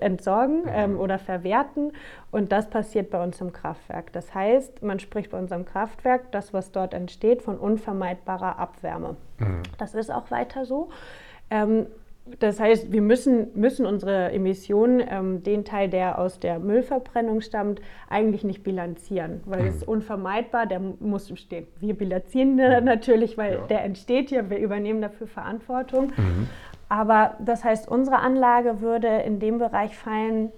entsorgen 0.00 0.64
ähm, 0.68 0.98
oder 0.98 1.18
verwerten. 1.18 1.92
Und 2.30 2.52
das 2.52 2.68
passiert 2.68 3.10
bei 3.10 3.22
uns 3.22 3.40
im 3.40 3.52
Kraftwerk. 3.52 4.12
Das 4.12 4.34
heißt, 4.34 4.82
man 4.82 4.98
spricht 4.98 5.30
bei 5.30 5.38
unserem 5.38 5.64
Kraftwerk, 5.64 6.32
das, 6.32 6.52
was 6.52 6.72
dort 6.72 6.94
entsteht, 6.94 7.42
von 7.42 7.58
unvermeidbarer 7.58 8.58
Abwärme. 8.58 9.16
Mhm. 9.38 9.62
Das 9.78 9.94
ist 9.94 10.10
auch 10.10 10.30
weiter 10.30 10.64
so. 10.64 10.88
Ähm, 11.50 11.86
das 12.40 12.58
heißt, 12.58 12.90
wir 12.90 13.02
müssen, 13.02 13.48
müssen 13.54 13.84
unsere 13.84 14.32
Emissionen, 14.32 15.02
ähm, 15.06 15.42
den 15.42 15.64
Teil, 15.64 15.90
der 15.90 16.18
aus 16.18 16.40
der 16.40 16.58
Müllverbrennung 16.58 17.42
stammt, 17.42 17.82
eigentlich 18.08 18.44
nicht 18.44 18.62
bilanzieren, 18.62 19.42
weil 19.44 19.62
mhm. 19.62 19.68
es 19.68 19.76
ist 19.76 19.88
unvermeidbar, 19.88 20.66
der 20.66 20.80
muss 20.80 21.30
stehen. 21.38 21.66
Wir 21.80 21.94
bilanzieren 21.94 22.54
mhm. 22.54 22.84
natürlich, 22.84 23.36
weil 23.36 23.54
ja. 23.54 23.66
der 23.66 23.84
entsteht 23.84 24.30
hier, 24.30 24.48
wir 24.48 24.58
übernehmen 24.58 25.02
dafür 25.02 25.26
Verantwortung. 25.26 26.12
Mhm. 26.16 26.48
Aber 26.88 27.36
das 27.44 27.62
heißt, 27.62 27.88
unsere 27.88 28.18
Anlage 28.18 28.80
würde 28.80 29.08
in 29.08 29.38
dem 29.38 29.58
Bereich 29.58 29.96
fallen, 29.96 30.50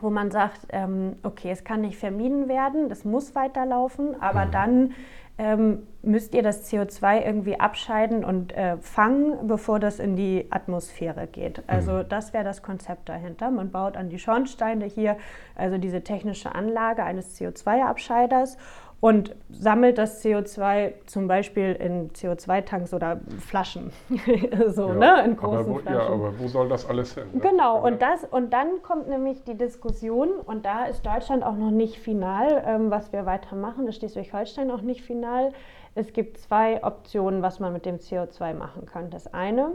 wo 0.00 0.10
man 0.10 0.30
sagt, 0.30 0.60
ähm, 0.70 1.16
okay, 1.24 1.50
es 1.50 1.64
kann 1.64 1.80
nicht 1.80 1.98
vermieden 1.98 2.48
werden, 2.48 2.88
das 2.88 3.04
muss 3.04 3.34
weiterlaufen, 3.34 4.20
aber 4.20 4.46
mhm. 4.46 4.50
dann 4.52 4.94
ähm, 5.40 5.86
müsst 6.02 6.34
ihr 6.34 6.42
das 6.42 6.70
CO2 6.70 7.24
irgendwie 7.24 7.58
abscheiden 7.58 8.26
und 8.26 8.52
äh, 8.52 8.76
fangen, 8.76 9.46
bevor 9.46 9.80
das 9.80 9.98
in 9.98 10.14
die 10.14 10.46
Atmosphäre 10.50 11.26
geht. 11.26 11.62
Also 11.66 11.92
mhm. 11.92 12.08
das 12.10 12.34
wäre 12.34 12.44
das 12.44 12.62
Konzept 12.62 13.08
dahinter. 13.08 13.50
Man 13.50 13.70
baut 13.70 13.96
an 13.96 14.10
die 14.10 14.18
Schornsteine 14.18 14.84
hier 14.84 15.16
also 15.54 15.78
diese 15.78 16.02
technische 16.02 16.54
Anlage 16.54 17.04
eines 17.04 17.40
CO2-Abscheiders 17.40 18.58
und 19.00 19.34
sammelt 19.48 19.96
das 19.96 20.22
CO2 20.22 20.92
zum 21.06 21.26
Beispiel 21.26 21.72
in 21.72 22.10
CO2-Tanks 22.10 22.92
oder 22.92 23.20
Flaschen. 23.38 23.90
so, 24.68 24.88
ja, 24.88 24.94
ne? 24.94 25.24
In 25.24 25.36
großen 25.36 25.66
wo, 25.66 25.78
Flaschen. 25.78 25.98
Ja, 25.98 26.06
aber 26.06 26.38
wo 26.38 26.46
soll 26.48 26.68
das 26.68 26.86
alles 26.86 27.14
hin? 27.14 27.24
Ne? 27.32 27.40
Genau, 27.40 27.82
und, 27.84 28.02
das, 28.02 28.24
und 28.24 28.52
dann 28.52 28.82
kommt 28.82 29.08
nämlich 29.08 29.42
die 29.44 29.56
Diskussion, 29.56 30.32
und 30.32 30.66
da 30.66 30.84
ist 30.84 31.04
Deutschland 31.04 31.42
auch 31.42 31.56
noch 31.56 31.70
nicht 31.70 31.98
final, 31.98 32.62
ähm, 32.66 32.90
was 32.90 33.12
wir 33.12 33.24
weitermachen, 33.24 33.88
ist 33.88 33.96
Schleswig-Holstein 33.96 34.70
auch 34.70 34.82
nicht 34.82 35.02
final. 35.02 35.52
Es 35.94 36.12
gibt 36.12 36.38
zwei 36.38 36.84
Optionen, 36.84 37.42
was 37.42 37.58
man 37.58 37.72
mit 37.72 37.86
dem 37.86 37.96
CO2 37.96 38.54
machen 38.54 38.86
kann. 38.86 39.10
Das 39.10 39.32
eine 39.32 39.72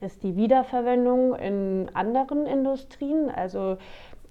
ist 0.00 0.22
die 0.22 0.36
Wiederverwendung 0.36 1.34
in 1.34 1.90
anderen 1.94 2.46
Industrien, 2.46 3.30
also 3.30 3.78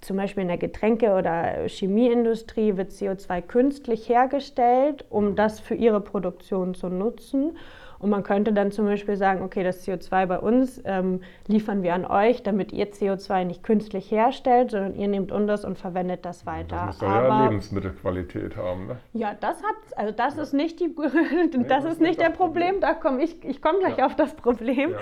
zum 0.01 0.17
Beispiel 0.17 0.43
in 0.43 0.47
der 0.47 0.57
Getränke- 0.57 1.13
oder 1.13 1.67
Chemieindustrie 1.67 2.77
wird 2.77 2.91
CO2 2.91 3.41
künstlich 3.41 4.07
hergestellt, 4.07 5.05
um 5.09 5.35
das 5.35 5.59
für 5.59 5.75
ihre 5.75 5.99
Produktion 5.99 6.73
zu 6.73 6.87
nutzen. 6.87 7.57
Und 7.99 8.11
man 8.11 8.23
könnte 8.23 8.53
dann 8.53 8.71
zum 8.71 8.85
Beispiel 8.85 9.17
sagen, 9.17 9.43
okay, 9.43 9.61
das 9.61 9.85
CO2 9.85 10.25
bei 10.25 10.39
uns 10.39 10.81
ähm, 10.85 11.19
liefern 11.47 11.83
wir 11.83 11.93
an 11.93 12.05
euch, 12.05 12.43
damit 12.43 12.71
ihr 12.71 12.89
CO2 12.93 13.43
nicht 13.43 13.61
künstlich 13.61 14.09
herstellt, 14.09 14.71
sondern 14.71 14.95
ihr 14.95 15.09
nehmt 15.09 15.33
uns 15.33 15.65
und 15.65 15.77
verwendet 15.77 16.23
das 16.23 16.45
weiter. 16.45 16.85
Das 16.87 17.01
muss 17.01 17.09
ja 17.09 17.43
Lebensmittelqualität 17.43 18.55
haben, 18.55 18.87
ne? 18.87 18.97
Ja, 19.11 19.35
das 19.37 19.57
hat, 19.57 19.75
also 19.97 20.13
das 20.13 20.37
ja. 20.37 20.43
ist 20.43 20.53
nicht 20.53 20.79
die, 20.79 20.95
das 21.67 21.83
nee, 21.83 21.89
ist 21.89 21.99
nicht 21.99 22.21
der 22.21 22.29
Problem. 22.29 22.49
Problem. 22.49 22.81
Da 22.81 22.93
komme 22.93 23.21
ich, 23.21 23.43
ich 23.43 23.61
komme 23.61 23.79
gleich 23.79 23.97
ja. 23.97 24.05
auf 24.05 24.15
das 24.15 24.33
Problem. 24.33 24.91
Ja. 24.91 24.97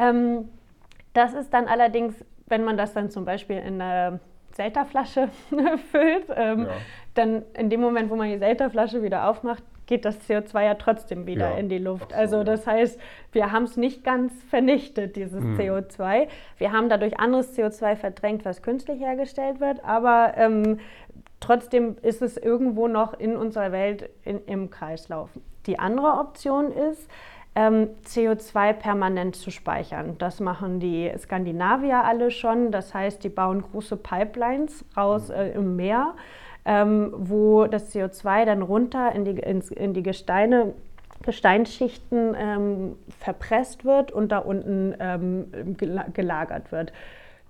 Ähm, 0.00 0.48
das 1.12 1.34
ist 1.34 1.52
dann 1.52 1.66
allerdings, 1.66 2.14
wenn 2.46 2.64
man 2.64 2.76
das 2.76 2.92
dann 2.92 3.10
zum 3.10 3.24
Beispiel 3.24 3.58
in 3.58 3.80
eine 3.80 4.20
Selterflasche 4.52 5.28
füllt, 5.90 6.26
ähm, 6.34 6.66
dann 7.14 7.42
in 7.54 7.70
dem 7.70 7.80
Moment, 7.80 8.10
wo 8.10 8.16
man 8.16 8.28
die 8.28 8.38
Selterflasche 8.38 9.02
wieder 9.02 9.28
aufmacht, 9.28 9.62
geht 9.86 10.04
das 10.04 10.20
CO2 10.28 10.62
ja 10.62 10.74
trotzdem 10.74 11.26
wieder 11.26 11.50
ja, 11.50 11.56
in 11.56 11.68
die 11.68 11.78
Luft. 11.78 12.14
Also 12.14 12.44
das 12.44 12.64
heißt, 12.64 12.98
wir 13.32 13.50
haben 13.50 13.64
es 13.64 13.76
nicht 13.76 14.04
ganz 14.04 14.32
vernichtet, 14.44 15.16
dieses 15.16 15.42
mhm. 15.42 15.58
CO2. 15.58 16.28
Wir 16.58 16.72
haben 16.72 16.88
dadurch 16.88 17.18
anderes 17.18 17.58
CO2 17.58 17.96
verdrängt, 17.96 18.44
was 18.44 18.62
künstlich 18.62 19.00
hergestellt 19.00 19.58
wird, 19.58 19.84
aber 19.84 20.34
ähm, 20.36 20.78
trotzdem 21.40 21.96
ist 22.02 22.22
es 22.22 22.36
irgendwo 22.36 22.86
noch 22.86 23.18
in 23.18 23.36
unserer 23.36 23.72
Welt 23.72 24.10
in, 24.24 24.44
im 24.46 24.70
Kreislauf. 24.70 25.30
Die 25.66 25.80
andere 25.80 26.20
Option 26.20 26.70
ist, 26.70 27.10
ähm, 27.54 27.88
CO2 28.06 28.72
permanent 28.74 29.36
zu 29.36 29.50
speichern. 29.50 30.16
Das 30.18 30.40
machen 30.40 30.80
die 30.80 31.10
Skandinavier 31.18 32.04
alle 32.04 32.30
schon. 32.30 32.70
Das 32.70 32.94
heißt, 32.94 33.24
die 33.24 33.28
bauen 33.28 33.62
große 33.62 33.96
Pipelines 33.96 34.84
raus 34.96 35.28
mhm. 35.28 35.34
äh, 35.34 35.50
im 35.50 35.76
Meer 35.76 36.14
ähm, 36.64 37.12
wo 37.16 37.66
das 37.66 37.94
CO2 37.94 38.44
dann 38.44 38.62
runter 38.62 39.12
in 39.12 39.24
die, 39.24 39.32
ins, 39.32 39.70
in 39.70 39.94
die 39.94 40.02
Gesteine 40.02 40.74
Gesteinsschichten 41.22 42.34
ähm, 42.34 42.96
verpresst 43.18 43.84
wird 43.84 44.10
und 44.10 44.32
da 44.32 44.38
unten 44.38 44.94
ähm, 45.00 45.76
gelagert 46.14 46.72
wird. 46.72 46.94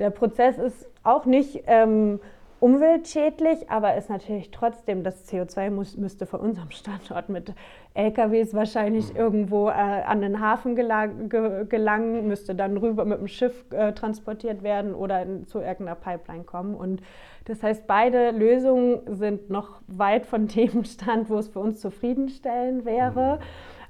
Der 0.00 0.10
Prozess 0.10 0.58
ist 0.58 0.88
auch 1.04 1.24
nicht 1.24 1.62
ähm, 1.68 2.18
umweltschädlich, 2.60 3.70
aber 3.70 3.96
ist 3.96 4.10
natürlich 4.10 4.50
trotzdem, 4.50 5.02
das 5.02 5.26
CO2 5.28 5.70
muss, 5.70 5.96
müsste 5.96 6.26
von 6.26 6.40
unserem 6.40 6.70
Standort 6.70 7.28
mit 7.30 7.54
LKWs 7.94 8.54
wahrscheinlich 8.54 9.12
mhm. 9.12 9.18
irgendwo 9.18 9.68
äh, 9.68 9.72
an 9.72 10.20
den 10.20 10.40
Hafen 10.40 10.76
gelang, 10.76 11.28
ge, 11.30 11.64
gelangen, 11.66 12.28
müsste 12.28 12.54
dann 12.54 12.76
rüber 12.76 13.04
mit 13.04 13.18
dem 13.18 13.28
Schiff 13.28 13.64
äh, 13.70 13.92
transportiert 13.92 14.62
werden 14.62 14.94
oder 14.94 15.22
in, 15.22 15.46
zu 15.46 15.58
irgendeiner 15.60 15.96
Pipeline 15.96 16.44
kommen. 16.44 16.74
Und 16.74 17.02
das 17.46 17.62
heißt, 17.62 17.86
beide 17.86 18.30
Lösungen 18.30 19.00
sind 19.16 19.48
noch 19.48 19.80
weit 19.86 20.26
von 20.26 20.46
dem 20.46 20.84
Stand, 20.84 21.30
wo 21.30 21.38
es 21.38 21.48
für 21.48 21.60
uns 21.60 21.80
zufriedenstellend 21.80 22.84
wäre. 22.84 23.38
Mhm. 23.38 23.44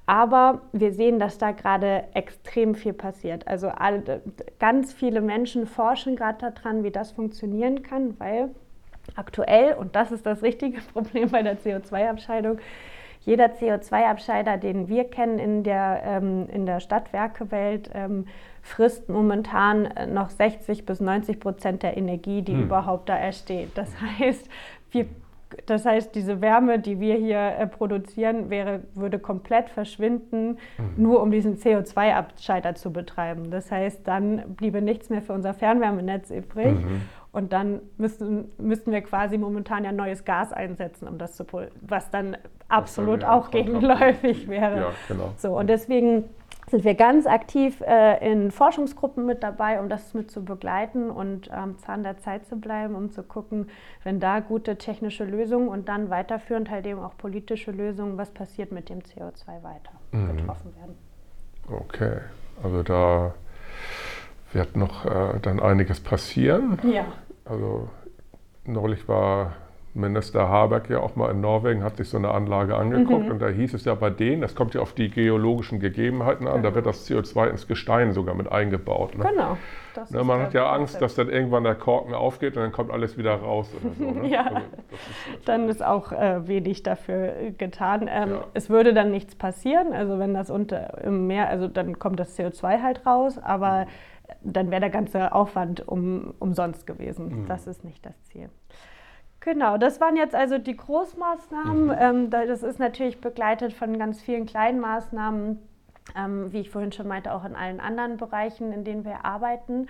Aber 0.07 0.63
wir 0.73 0.93
sehen, 0.93 1.21
dass 1.21 1.39
da 1.39 1.53
gerade 1.53 2.05
extrem 2.15 2.75
viel 2.75 2.93
passiert. 2.93 3.47
Also 3.47 3.69
alle, 3.69 4.23
ganz 4.59 4.93
viele 4.93 5.21
Menschen 5.21 5.67
forschen 5.67 6.17
gerade 6.17 6.53
daran, 6.53 6.83
wie 6.83 6.91
das 6.91 7.13
funktionieren 7.13 7.85
kann, 7.85 8.19
weil 8.19 8.51
aktuell, 9.17 9.75
und 9.75 9.97
das 9.97 10.13
ist 10.13 10.27
das 10.27 10.43
richtige 10.43 10.81
Problem 10.93 11.31
bei 11.31 11.43
der 11.43 11.59
CO2-Abscheidung, 11.59 12.59
jeder 13.23 13.47
CO2-Abscheider, 13.47 14.57
den 14.57 14.89
wir 14.89 15.05
kennen 15.05 15.39
in 15.39 15.63
der, 15.63 16.03
ähm, 16.05 16.49
in 16.51 16.65
der 16.65 16.81
Stadtwerkewelt, 16.81 17.91
ähm, 17.93 18.27
frisst 18.63 19.09
momentan 19.09 19.91
noch 20.13 20.31
60 20.31 20.87
bis 20.87 21.01
90 21.01 21.39
Prozent 21.39 21.83
der 21.83 21.97
Energie, 21.97 22.43
die 22.43 22.55
hm. 22.55 22.65
überhaupt 22.65 23.09
da 23.09 23.17
entsteht. 23.17 23.71
Das 23.75 23.91
heißt, 24.19 24.49
wir 24.91 25.07
das 25.67 25.85
heißt, 25.85 26.15
diese 26.15 26.41
Wärme, 26.41 26.79
die 26.79 27.01
wir 27.01 27.17
hier 27.17 27.39
äh, 27.39 27.67
produzieren, 27.67 28.51
wäre, 28.51 28.83
würde 28.95 29.19
komplett 29.19 29.69
verschwinden, 29.71 30.59
mhm. 30.79 30.93
nur 30.97 31.23
um 31.23 31.31
diesen 31.31 31.57
CO2-Abscheider 31.57 32.75
zu 32.75 32.93
betreiben. 32.93 33.51
Das 33.51 33.71
heißt, 33.71 34.07
dann 34.07 34.55
bliebe 34.55 34.81
nichts 34.81 35.11
mehr 35.11 35.23
für 35.23 35.33
unser 35.33 35.55
Fernwärmenetz 35.55 36.31
übrig. 36.31 36.73
Mhm. 36.73 37.03
Und 37.33 37.53
dann 37.53 37.81
müssten, 37.97 38.51
müssten 38.59 38.91
wir 38.91 39.03
quasi 39.03 39.39
momentan 39.39 39.85
ja 39.85 39.93
neues 39.93 40.25
Gas 40.25 40.53
einsetzen, 40.53 41.07
um 41.07 41.17
das 41.17 41.37
zu 41.37 41.45
was 41.81 42.11
dann 42.11 42.37
absolut 42.69 43.25
auch 43.25 43.51
gegenläufig 43.51 44.49
wäre. 44.49 44.77
Ja, 44.77 44.93
genau. 45.07 45.33
So, 45.37 45.57
und 45.57 45.69
deswegen 45.69 46.25
sind 46.71 46.85
wir 46.85 46.95
ganz 46.95 47.27
aktiv 47.27 47.81
äh, 47.81 48.31
in 48.31 48.51
Forschungsgruppen 48.51 49.27
mit 49.27 49.43
dabei, 49.43 49.81
um 49.81 49.89
das 49.89 50.15
mit 50.15 50.31
zu 50.31 50.45
begleiten 50.45 51.11
und 51.11 51.51
am 51.51 51.71
ähm, 51.71 51.79
Zahn 51.79 52.03
der 52.03 52.19
Zeit 52.19 52.47
zu 52.47 52.57
bleiben, 52.57 52.95
um 52.95 53.11
zu 53.11 53.23
gucken, 53.23 53.69
wenn 54.05 54.21
da 54.21 54.41
gute 54.41 54.77
technische 54.77 55.25
Lösungen 55.25 55.69
und 55.69 55.89
dann 55.89 56.11
weiterführend 56.11 56.71
halt 56.71 56.87
eben 56.87 57.01
auch 57.01 57.17
politische 57.17 57.73
Lösungen, 57.73 58.19
was 58.19 58.31
passiert 58.31 58.71
mit 58.73 58.89
dem 58.89 59.01
CO2 59.01 59.63
weiter 59.63 59.93
mhm. 60.13 60.37
getroffen 60.37 60.75
werden. 60.77 60.97
Okay, 61.69 62.19
also 62.63 62.83
da 62.83 63.35
wird 64.53 64.77
noch 64.77 65.05
äh, 65.05 65.39
dann 65.41 65.61
einiges 65.61 66.01
passieren. 66.01 66.79
Ja. 66.83 67.05
Also 67.45 67.89
neulich 68.65 69.09
war 69.09 69.53
Minister 69.93 70.49
Habeck 70.49 70.89
ja 70.89 71.01
auch 71.01 71.17
mal 71.17 71.31
in 71.31 71.41
Norwegen, 71.41 71.83
hat 71.83 71.97
sich 71.97 72.09
so 72.09 72.17
eine 72.17 72.31
Anlage 72.31 72.77
angeguckt 72.77 73.25
mhm. 73.25 73.33
und 73.33 73.43
da 73.43 73.49
hieß 73.49 73.75
es 73.75 73.85
ja 73.85 73.95
bei 73.95 74.11
denen, 74.11 74.41
das 74.41 74.55
kommt 74.55 74.75
ja 74.75 74.81
auf 74.81 74.93
die 74.93 75.11
geologischen 75.11 75.81
Gegebenheiten 75.81 76.47
an, 76.47 76.59
genau. 76.59 76.69
da 76.69 76.75
wird 76.77 76.87
das 76.87 77.11
CO2 77.11 77.49
ins 77.49 77.67
Gestein 77.67 78.13
sogar 78.13 78.37
mit 78.37 78.51
eingebaut. 78.51 79.19
Ne? 79.19 79.25
Genau. 79.29 79.57
Ne, 80.11 80.23
man 80.23 80.41
hat 80.43 80.55
ja 80.55 80.71
Angst, 80.71 81.03
dass 81.03 81.17
dann 81.17 81.29
irgendwann 81.29 81.65
der 81.65 81.75
Korken 81.75 82.15
aufgeht 82.15 82.57
und 82.57 82.63
dann 82.63 82.71
kommt 82.71 82.93
alles 82.93 83.19
wieder 83.19 83.35
raus. 83.35 83.69
So, 83.99 84.05
ne? 84.05 84.29
ja, 84.29 84.45
also, 84.45 84.59
ist 85.35 85.49
dann 85.49 85.69
ist 85.69 85.85
auch 85.85 86.13
äh, 86.13 86.47
wenig 86.47 86.85
dafür 86.85 87.51
getan. 87.59 88.09
Ähm, 88.09 88.31
ja. 88.31 88.45
Es 88.55 88.71
würde 88.71 88.95
dann 88.95 89.11
nichts 89.11 89.35
passieren, 89.35 89.93
also 89.93 90.21
wenn 90.21 90.33
das 90.33 90.51
unter 90.51 91.03
im 91.03 91.27
Meer, 91.27 91.49
also 91.49 91.67
dann 91.67 91.99
kommt 91.99 92.21
das 92.21 92.39
CO2 92.39 92.83
halt 92.83 93.05
raus, 93.05 93.39
aber 93.39 93.81
mhm. 93.81 93.89
Dann 94.43 94.71
wäre 94.71 94.81
der 94.81 94.91
ganze 94.91 95.33
Aufwand 95.33 95.87
um, 95.87 96.35
umsonst 96.39 96.87
gewesen. 96.87 97.43
Mhm. 97.43 97.47
Das 97.47 97.67
ist 97.67 97.85
nicht 97.85 98.05
das 98.05 98.21
Ziel. 98.25 98.51
Genau, 99.41 99.79
das 99.79 100.01
waren 100.01 100.17
jetzt 100.17 100.35
also 100.35 100.59
die 100.59 100.77
Großmaßnahmen. 100.77 101.87
Mhm. 101.87 101.97
Ähm, 101.99 102.31
das 102.31 102.63
ist 102.63 102.79
natürlich 102.79 103.21
begleitet 103.21 103.73
von 103.73 103.99
ganz 103.99 104.21
vielen 104.21 104.47
kleinen 104.47 104.81
Maßnahmen, 104.81 105.59
ähm, 106.17 106.53
wie 106.53 106.61
ich 106.61 106.71
vorhin 106.71 106.93
schon 106.93 107.09
meinte, 107.09 107.33
auch 107.33 107.45
in 107.45 107.57
allen 107.57 107.81
anderen 107.81 108.19
Bereichen, 108.19 108.73
in 108.73 108.85
denen 108.85 109.05
wir 109.05 109.25
arbeiten. 109.25 109.87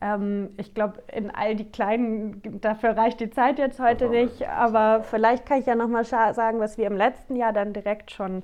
Ähm, 0.00 0.50
ich 0.56 0.74
glaube, 0.74 1.02
in 1.12 1.30
all 1.30 1.56
die 1.56 1.70
kleinen, 1.70 2.60
dafür 2.60 2.96
reicht 2.96 3.20
die 3.20 3.30
Zeit 3.30 3.58
jetzt 3.58 3.80
heute 3.80 4.08
nicht, 4.08 4.48
aber 4.48 5.02
vielleicht 5.02 5.46
kann 5.46 5.60
ich 5.60 5.66
ja 5.66 5.74
nochmal 5.74 6.04
sagen, 6.04 6.58
was 6.58 6.78
wir 6.78 6.86
im 6.86 6.96
letzten 6.96 7.36
Jahr 7.36 7.52
dann 7.52 7.72
direkt 7.72 8.10
schon 8.10 8.42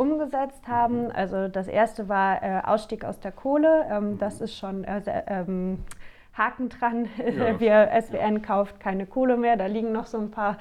umgesetzt 0.00 0.66
haben. 0.66 1.10
Also 1.12 1.48
das 1.48 1.68
erste 1.68 2.08
war 2.08 2.42
äh, 2.42 2.62
Ausstieg 2.64 3.04
aus 3.04 3.20
der 3.20 3.32
Kohle. 3.32 3.86
Ähm, 3.90 4.18
das 4.18 4.40
ist 4.40 4.56
schon 4.56 4.84
äh, 4.84 5.02
ähm, 5.26 5.84
Haken 6.32 6.70
dran. 6.70 7.08
Ja. 7.18 7.60
Wir, 7.60 7.90
SWN 8.00 8.40
kauft 8.40 8.80
keine 8.80 9.04
Kohle 9.04 9.36
mehr. 9.36 9.58
Da 9.58 9.66
liegen 9.66 9.92
noch 9.92 10.06
so 10.06 10.18
ein 10.18 10.30
paar 10.30 10.56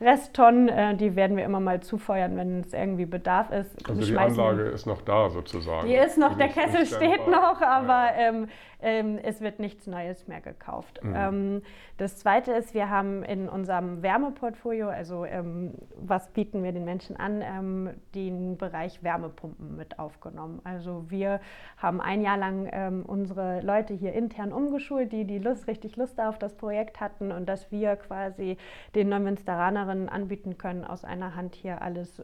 Resttonnen, 0.00 0.68
äh, 0.68 0.96
die 0.96 1.16
werden 1.16 1.36
wir 1.36 1.44
immer 1.44 1.60
mal 1.60 1.80
zufeuern, 1.80 2.36
wenn 2.36 2.60
es 2.60 2.72
irgendwie 2.72 3.06
Bedarf 3.06 3.50
ist. 3.50 3.88
Also 3.88 4.02
die 4.02 4.16
Anlage 4.16 4.62
ist 4.62 4.86
noch 4.86 5.02
da 5.02 5.30
sozusagen. 5.30 5.88
Die 5.88 5.94
ist 5.94 6.18
noch, 6.18 6.36
der 6.36 6.48
Kessel 6.48 6.84
steht 6.86 7.26
noch, 7.28 7.60
aber 7.60 8.10
ja. 8.16 8.28
ähm, 8.28 8.48
ähm, 8.84 9.18
es 9.22 9.40
wird 9.40 9.58
nichts 9.58 9.86
Neues 9.86 10.28
mehr 10.28 10.40
gekauft. 10.40 11.02
Mhm. 11.02 11.14
Ähm, 11.16 11.62
das 11.96 12.18
Zweite 12.18 12.52
ist, 12.52 12.74
wir 12.74 12.90
haben 12.90 13.22
in 13.24 13.48
unserem 13.48 14.02
Wärmeportfolio, 14.02 14.88
also 14.88 15.24
ähm, 15.24 15.74
was 15.96 16.28
bieten 16.28 16.62
wir 16.62 16.72
den 16.72 16.84
Menschen 16.84 17.16
an, 17.16 17.42
ähm, 17.42 17.90
den 18.14 18.58
Bereich 18.58 19.02
Wärmepumpen 19.02 19.76
mit 19.76 19.98
aufgenommen. 19.98 20.60
Also 20.64 21.06
wir 21.08 21.40
haben 21.78 22.00
ein 22.00 22.20
Jahr 22.20 22.36
lang 22.36 22.68
ähm, 22.72 23.04
unsere 23.06 23.60
Leute 23.62 23.94
hier 23.94 24.12
intern 24.12 24.52
umgeschult, 24.52 25.12
die 25.12 25.24
die 25.24 25.38
Lust, 25.38 25.66
richtig 25.66 25.96
Lust 25.96 26.20
auf 26.20 26.38
das 26.38 26.54
Projekt 26.54 27.00
hatten 27.00 27.32
und 27.32 27.48
dass 27.48 27.72
wir 27.72 27.96
quasi 27.96 28.58
den 28.94 29.08
Neumünsteranerinnen 29.08 30.08
anbieten 30.08 30.58
können, 30.58 30.84
aus 30.84 31.04
einer 31.04 31.34
Hand 31.34 31.54
hier 31.54 31.80
alles 31.82 32.22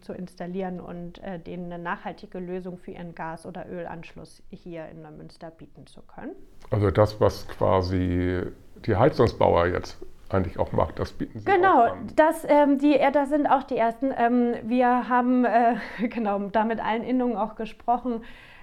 zu 0.00 0.12
installieren 0.12 0.80
und 0.80 1.22
äh, 1.22 1.38
denen 1.38 1.72
eine 1.72 1.82
nachhaltige 1.82 2.38
Lösung 2.38 2.78
für 2.78 2.92
ihren 2.92 3.14
Gas- 3.14 3.46
oder 3.46 3.68
Ölanschluss 3.70 4.42
hier 4.50 4.88
in 4.88 5.02
Neumünster 5.02 5.50
bieten 5.50 5.86
zu 5.86 6.01
können. 6.06 6.34
Also 6.70 6.90
das, 6.90 7.20
was 7.20 7.46
quasi 7.48 8.42
die 8.86 8.96
Heizungsbauer 8.96 9.66
jetzt 9.66 9.98
eigentlich 10.30 10.58
auch 10.58 10.72
macht. 10.72 10.98
Das 10.98 11.12
bieten 11.12 11.40
Sie 11.40 11.44
genau. 11.44 11.94
Das, 12.16 12.44
ähm, 12.48 12.78
die, 12.78 12.92
ja, 12.92 13.10
das 13.10 13.28
sind 13.28 13.46
auch 13.46 13.62
die 13.62 13.76
ersten. 13.76 14.12
Ähm, 14.16 14.54
wir 14.62 15.08
haben 15.08 15.44
äh, 15.44 15.76
genau 16.08 16.38
da 16.48 16.64
mit 16.64 16.80
allen 16.80 17.02
Innungen 17.02 17.36
auch 17.36 17.54
gesprochen. 17.54 18.22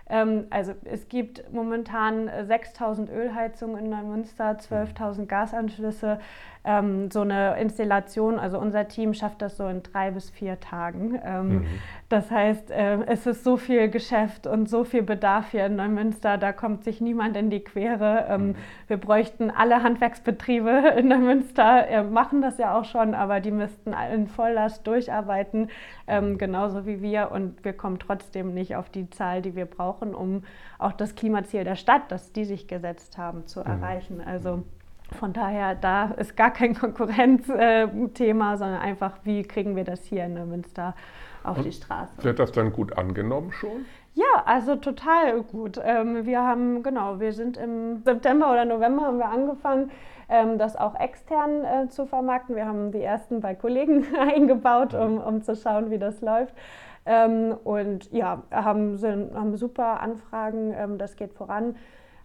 Ähm, 0.09 0.45
also 0.49 0.73
es 0.85 1.07
gibt 1.07 1.51
momentan 1.53 2.29
6000 2.47 3.09
Ölheizungen 3.09 3.85
in 3.85 3.89
Neumünster, 3.89 4.51
12.000 4.51 5.25
Gasanschlüsse. 5.25 6.19
Ähm, 6.65 7.09
so 7.09 7.21
eine 7.21 7.57
Installation, 7.59 8.37
also 8.37 8.59
unser 8.59 8.89
Team 8.89 9.13
schafft 9.13 9.41
das 9.41 9.55
so 9.55 9.67
in 9.67 9.81
drei 9.81 10.11
bis 10.11 10.29
vier 10.29 10.59
Tagen. 10.59 11.17
Ähm, 11.23 11.49
mhm. 11.49 11.65
Das 12.09 12.29
heißt, 12.29 12.69
äh, 12.71 12.97
es 13.05 13.25
ist 13.25 13.45
so 13.45 13.55
viel 13.55 13.89
Geschäft 13.89 14.45
und 14.45 14.67
so 14.67 14.83
viel 14.83 15.03
Bedarf 15.03 15.51
hier 15.51 15.67
in 15.67 15.77
Neumünster, 15.77 16.37
da 16.37 16.51
kommt 16.51 16.83
sich 16.83 16.99
niemand 16.99 17.37
in 17.37 17.49
die 17.49 17.61
Quere. 17.61 18.25
Ähm, 18.29 18.47
mhm. 18.47 18.55
Wir 18.87 18.97
bräuchten 18.97 19.51
alle 19.51 19.83
Handwerksbetriebe 19.83 20.95
in 20.97 21.09
der 21.09 21.19
Münster 21.19 21.87
äh, 21.87 22.03
machen 22.03 22.41
das 22.41 22.57
ja 22.57 22.77
auch 22.77 22.85
schon, 22.85 23.13
aber 23.13 23.39
die 23.39 23.51
müssten 23.51 23.93
in 24.13 24.27
Volllast 24.27 24.85
durcharbeiten, 24.85 25.69
ähm, 26.07 26.37
genauso 26.37 26.85
wie 26.85 27.01
wir. 27.01 27.31
Und 27.31 27.63
wir 27.63 27.73
kommen 27.73 27.99
trotzdem 27.99 28.53
nicht 28.53 28.75
auf 28.75 28.89
die 28.89 29.09
Zahl, 29.09 29.41
die 29.41 29.55
wir 29.55 29.65
brauchen, 29.65 29.98
um 30.01 30.43
auch 30.77 30.93
das 30.93 31.15
Klimaziel 31.15 31.63
der 31.63 31.75
Stadt, 31.75 32.03
das 32.09 32.31
die 32.31 32.45
sich 32.45 32.67
gesetzt 32.67 33.17
haben, 33.17 33.47
zu 33.47 33.59
mhm. 33.61 33.67
erreichen. 33.67 34.21
Also 34.21 34.63
von 35.17 35.33
daher, 35.33 35.75
da 35.75 36.11
ist 36.11 36.35
gar 36.35 36.51
kein 36.51 36.75
Konkurrenzthema, 36.79 38.53
äh, 38.53 38.57
sondern 38.57 38.81
einfach, 38.81 39.17
wie 39.23 39.43
kriegen 39.43 39.75
wir 39.75 39.83
das 39.83 40.03
hier 40.03 40.25
in 40.25 40.35
der 40.35 40.45
Münster 40.45 40.95
auf 41.43 41.57
Und 41.57 41.65
die 41.65 41.71
Straße. 41.71 42.23
Wird 42.23 42.39
das 42.39 42.51
dann 42.51 42.71
gut 42.73 42.97
angenommen 42.97 43.51
schon? 43.51 43.85
Ja, 44.13 44.43
also 44.45 44.75
total 44.75 45.43
gut. 45.43 45.79
Ähm, 45.81 46.25
wir 46.25 46.41
haben, 46.41 46.83
genau, 46.83 47.19
wir 47.19 47.31
sind 47.31 47.57
im 47.57 48.01
September 48.03 48.51
oder 48.51 48.65
November 48.65 49.03
haben 49.03 49.17
wir 49.17 49.29
angefangen, 49.29 49.91
ähm, 50.27 50.57
das 50.57 50.75
auch 50.75 50.99
extern 50.99 51.63
äh, 51.63 51.89
zu 51.89 52.05
vermarkten. 52.05 52.55
Wir 52.55 52.65
haben 52.65 52.91
die 52.91 53.01
ersten 53.01 53.39
bei 53.39 53.55
Kollegen 53.55 54.05
eingebaut, 54.19 54.93
um, 54.93 55.19
um 55.19 55.41
zu 55.41 55.55
schauen, 55.55 55.89
wie 55.89 55.97
das 55.97 56.21
läuft. 56.21 56.53
Ähm, 57.09 57.55
und 57.63 58.11
ja, 58.11 58.43
haben, 58.51 58.97
sind, 58.97 59.33
haben 59.33 59.57
super 59.57 59.99
Anfragen, 59.99 60.75
ähm, 60.77 60.99
das 60.99 61.15
geht 61.15 61.33
voran. 61.33 61.75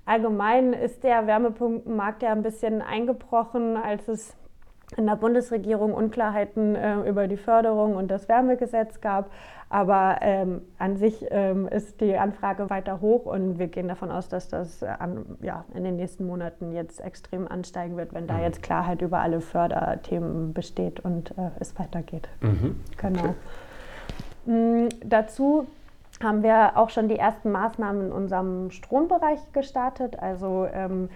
Allgemein 0.05 0.75
ist 0.75 1.03
der 1.05 1.27
Wärmepumpenmarkt 1.27 2.23
ja 2.23 2.33
ein 2.33 2.43
bisschen 2.43 2.83
eingebrochen, 2.83 3.79
als 3.79 4.07
es 4.09 4.37
in 4.99 5.07
der 5.07 5.17
Bundesregierung 5.17 5.95
Unklarheiten 5.95 6.75
äh, 6.75 7.01
über 7.09 7.29
die 7.29 7.39
Förderung 7.39 7.97
und 7.97 8.11
das 8.11 8.29
Wärmegesetz 8.29 9.01
gab. 9.01 9.31
Aber 9.71 10.19
ähm, 10.21 10.61
an 10.79 10.99
sich 10.99 11.25
ähm, 11.31 11.67
ist 11.67 12.03
die 12.03 12.19
Anfrage 12.19 12.69
weiter 12.69 13.01
hoch 13.01 13.25
und 13.25 13.59
wir 13.59 13.69
gehen 13.69 13.89
davon 13.89 14.11
aus, 14.11 14.29
dass 14.29 14.49
das 14.49 14.83
an, 14.83 15.25
ja, 15.41 15.65
in 15.75 15.85
den 15.85 15.97
nächsten 15.97 16.27
Monaten 16.27 16.73
jetzt 16.73 17.01
extrem 17.01 17.49
ansteigen 17.49 17.97
wird, 17.97 18.13
wenn 18.13 18.27
da 18.27 18.35
mhm. 18.35 18.43
jetzt 18.43 18.63
Klarheit 18.63 19.01
über 19.01 19.21
alle 19.21 19.41
Förderthemen 19.41 20.53
besteht 20.53 21.01
und 21.01 21.31
äh, 21.39 21.51
es 21.59 21.77
weitergeht. 21.79 22.29
Mhm. 22.43 22.81
Genau. 22.99 23.21
Okay. 23.21 23.35
Mhm, 24.47 24.89
dazu 25.05 25.67
haben 26.23 26.43
wir 26.43 26.77
auch 26.77 26.91
schon 26.91 27.09
die 27.09 27.19
ersten 27.19 27.51
Maßnahmen 27.51 28.07
in 28.07 28.13
unserem 28.13 28.71
Strombereich 28.71 29.41
gestartet. 29.53 30.19
Also 30.19 30.67
ähm, 30.73 31.09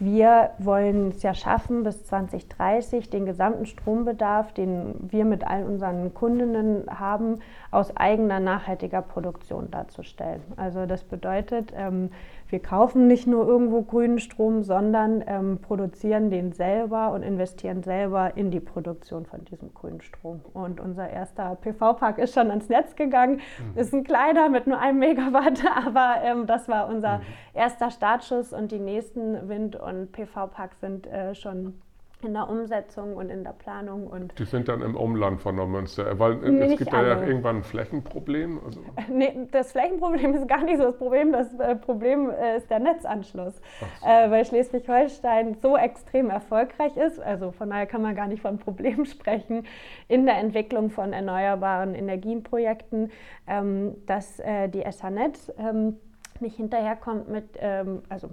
wir 0.00 0.52
wollen 0.58 1.10
es 1.10 1.22
ja 1.22 1.34
schaffen, 1.34 1.82
bis 1.82 2.04
2030 2.06 3.10
den 3.10 3.26
gesamten 3.26 3.66
Strombedarf, 3.66 4.52
den 4.52 4.94
wir 4.98 5.26
mit 5.26 5.46
all 5.46 5.64
unseren 5.64 6.14
Kundinnen 6.14 6.86
haben, 6.88 7.40
aus 7.70 7.94
eigener 7.98 8.40
nachhaltiger 8.40 9.02
Produktion 9.02 9.70
darzustellen. 9.70 10.40
Also 10.56 10.86
das 10.86 11.04
bedeutet, 11.04 11.74
ähm, 11.76 12.10
wir 12.50 12.60
kaufen 12.60 13.06
nicht 13.06 13.26
nur 13.26 13.46
irgendwo 13.46 13.82
grünen 13.82 14.18
Strom, 14.18 14.62
sondern 14.62 15.22
ähm, 15.26 15.58
produzieren 15.60 16.30
den 16.30 16.52
selber 16.52 17.12
und 17.12 17.22
investieren 17.22 17.82
selber 17.82 18.36
in 18.36 18.50
die 18.50 18.60
Produktion 18.60 19.26
von 19.26 19.44
diesem 19.44 19.72
grünen 19.74 20.00
Strom. 20.00 20.40
Und 20.52 20.80
unser 20.80 21.08
erster 21.08 21.56
PV-Park 21.56 22.18
ist 22.18 22.34
schon 22.34 22.50
ans 22.50 22.68
Netz 22.68 22.96
gegangen, 22.96 23.40
mhm. 23.58 23.78
ist 23.78 23.94
ein 23.94 24.04
kleiner 24.04 24.48
mit 24.48 24.66
nur 24.66 24.78
einem 24.78 24.98
Megawatt, 24.98 25.62
aber 25.86 26.16
ähm, 26.22 26.46
das 26.46 26.68
war 26.68 26.88
unser 26.88 27.18
mhm. 27.18 27.24
erster 27.54 27.90
Startschuss 27.90 28.52
und 28.52 28.72
die 28.72 28.80
nächsten 28.80 29.48
Wind- 29.48 29.76
und 29.76 30.12
PV-Parks 30.12 30.80
sind 30.80 31.06
äh, 31.06 31.34
schon 31.34 31.80
in 32.24 32.34
der 32.34 32.48
Umsetzung 32.48 33.16
und 33.16 33.30
in 33.30 33.44
der 33.44 33.52
Planung. 33.52 34.06
Und 34.06 34.38
die 34.38 34.44
sind 34.44 34.68
dann 34.68 34.82
im 34.82 34.96
Umland 34.96 35.40
von 35.40 35.56
Neumünster, 35.56 36.18
weil 36.18 36.36
nee, 36.36 36.72
es 36.72 36.78
gibt 36.78 36.92
ja 36.92 37.22
irgendwann 37.22 37.56
ein 37.56 37.62
Flächenproblem. 37.62 38.60
Also 38.64 38.80
nee, 39.08 39.48
das 39.50 39.72
Flächenproblem 39.72 40.34
ist 40.36 40.48
gar 40.48 40.62
nicht 40.64 40.78
so 40.78 40.84
das 40.84 40.96
Problem, 40.96 41.32
das 41.32 41.52
äh, 41.58 41.76
Problem 41.76 42.30
äh, 42.30 42.56
ist 42.56 42.70
der 42.70 42.80
Netzanschluss, 42.80 43.60
so. 43.80 44.06
äh, 44.06 44.30
weil 44.30 44.44
Schleswig-Holstein 44.44 45.54
so 45.54 45.76
extrem 45.76 46.30
erfolgreich 46.30 46.96
ist, 46.96 47.20
also 47.20 47.52
von 47.52 47.70
daher 47.70 47.86
kann 47.86 48.02
man 48.02 48.14
gar 48.14 48.26
nicht 48.26 48.42
von 48.42 48.58
Problemen 48.70 49.06
sprechen, 49.06 49.66
in 50.08 50.26
der 50.26 50.38
Entwicklung 50.38 50.90
von 50.90 51.12
erneuerbaren 51.12 51.94
Energienprojekten, 51.94 53.10
ähm, 53.46 53.96
dass 54.06 54.40
äh, 54.40 54.68
die 54.68 54.82
SHNet 54.82 55.54
ähm, 55.58 55.96
nicht 56.40 56.56
hinterherkommt 56.56 57.28
mit, 57.28 57.44
ähm, 57.60 58.02
also 58.08 58.30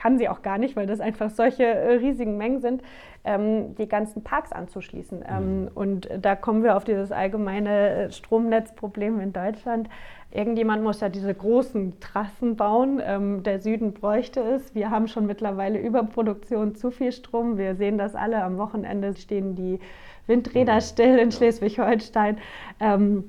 kann 0.00 0.18
sie 0.18 0.30
auch 0.30 0.40
gar 0.40 0.56
nicht, 0.56 0.76
weil 0.76 0.86
das 0.86 1.00
einfach 1.00 1.28
solche 1.28 1.64
äh, 1.64 1.92
riesigen 1.96 2.38
Mengen 2.38 2.60
sind, 2.60 2.82
ähm, 3.22 3.74
die 3.74 3.86
ganzen 3.86 4.22
Parks 4.24 4.50
anzuschließen. 4.50 5.22
Ähm, 5.28 5.62
mhm. 5.62 5.68
Und 5.74 6.08
da 6.18 6.36
kommen 6.36 6.62
wir 6.62 6.76
auf 6.76 6.84
dieses 6.84 7.12
allgemeine 7.12 7.90
äh, 7.90 8.10
Stromnetzproblem 8.10 9.20
in 9.20 9.34
Deutschland. 9.34 9.90
Irgendjemand 10.30 10.82
muss 10.82 11.00
ja 11.00 11.10
diese 11.10 11.34
großen 11.34 12.00
Trassen 12.00 12.56
bauen. 12.56 13.02
Ähm, 13.04 13.42
der 13.42 13.60
Süden 13.60 13.92
bräuchte 13.92 14.40
es. 14.40 14.74
Wir 14.74 14.90
haben 14.90 15.06
schon 15.06 15.26
mittlerweile 15.26 15.78
Überproduktion 15.78 16.74
zu 16.74 16.90
viel 16.90 17.12
Strom. 17.12 17.58
Wir 17.58 17.74
sehen 17.74 17.98
das 17.98 18.14
alle. 18.14 18.42
Am 18.42 18.56
Wochenende 18.56 19.14
stehen 19.14 19.54
die 19.54 19.80
Windräder 20.26 20.76
mhm. 20.76 20.80
still 20.80 21.18
in 21.18 21.30
Schleswig-Holstein. 21.30 22.38
Ähm, 22.80 23.24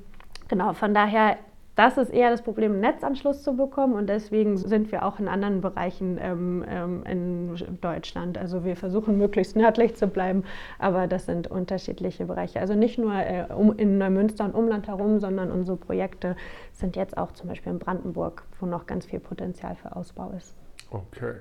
genau, 0.47 0.71
von 0.71 0.93
daher 0.93 1.35
das 1.81 1.97
ist 1.97 2.13
eher 2.13 2.29
das 2.29 2.43
Problem, 2.43 2.73
einen 2.73 2.81
Netzanschluss 2.81 3.41
zu 3.41 3.55
bekommen 3.55 3.95
und 3.95 4.07
deswegen 4.07 4.55
sind 4.55 4.91
wir 4.91 5.03
auch 5.03 5.19
in 5.19 5.27
anderen 5.27 5.61
Bereichen 5.61 6.19
ähm, 6.21 6.63
ähm, 6.69 7.03
in 7.05 7.79
Deutschland. 7.81 8.37
Also 8.37 8.63
wir 8.63 8.75
versuchen 8.75 9.17
möglichst 9.17 9.55
nördlich 9.55 9.95
zu 9.95 10.05
bleiben, 10.05 10.43
aber 10.77 11.07
das 11.07 11.25
sind 11.25 11.47
unterschiedliche 11.47 12.25
Bereiche. 12.25 12.59
Also 12.59 12.75
nicht 12.75 12.99
nur 12.99 13.15
äh, 13.15 13.45
um, 13.51 13.75
in 13.77 13.97
Neumünster 13.97 14.45
und 14.45 14.53
Umland 14.53 14.87
herum, 14.87 15.19
sondern 15.19 15.49
unsere 15.49 15.75
Projekte 15.75 16.35
sind 16.71 16.95
jetzt 16.95 17.17
auch 17.17 17.31
zum 17.31 17.49
Beispiel 17.49 17.71
in 17.71 17.79
Brandenburg, 17.79 18.43
wo 18.59 18.67
noch 18.67 18.85
ganz 18.85 19.07
viel 19.07 19.19
Potenzial 19.19 19.75
für 19.75 19.95
Ausbau 19.95 20.31
ist. 20.37 20.55
Okay. 20.91 21.33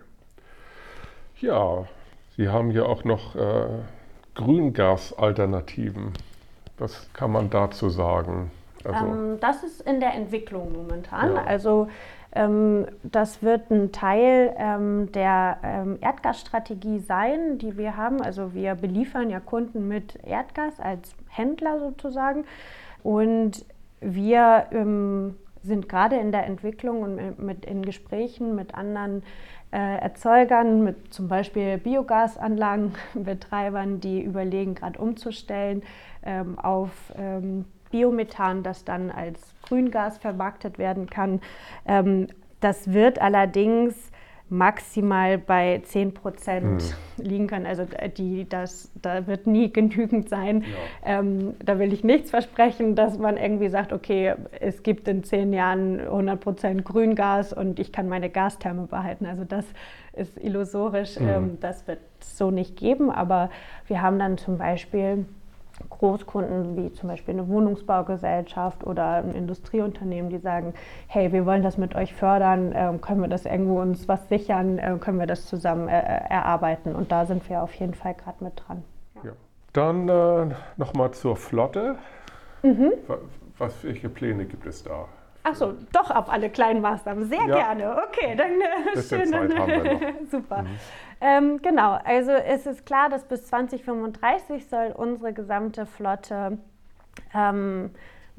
Ja, 1.39 1.87
Sie 2.39 2.49
haben 2.49 2.71
ja 2.71 2.85
auch 2.85 3.05
noch 3.05 3.37
äh, 3.37 3.67
Grüngasalternativen. 4.35 6.15
Was 6.79 7.13
kann 7.13 7.31
man 7.31 7.51
dazu 7.51 7.91
sagen? 7.91 8.51
Also 8.85 9.07
ähm, 9.07 9.39
das 9.41 9.63
ist 9.63 9.81
in 9.83 10.01
der 10.01 10.15
Entwicklung 10.15 10.73
momentan. 10.73 11.35
Ja. 11.35 11.45
Also 11.45 11.89
ähm, 12.33 12.87
das 13.03 13.43
wird 13.43 13.71
ein 13.71 13.93
Teil 13.93 14.55
ähm, 14.57 15.13
der 15.13 15.59
ähm, 15.63 15.99
Erdgasstrategie 16.01 17.01
sein, 17.01 17.59
die 17.59 17.77
wir 17.77 17.97
haben. 17.97 18.23
Also 18.23 18.55
wir 18.55 18.77
beliefern 18.77 19.29
ja 19.31 19.41
Kunden 19.41 19.89
mit 19.89 20.17
Erdgas 20.25 20.79
als 20.81 21.15
Händler 21.29 21.81
sozusagen. 21.81 22.45
Und 23.03 23.65
wir 24.01 24.67
ähm, 24.71 25.35
sind 25.63 25.89
gerade 25.89 26.17
in 26.17 26.33
der 26.33 26.47
Entwicklung 26.47 27.03
und 27.03 27.39
mit, 27.39 27.65
in 27.65 27.83
Gesprächen 27.83 28.55
mit 28.55 28.75
anderen 28.75 29.23
äh, 29.73 29.99
Erzeugern, 29.99 30.85
mit 30.85 31.13
zum 31.13 31.27
Beispiel 31.29 31.79
Biogasanlagenbetreibern, 31.79 34.01
die 34.01 34.23
überlegen, 34.23 34.75
gerade 34.75 34.99
umzustellen 34.99 35.83
ähm, 36.23 36.59
auf 36.59 36.91
Biomethan, 37.91 38.63
das 38.63 38.85
dann 38.85 39.11
als 39.11 39.55
Grüngas 39.63 40.19
vermarktet 40.19 40.79
werden 40.79 41.09
kann. 41.09 41.41
Ähm, 41.87 42.29
das 42.61 42.93
wird 42.93 43.21
allerdings 43.21 44.11
maximal 44.51 45.39
bei 45.39 45.81
10 45.85 46.13
Prozent 46.13 46.83
hm. 47.17 47.25
liegen 47.25 47.47
können. 47.47 47.67
Also 47.67 47.87
die, 48.17 48.49
das, 48.49 48.91
da 49.01 49.27
wird 49.29 49.47
nie 49.47 49.73
genügend 49.73 50.29
sein. 50.29 50.63
Ja. 50.63 51.21
Ähm, 51.21 51.55
da 51.65 51.79
will 51.79 51.93
ich 51.93 52.03
nichts 52.03 52.31
versprechen, 52.31 52.97
dass 52.97 53.17
man 53.17 53.37
irgendwie 53.37 53.69
sagt, 53.69 53.93
okay, 53.93 54.35
es 54.59 54.83
gibt 54.83 55.07
in 55.07 55.23
zehn 55.23 55.53
Jahren 55.53 56.01
100 56.01 56.41
Prozent 56.41 56.85
Grüngas 56.85 57.53
und 57.53 57.79
ich 57.79 57.93
kann 57.93 58.09
meine 58.09 58.29
Gastherme 58.29 58.89
behalten. 58.89 59.25
Also 59.25 59.45
das 59.45 59.65
ist 60.15 60.37
illusorisch. 60.37 61.17
Hm. 61.17 61.29
Ähm, 61.29 61.59
das 61.61 61.87
wird 61.87 62.01
es 62.21 62.37
so 62.37 62.51
nicht 62.51 62.77
geben. 62.77 63.11
Aber 63.11 63.51
wir 63.87 64.03
haben 64.03 64.19
dann 64.19 64.37
zum 64.37 64.59
Beispiel 64.59 65.27
Großkunden 65.89 66.77
wie 66.77 66.93
zum 66.93 67.09
Beispiel 67.09 67.35
eine 67.35 67.49
Wohnungsbaugesellschaft 67.49 68.85
oder 68.85 69.17
ein 69.17 69.35
Industrieunternehmen, 69.35 70.31
die 70.31 70.39
sagen, 70.39 70.75
hey, 71.07 71.33
wir 71.33 71.47
wollen 71.47 71.63
das 71.63 71.79
mit 71.79 71.95
euch 71.95 72.15
fördern, 72.15 72.73
äh, 72.73 72.93
können 73.01 73.21
wir 73.21 73.29
das 73.29 73.47
irgendwo 73.47 73.81
uns 73.81 74.09
was 74.09 74.29
sichern, 74.29 74.79
äh, 74.79 74.97
können 75.01 75.19
wir 75.19 75.27
das 75.27 75.47
zusammen 75.47 75.89
äh, 75.89 76.01
erarbeiten. 76.29 76.95
Und 76.95 77.13
da 77.13 77.27
sind 77.27 77.49
wir 77.49 77.63
auf 77.63 77.75
jeden 77.75 77.95
Fall 77.95 78.15
gerade 78.15 78.43
mit 78.45 78.63
dran. 78.67 78.83
Ja. 79.23 79.33
Dann 79.73 80.09
äh, 80.09 80.55
nochmal 80.77 81.13
zur 81.13 81.37
Flotte. 81.37 81.97
Mhm. 82.63 82.93
Was, 83.59 83.85
welche 83.85 84.09
Pläne 84.09 84.45
gibt 84.45 84.67
es 84.67 84.83
da? 84.83 85.07
Achso, 85.43 85.73
doch 85.93 86.11
auf 86.11 86.31
alle 86.31 86.51
kleinen 86.51 86.83
Maßnahmen. 86.83 87.29
Sehr 87.29 87.47
ja. 87.47 87.57
gerne. 87.75 88.03
Okay, 88.09 88.37
dann 88.37 88.61
äh, 88.61 89.03
schön. 89.03 89.27
Zeit 89.27 89.59
haben 89.59 89.71
wir 89.71 89.95
noch. 89.95 90.01
Super. 90.31 90.63
Mhm. 90.63 90.79
Ähm, 91.21 91.61
genau, 91.61 91.99
also 92.05 92.31
es 92.31 92.67
ist 92.67 92.87
klar, 92.87 93.11
dass 93.11 93.25
bis 93.25 93.47
2035 93.47 94.67
soll 94.67 94.93
unsere 94.97 95.33
gesamte 95.33 95.85
Flotte 95.85 96.59
ähm, 97.35 97.91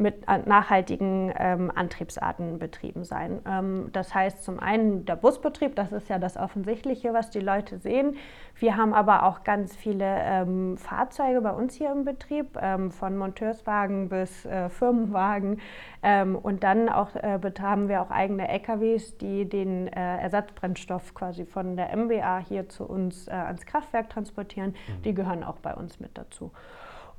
mit 0.01 0.27
nachhaltigen 0.27 1.33
ähm, 1.37 1.71
Antriebsarten 1.73 2.59
betrieben 2.59 3.03
sein. 3.03 3.39
Ähm, 3.47 3.89
das 3.93 4.13
heißt 4.13 4.43
zum 4.43 4.59
einen 4.59 5.05
der 5.05 5.15
Busbetrieb, 5.15 5.75
das 5.75 5.91
ist 5.91 6.09
ja 6.09 6.19
das 6.19 6.37
Offensichtliche, 6.37 7.13
was 7.13 7.29
die 7.29 7.39
Leute 7.39 7.77
sehen. 7.77 8.17
Wir 8.55 8.77
haben 8.77 8.93
aber 8.93 9.23
auch 9.23 9.43
ganz 9.43 9.75
viele 9.75 10.05
ähm, 10.05 10.77
Fahrzeuge 10.77 11.41
bei 11.41 11.51
uns 11.51 11.75
hier 11.75 11.91
im 11.91 12.03
Betrieb, 12.03 12.57
ähm, 12.61 12.91
von 12.91 13.17
Monteurswagen 13.17 14.09
bis 14.09 14.45
äh, 14.45 14.69
Firmenwagen. 14.69 15.61
Ähm, 16.03 16.35
und 16.35 16.63
dann 16.63 16.89
auch, 16.89 17.15
äh, 17.15 17.39
haben 17.61 17.87
wir 17.87 18.01
auch 18.01 18.11
eigene 18.11 18.47
LKWs, 18.47 19.17
die 19.17 19.47
den 19.47 19.87
äh, 19.87 20.17
Ersatzbrennstoff 20.17 21.13
quasi 21.13 21.45
von 21.45 21.77
der 21.77 21.95
MBA 21.95 22.39
hier 22.39 22.69
zu 22.69 22.85
uns 22.85 23.27
äh, 23.27 23.31
ans 23.31 23.65
Kraftwerk 23.65 24.09
transportieren. 24.09 24.71
Mhm. 24.71 25.01
Die 25.03 25.13
gehören 25.13 25.43
auch 25.43 25.57
bei 25.57 25.73
uns 25.75 25.99
mit 25.99 26.17
dazu. 26.17 26.51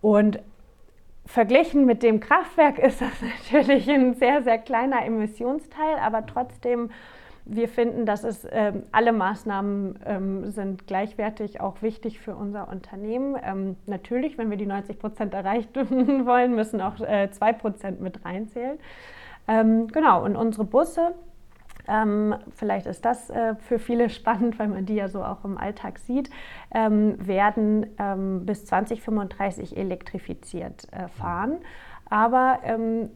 Und 0.01 0.41
verglichen 1.33 1.87
mit 1.87 2.03
dem 2.03 2.20
Kraftwerk 2.20 2.78
ist 2.78 3.01
das 3.01 3.11
natürlich 3.53 3.91
ein 3.91 4.14
sehr, 4.14 4.43
sehr 4.43 4.59
kleiner 4.59 5.05
Emissionsteil, 5.05 5.97
aber 6.01 6.26
trotzdem, 6.26 6.91
wir 7.45 7.68
finden, 7.68 8.07
dass 8.07 8.22
es 8.22 8.47
ähm, 8.53 8.85
alle 8.93 9.12
Maßnahmen 9.12 9.99
ähm, 10.07 10.51
sind 10.51 10.87
gleichwertig 10.87 11.61
auch 11.61 11.83
wichtig 11.83 12.20
für 12.20 12.37
unser 12.37 12.68
Unternehmen. 12.68 13.37
Ähm, 13.43 13.76
natürlich, 13.87 14.39
wenn 14.39 14.51
wir 14.51 14.57
die 14.59 14.66
90 14.66 14.99
Prozent 14.99 15.35
erreichen 15.35 16.24
wollen, 16.26 16.55
müssen 16.55 16.80
auch 16.80 17.01
äh, 17.01 17.30
2 17.30 17.53
Prozent 17.55 18.01
mit 18.01 18.24
reinzählen. 18.24 18.78
Ähm, 19.49 19.89
genau, 19.89 20.24
und 20.24 20.37
unsere 20.37 20.64
Busse 20.64 21.14
ähm, 21.89 22.35
vielleicht 22.55 22.87
ist 22.87 23.05
das 23.05 23.30
äh, 23.30 23.55
für 23.57 23.78
viele 23.78 24.11
spannend, 24.11 24.59
weil 24.59 24.68
man 24.68 24.87
die 24.87 24.95
ja 24.95 25.09
so 25.09 25.24
auch 25.24 25.45
im 25.45 25.59
Alltag 25.59 25.99
sieht, 25.99 26.30
ähm, 26.72 27.16
werden 27.26 27.87
ähm, 27.99 28.47
bis 28.47 28.66
2035 28.66 29.76
elektrifiziert 29.76 30.89
äh, 30.93 31.09
fahren. 31.09 31.59
Aber 32.09 32.59
ähm, 32.64 33.11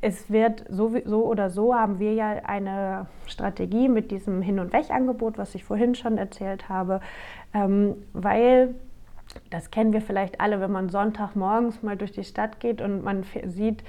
es 0.00 0.30
wird 0.30 0.64
so, 0.68 0.94
so, 1.04 1.24
oder 1.26 1.50
so 1.50 1.74
haben 1.74 1.98
wir 1.98 2.14
ja 2.14 2.28
eine 2.44 3.06
Strategie 3.26 3.88
mit 3.88 4.10
diesem 4.10 4.42
Hin- 4.42 4.58
und 4.58 4.72
Weg-Angebot, 4.72 5.38
was 5.38 5.54
ich 5.54 5.64
vorhin 5.64 5.94
schon 5.94 6.18
erzählt 6.18 6.68
habe, 6.68 7.00
ähm, 7.54 7.94
weil 8.12 8.74
das 9.50 9.70
kennen 9.70 9.92
wir 9.92 10.00
vielleicht 10.00 10.40
alle, 10.40 10.60
wenn 10.60 10.72
man 10.72 10.88
Sonntagmorgens 10.88 11.82
mal 11.82 11.96
durch 11.96 12.10
die 12.10 12.24
Stadt 12.24 12.58
geht 12.58 12.80
und 12.80 13.04
man 13.04 13.24
sieht, 13.46 13.84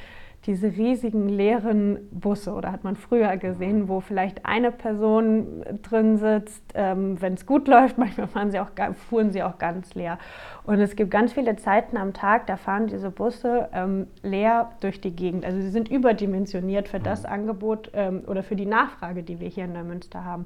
diese 0.46 0.68
riesigen 0.68 1.30
leeren 1.30 2.00
Busse 2.12 2.54
oder 2.54 2.72
hat 2.72 2.84
man 2.84 2.96
früher 2.96 3.38
gesehen, 3.38 3.88
wo 3.88 4.00
vielleicht 4.00 4.46
eine 4.46 4.72
Person 4.72 5.64
drin 5.84 6.18
sitzt, 6.18 6.64
ähm, 6.74 7.22
wenn 7.22 7.34
es 7.34 7.46
gut 7.46 7.68
läuft, 7.70 7.98
manchmal 7.98 8.28
fahren 8.28 8.52
sie 8.52 8.60
auch, 8.60 8.70
fuhren 9.10 9.32
sie 9.32 9.44
auch 9.44 9.58
ganz 9.58 9.94
leer. 9.96 10.18
Und 10.64 10.80
es 10.80 10.96
gibt 10.96 11.12
ganz 11.12 11.34
viele 11.34 11.56
Zeiten 11.56 11.98
am 11.98 12.14
Tag, 12.14 12.48
da 12.48 12.58
fahren 12.58 12.88
diese 12.88 13.12
Busse 13.12 13.70
ähm, 13.74 14.08
leer 14.24 14.72
durch 14.80 15.00
die 15.02 15.16
Gegend. 15.16 15.46
Also 15.46 15.60
sie 15.62 15.70
sind 15.70 15.90
überdimensioniert 15.90 16.88
für 16.88 17.00
das. 17.00 17.26
Angebot 17.32 17.92
ähm, 17.94 18.24
oder 18.28 18.44
für 18.44 18.56
die 18.56 18.66
Nachfrage, 18.66 19.24
die 19.24 19.40
wir 19.40 19.48
hier 19.48 19.66
in 19.66 19.74
Neumünster 19.74 20.24
haben. 20.24 20.46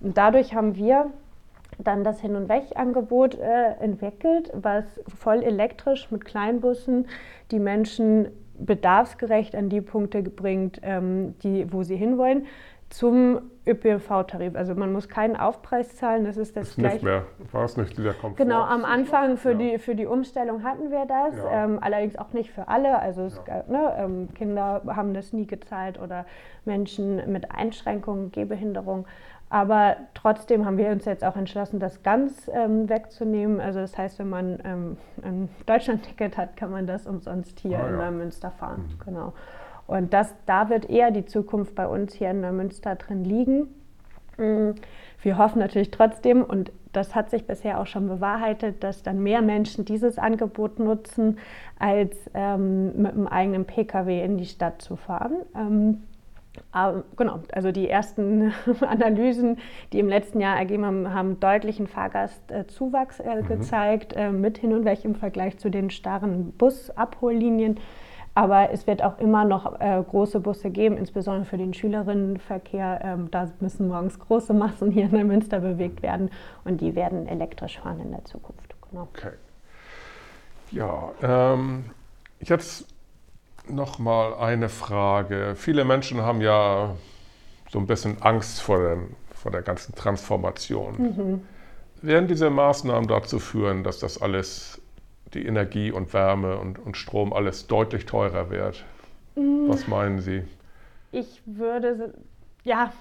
Und 0.00 0.16
dadurch 0.16 0.54
haben 0.54 0.76
wir 0.76 1.10
dann 1.78 2.04
das 2.04 2.20
Hin- 2.20 2.36
und 2.36 2.48
Weg-Angebot 2.48 3.36
äh, 3.36 3.72
entwickelt, 3.80 4.50
was 4.54 4.84
voll 5.18 5.42
elektrisch 5.42 6.10
mit 6.10 6.24
Kleinbussen 6.24 7.06
die 7.50 7.58
Menschen 7.58 8.28
bedarfsgerecht 8.64 9.54
an 9.54 9.68
die 9.68 9.80
Punkte 9.80 10.22
bringt, 10.22 10.80
ähm, 10.82 11.34
die, 11.42 11.72
wo 11.72 11.82
sie 11.82 11.96
hinwollen, 11.96 12.46
zum 12.90 13.40
ÖPNV-Tarif. 13.66 14.56
Also 14.56 14.74
man 14.74 14.92
muss 14.92 15.08
keinen 15.08 15.36
Aufpreis 15.36 15.94
zahlen, 15.94 16.24
das 16.24 16.36
ist 16.36 16.56
das, 16.56 16.70
ist 16.70 16.78
nicht 16.78 17.02
mehr, 17.04 17.24
war 17.52 17.64
es 17.64 17.76
nicht 17.76 17.96
dieser 17.96 18.14
Komfort? 18.14 18.36
Genau, 18.36 18.62
am 18.62 18.84
Anfang 18.84 19.36
für, 19.36 19.52
ja. 19.52 19.58
die, 19.58 19.78
für 19.78 19.94
die 19.94 20.06
Umstellung 20.06 20.64
hatten 20.64 20.90
wir 20.90 21.06
das, 21.06 21.36
ja. 21.36 21.64
ähm, 21.64 21.78
allerdings 21.80 22.16
auch 22.16 22.32
nicht 22.32 22.50
für 22.50 22.66
alle. 22.66 22.98
Also 22.98 23.22
es, 23.22 23.40
ja. 23.46 23.62
ne, 23.68 23.94
ähm, 23.96 24.28
Kinder 24.34 24.82
haben 24.86 25.14
das 25.14 25.32
nie 25.32 25.46
gezahlt 25.46 26.00
oder 26.00 26.26
Menschen 26.64 27.30
mit 27.30 27.52
Einschränkungen, 27.52 28.32
Gehbehinderung. 28.32 29.06
Aber 29.50 29.96
trotzdem 30.14 30.64
haben 30.64 30.78
wir 30.78 30.90
uns 30.90 31.04
jetzt 31.04 31.24
auch 31.24 31.34
entschlossen, 31.34 31.80
das 31.80 32.04
ganz 32.04 32.48
ähm, 32.54 32.88
wegzunehmen. 32.88 33.60
Also 33.60 33.80
das 33.80 33.98
heißt, 33.98 34.20
wenn 34.20 34.28
man 34.28 34.58
ähm, 34.64 34.96
ein 35.22 35.48
Deutschlandticket 35.66 36.38
hat, 36.38 36.56
kann 36.56 36.70
man 36.70 36.86
das 36.86 37.04
umsonst 37.06 37.58
hier 37.58 37.80
ah, 37.80 37.88
in 37.88 37.98
ja. 37.98 38.04
Neumünster 38.04 38.52
fahren. 38.52 38.84
Mhm. 38.88 39.04
Genau. 39.04 39.32
Und 39.88 40.14
das, 40.14 40.32
da 40.46 40.70
wird 40.70 40.88
eher 40.88 41.10
die 41.10 41.26
Zukunft 41.26 41.74
bei 41.74 41.88
uns 41.88 42.14
hier 42.14 42.30
in 42.30 42.40
Neumünster 42.40 42.94
drin 42.94 43.24
liegen. 43.24 43.66
Mm, 44.36 44.70
wir 45.20 45.36
hoffen 45.36 45.58
natürlich 45.58 45.90
trotzdem, 45.90 46.44
und 46.44 46.70
das 46.92 47.16
hat 47.16 47.30
sich 47.30 47.44
bisher 47.44 47.80
auch 47.80 47.86
schon 47.86 48.06
bewahrheitet, 48.06 48.84
dass 48.84 49.02
dann 49.02 49.20
mehr 49.20 49.42
Menschen 49.42 49.84
dieses 49.84 50.16
Angebot 50.16 50.78
nutzen, 50.78 51.38
als 51.76 52.16
ähm, 52.34 53.02
mit 53.02 53.12
einem 53.12 53.26
eigenen 53.26 53.64
Pkw 53.64 54.24
in 54.24 54.38
die 54.38 54.46
Stadt 54.46 54.80
zu 54.80 54.94
fahren. 54.94 55.38
Aber, 56.72 57.02
genau, 57.16 57.40
also 57.52 57.72
die 57.72 57.88
ersten 57.88 58.52
Analysen, 58.80 59.58
die 59.92 59.98
im 59.98 60.08
letzten 60.08 60.40
Jahr 60.40 60.56
ergeben 60.56 60.84
haben, 60.84 61.12
haben 61.12 61.40
deutlichen 61.40 61.86
Fahrgastzuwachs 61.86 63.20
äh, 63.20 63.42
mhm. 63.42 63.46
gezeigt, 63.46 64.12
äh, 64.14 64.30
mit 64.30 64.58
hin 64.58 64.72
und 64.72 64.84
weg 64.84 65.04
im 65.04 65.14
Vergleich 65.14 65.58
zu 65.58 65.70
den 65.70 65.90
starren 65.90 66.52
Busabhollinien. 66.52 67.78
Aber 68.34 68.70
es 68.70 68.86
wird 68.86 69.02
auch 69.02 69.18
immer 69.18 69.44
noch 69.44 69.80
äh, 69.80 70.02
große 70.08 70.38
Busse 70.38 70.70
geben, 70.70 70.96
insbesondere 70.96 71.44
für 71.44 71.58
den 71.58 71.74
Schülerinnenverkehr. 71.74 73.00
Ähm, 73.02 73.30
da 73.30 73.50
müssen 73.58 73.88
morgens 73.88 74.18
große 74.20 74.54
Massen 74.54 74.92
hier 74.92 75.06
in 75.06 75.10
der 75.10 75.24
Münster 75.24 75.58
bewegt 75.58 76.02
werden 76.02 76.30
und 76.64 76.80
die 76.80 76.94
werden 76.94 77.26
elektrisch 77.26 77.80
fahren 77.80 78.00
in 78.00 78.12
der 78.12 78.24
Zukunft. 78.24 78.74
Genau. 78.88 79.02
Okay. 79.02 79.32
Ja, 80.70 81.10
ähm, 81.22 81.86
jetzt 82.38 82.86
noch 82.88 82.89
mal 83.98 84.34
eine 84.34 84.68
Frage. 84.68 85.54
Viele 85.56 85.84
Menschen 85.84 86.22
haben 86.22 86.40
ja 86.40 86.94
so 87.70 87.78
ein 87.78 87.86
bisschen 87.86 88.20
Angst 88.22 88.60
vor, 88.60 88.78
den, 88.78 89.16
vor 89.34 89.50
der 89.50 89.62
ganzen 89.62 89.94
Transformation. 89.94 90.94
Mhm. 90.98 91.40
Werden 92.02 92.28
diese 92.28 92.50
Maßnahmen 92.50 93.08
dazu 93.08 93.38
führen, 93.38 93.84
dass 93.84 93.98
das 93.98 94.20
alles, 94.20 94.80
die 95.34 95.44
Energie 95.44 95.92
und 95.92 96.12
Wärme 96.12 96.58
und, 96.58 96.78
und 96.78 96.96
Strom, 96.96 97.32
alles 97.32 97.66
deutlich 97.66 98.06
teurer 98.06 98.50
wird? 98.50 98.84
Mhm. 99.36 99.68
Was 99.68 99.86
meinen 99.86 100.20
Sie? 100.20 100.42
Ich 101.12 101.42
würde 101.44 102.14
ja, 102.64 102.70
ja. 102.80 102.92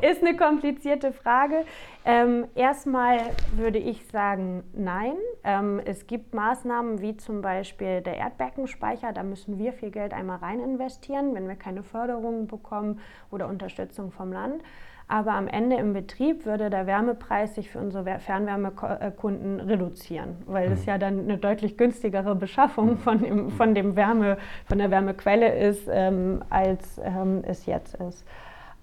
ist 0.10 0.22
eine 0.22 0.36
komplizierte 0.36 1.12
Frage. 1.12 1.64
Ähm, 2.04 2.46
erstmal 2.54 3.18
würde 3.56 3.78
ich 3.78 4.06
sagen, 4.08 4.64
nein. 4.74 5.14
Ähm, 5.42 5.80
es 5.84 6.06
gibt 6.06 6.34
Maßnahmen 6.34 7.00
wie 7.00 7.16
zum 7.16 7.40
Beispiel 7.42 8.00
der 8.00 8.16
Erdbeckenspeicher. 8.16 9.12
Da 9.12 9.22
müssen 9.22 9.58
wir 9.58 9.72
viel 9.72 9.90
Geld 9.90 10.12
einmal 10.12 10.38
rein 10.38 10.60
investieren, 10.60 11.34
wenn 11.34 11.48
wir 11.48 11.56
keine 11.56 11.82
Förderungen 11.82 12.46
bekommen 12.46 13.00
oder 13.30 13.48
Unterstützung 13.48 14.10
vom 14.12 14.32
Land. 14.32 14.62
Aber 15.06 15.32
am 15.32 15.48
Ende 15.48 15.76
im 15.76 15.92
Betrieb 15.92 16.46
würde 16.46 16.70
der 16.70 16.86
Wärmepreis 16.86 17.54
sich 17.54 17.70
für 17.70 17.78
unsere 17.78 18.18
Fernwärmekunden 18.18 19.60
reduzieren, 19.60 20.36
weil 20.46 20.72
es 20.72 20.80
mhm. 20.80 20.88
ja 20.88 20.98
dann 20.98 21.20
eine 21.20 21.36
deutlich 21.36 21.76
günstigere 21.76 22.34
Beschaffung 22.34 22.92
mhm. 22.92 22.98
von, 22.98 23.18
dem, 23.18 23.50
von, 23.50 23.74
dem 23.74 23.96
Wärme, 23.96 24.38
von 24.64 24.78
der 24.78 24.90
Wärmequelle 24.90 25.54
ist, 25.58 25.88
ähm, 25.90 26.42
als 26.48 26.98
ähm, 27.04 27.42
es 27.46 27.66
jetzt 27.66 27.96
ist. 27.96 28.26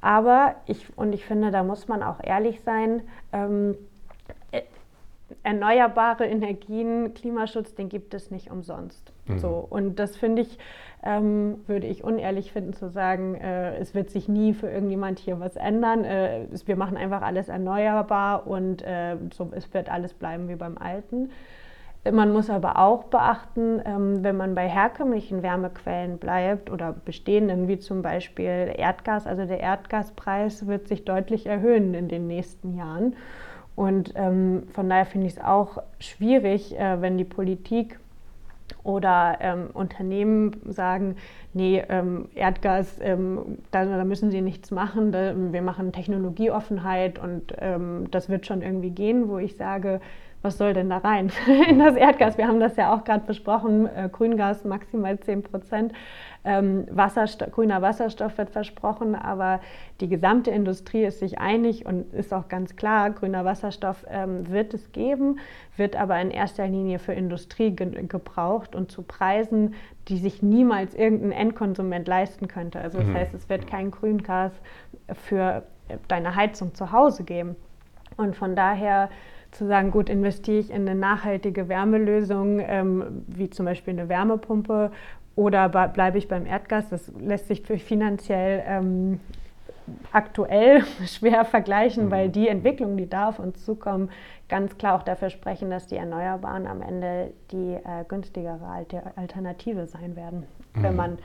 Aber 0.01 0.55
ich, 0.65 0.85
und 0.97 1.13
ich 1.13 1.25
finde, 1.25 1.51
da 1.51 1.63
muss 1.63 1.87
man 1.87 2.01
auch 2.03 2.17
ehrlich 2.23 2.61
sein, 2.61 3.03
ähm, 3.31 3.77
äh, 4.51 4.61
erneuerbare 5.43 6.25
Energien, 6.25 7.13
Klimaschutz, 7.13 7.75
den 7.75 7.87
gibt 7.87 8.13
es 8.13 8.31
nicht 8.31 8.51
umsonst. 8.51 9.13
Mhm. 9.27 9.39
So, 9.39 9.65
und 9.69 9.99
das 9.99 10.17
finde 10.17 10.41
ich, 10.41 10.57
ähm, 11.03 11.61
würde 11.67 11.87
ich 11.87 12.03
unehrlich 12.03 12.51
finden 12.51 12.73
zu 12.73 12.89
sagen, 12.89 13.35
äh, 13.35 13.77
es 13.77 13.95
wird 13.95 14.09
sich 14.09 14.27
nie 14.27 14.53
für 14.53 14.69
irgendjemand 14.69 15.19
hier 15.19 15.39
was 15.39 15.55
ändern. 15.55 16.03
Äh, 16.03 16.47
wir 16.65 16.75
machen 16.75 16.97
einfach 16.97 17.21
alles 17.21 17.47
erneuerbar 17.47 18.47
und 18.47 18.81
äh, 18.81 19.17
so, 19.33 19.49
es 19.55 19.71
wird 19.73 19.89
alles 19.89 20.13
bleiben 20.13 20.49
wie 20.49 20.55
beim 20.55 20.77
Alten. 20.77 21.31
Man 22.09 22.33
muss 22.33 22.49
aber 22.49 22.79
auch 22.79 23.03
beachten, 23.03 23.79
ähm, 23.85 24.23
wenn 24.23 24.35
man 24.35 24.55
bei 24.55 24.67
herkömmlichen 24.67 25.43
Wärmequellen 25.43 26.17
bleibt 26.17 26.71
oder 26.71 26.95
bestehenden, 27.05 27.67
wie 27.67 27.77
zum 27.77 28.01
Beispiel 28.01 28.73
Erdgas, 28.75 29.27
also 29.27 29.45
der 29.45 29.59
Erdgaspreis 29.59 30.65
wird 30.65 30.87
sich 30.87 31.05
deutlich 31.05 31.45
erhöhen 31.45 31.93
in 31.93 32.07
den 32.07 32.25
nächsten 32.25 32.75
Jahren. 32.75 33.15
Und 33.75 34.13
ähm, 34.15 34.63
von 34.73 34.89
daher 34.89 35.05
finde 35.05 35.27
ich 35.27 35.33
es 35.33 35.43
auch 35.43 35.83
schwierig, 35.99 36.77
äh, 36.77 37.01
wenn 37.01 37.19
die 37.19 37.23
Politik 37.23 37.99
oder 38.83 39.37
ähm, 39.39 39.69
Unternehmen 39.71 40.59
sagen, 40.65 41.17
nee, 41.53 41.83
Erdgas, 42.33 42.99
da, 43.71 44.03
müssen 44.05 44.31
sie 44.31 44.41
nichts 44.41 44.71
machen, 44.71 45.11
wir 45.51 45.61
machen 45.61 45.91
Technologieoffenheit 45.91 47.19
und 47.19 47.53
das 48.11 48.29
wird 48.29 48.45
schon 48.45 48.61
irgendwie 48.61 48.91
gehen, 48.91 49.27
wo 49.27 49.37
ich 49.37 49.57
sage, 49.57 49.99
was 50.41 50.57
soll 50.57 50.73
denn 50.73 50.89
da 50.89 50.97
rein 50.97 51.31
in 51.69 51.79
das 51.79 51.95
Erdgas? 51.95 52.37
Wir 52.37 52.47
haben 52.47 52.59
das 52.59 52.75
ja 52.75 52.93
auch 52.93 53.03
gerade 53.03 53.25
besprochen, 53.25 53.87
äh, 53.87 54.09
Grüngas 54.11 54.63
maximal 54.63 55.19
10 55.19 55.43
Prozent. 55.43 55.93
Ähm, 56.43 56.87
Wasserstoff, 56.89 57.51
grüner 57.51 57.83
Wasserstoff 57.83 58.35
wird 58.39 58.49
versprochen, 58.49 59.13
aber 59.13 59.59
die 59.99 60.09
gesamte 60.09 60.49
Industrie 60.49 61.03
ist 61.03 61.19
sich 61.19 61.37
einig 61.37 61.85
und 61.85 62.11
ist 62.15 62.33
auch 62.33 62.47
ganz 62.47 62.75
klar, 62.75 63.11
grüner 63.11 63.45
Wasserstoff 63.45 64.03
ähm, 64.09 64.49
wird 64.49 64.73
es 64.73 64.91
geben, 64.91 65.37
wird 65.77 65.95
aber 65.95 66.19
in 66.19 66.31
erster 66.31 66.67
Linie 66.67 66.97
für 66.97 67.13
Industrie 67.13 67.75
ge 67.75 68.07
gebraucht 68.07 68.75
und 68.75 68.91
zu 68.91 69.03
Preisen, 69.03 69.75
die 70.07 70.17
sich 70.17 70.41
niemals 70.41 70.95
irgendein 70.95 71.31
Endkonsument 71.31 72.07
leisten 72.07 72.47
könnte. 72.47 72.79
Also 72.79 72.97
das 72.97 73.07
mhm. 73.07 73.13
heißt, 73.13 73.33
es 73.35 73.47
wird 73.47 73.67
kein 73.67 73.91
Grüngas 73.91 74.51
für 75.13 75.61
deine 76.07 76.35
Heizung 76.35 76.73
zu 76.73 76.91
Hause 76.91 77.23
geben. 77.23 77.55
Und 78.17 78.35
von 78.35 78.55
daher 78.55 79.09
zu 79.51 79.67
sagen, 79.67 79.91
gut, 79.91 80.09
investiere 80.09 80.59
ich 80.59 80.69
in 80.69 80.87
eine 80.87 80.95
nachhaltige 80.95 81.67
Wärmelösung, 81.67 82.59
ähm, 82.59 83.25
wie 83.27 83.49
zum 83.49 83.65
Beispiel 83.65 83.93
eine 83.93 84.09
Wärmepumpe, 84.09 84.91
oder 85.35 85.69
bleibe 85.69 86.17
ich 86.17 86.27
beim 86.27 86.45
Erdgas? 86.45 86.89
Das 86.89 87.11
lässt 87.19 87.47
sich 87.47 87.61
für 87.61 87.77
finanziell 87.77 88.63
ähm, 88.67 89.19
aktuell 90.11 90.83
schwer 91.05 91.45
vergleichen, 91.45 92.05
mhm. 92.05 92.11
weil 92.11 92.29
die 92.29 92.47
Entwicklungen, 92.47 92.97
die 92.97 93.09
da 93.09 93.29
auf 93.29 93.39
uns 93.39 93.63
zukommen, 93.65 94.09
ganz 94.49 94.77
klar 94.77 94.95
auch 94.95 95.03
dafür 95.03 95.29
sprechen, 95.29 95.69
dass 95.69 95.87
die 95.87 95.95
Erneuerbaren 95.95 96.67
am 96.67 96.81
Ende 96.81 97.31
die 97.51 97.73
äh, 97.73 98.03
günstigere 98.07 98.85
Alternative 99.15 99.87
sein 99.87 100.15
werden. 100.15 100.45
Mhm. 100.75 100.83
Wenn 100.83 100.95
man 100.95 101.17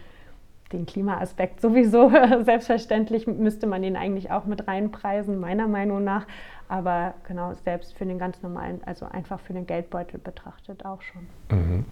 den 0.72 0.86
Klimaaspekt 0.86 1.60
sowieso, 1.60 2.10
selbstverständlich 2.42 3.26
müsste 3.26 3.66
man 3.66 3.82
ihn 3.82 3.96
eigentlich 3.96 4.30
auch 4.30 4.46
mit 4.46 4.66
reinpreisen, 4.66 5.38
meiner 5.38 5.68
Meinung 5.68 6.04
nach. 6.04 6.26
Aber 6.68 7.14
genau, 7.26 7.54
selbst 7.64 7.96
für 7.96 8.06
den 8.06 8.18
ganz 8.18 8.42
normalen, 8.42 8.80
also 8.84 9.06
einfach 9.06 9.40
für 9.40 9.52
den 9.52 9.66
Geldbeutel 9.66 10.18
betrachtet 10.18 10.84
auch 10.84 11.00
schon. 11.02 11.26
Mhm. 11.50 11.84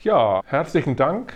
Ja, 0.00 0.42
herzlichen 0.46 0.96
Dank 0.96 1.34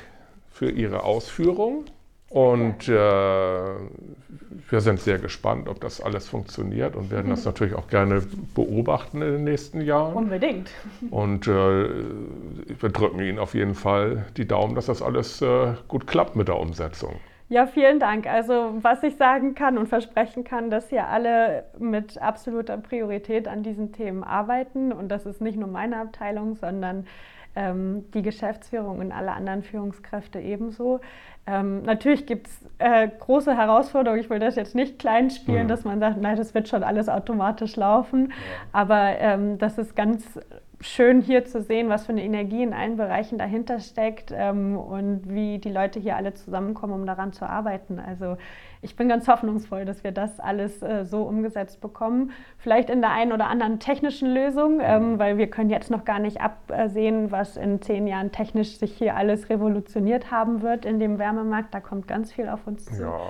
für 0.51 0.71
Ihre 0.71 1.03
Ausführung. 1.03 1.87
Und 2.31 2.89
äh, 2.89 2.93
wir 2.93 4.81
sind 4.81 5.01
sehr 5.01 5.19
gespannt, 5.19 5.69
ob 5.69 5.81
das 5.81 6.01
alles 6.01 6.29
funktioniert 6.29 6.95
und 6.95 7.11
werden 7.11 7.31
das 7.31 7.45
natürlich 7.45 7.75
auch 7.75 7.89
gerne 7.89 8.23
beobachten 8.55 9.21
in 9.21 9.33
den 9.33 9.45
nächsten 9.45 9.81
Jahren. 9.81 10.15
Unbedingt. 10.15 10.71
Und 11.11 11.49
äh, 11.49 11.51
wir 11.51 12.89
drücken 12.91 13.19
Ihnen 13.19 13.41
auf 13.41 13.55
jeden 13.55 13.75
Fall 13.75 14.27
die 14.37 14.47
Daumen, 14.47 14.77
dass 14.77 14.87
das 14.87 15.03
alles 15.03 15.43
äh, 15.43 15.75
gut 15.89 16.07
klappt 16.07 16.37
mit 16.37 16.47
der 16.47 16.61
Umsetzung. 16.61 17.17
Ja, 17.51 17.67
vielen 17.67 17.99
Dank. 17.99 18.29
Also 18.29 18.75
was 18.81 19.03
ich 19.03 19.17
sagen 19.17 19.57
kann 19.57 19.77
und 19.77 19.89
versprechen 19.89 20.45
kann, 20.45 20.71
dass 20.71 20.89
hier 20.89 21.09
alle 21.09 21.65
mit 21.81 22.17
absoluter 22.23 22.79
Priorität 22.79 23.49
an 23.49 23.65
diesen 23.65 23.91
Themen 23.91 24.23
arbeiten. 24.23 24.93
Und 24.93 25.09
das 25.09 25.27
ist 25.27 25.41
nicht 25.41 25.59
nur 25.59 25.69
meine 25.69 25.97
Abteilung, 25.97 26.55
sondern 26.55 27.09
ähm, 27.57 28.05
die 28.15 28.23
Geschäftsführung 28.23 29.01
und 29.01 29.11
alle 29.11 29.33
anderen 29.33 29.65
Führungskräfte 29.65 30.39
ebenso. 30.39 31.01
Ähm, 31.49 31.83
natürlich 31.83 32.25
gibt 32.25 32.47
es 32.47 32.65
äh, 32.79 33.09
große 33.19 33.57
Herausforderungen. 33.57 34.21
Ich 34.21 34.31
will 34.31 34.39
das 34.39 34.55
jetzt 34.55 34.77
nicht 34.77 35.01
klein 35.01 35.29
spielen, 35.31 35.65
mhm. 35.65 35.69
dass 35.69 35.83
man 35.85 35.99
sagt, 35.99 36.21
nein, 36.21 36.37
das 36.37 36.55
wird 36.55 36.69
schon 36.69 36.85
alles 36.85 37.09
automatisch 37.09 37.75
laufen. 37.75 38.33
Aber 38.71 39.19
ähm, 39.19 39.59
das 39.59 39.77
ist 39.77 39.97
ganz 39.97 40.39
schön 40.81 41.21
hier 41.21 41.45
zu 41.45 41.61
sehen, 41.61 41.89
was 41.89 42.07
für 42.07 42.13
eine 42.13 42.25
Energie 42.25 42.63
in 42.63 42.73
allen 42.73 42.97
Bereichen 42.97 43.39
dahinter 43.39 43.81
steckt 43.81 44.33
ähm, 44.35 44.77
und 44.77 45.23
wie 45.29 45.59
die 45.59 45.71
Leute 45.71 46.01
hier 46.01 46.17
alle 46.17 46.33
zusammenkommen, 46.33 46.95
um 46.95 47.07
daran 47.07 47.33
zu 47.33 47.47
arbeiten. 47.47 47.99
Also 47.99 48.39
ich 48.81 48.97
bin 48.97 49.09
ganz 49.09 49.29
hoffnungsvoll, 49.29 49.85
dass 49.85 50.05
wir 50.05 50.13
das 50.13 50.41
alles 50.41 50.83
äh, 50.83 51.05
so 51.05 51.23
umgesetzt 51.23 51.83
bekommen. 51.83 52.33
Vielleicht 52.57 52.89
in 52.89 53.03
der 53.03 53.11
einen 53.11 53.33
oder 53.33 53.49
anderen 53.49 53.79
technischen 53.79 54.33
Lösung, 54.33 54.81
ähm, 54.83 55.19
weil 55.19 55.37
wir 55.37 55.49
können 55.49 55.69
jetzt 55.69 55.91
noch 55.91 56.07
gar 56.07 56.19
nicht 56.19 56.41
absehen, 56.41 57.31
was 57.31 57.59
in 57.59 57.83
zehn 57.83 58.07
Jahren 58.07 58.33
technisch 58.33 58.79
sich 58.79 58.97
hier 58.97 59.17
alles 59.17 59.51
revolutioniert 59.51 60.31
haben 60.31 60.63
wird 60.63 60.87
in 60.87 60.99
dem 60.99 61.19
Wärmemarkt. 61.19 61.75
Da 61.75 61.81
kommt 61.81 62.09
ganz 62.09 62.33
viel 62.33 62.49
auf 62.49 62.67
uns 62.67 62.87
zu. 62.87 63.03
Ja. 63.03 63.21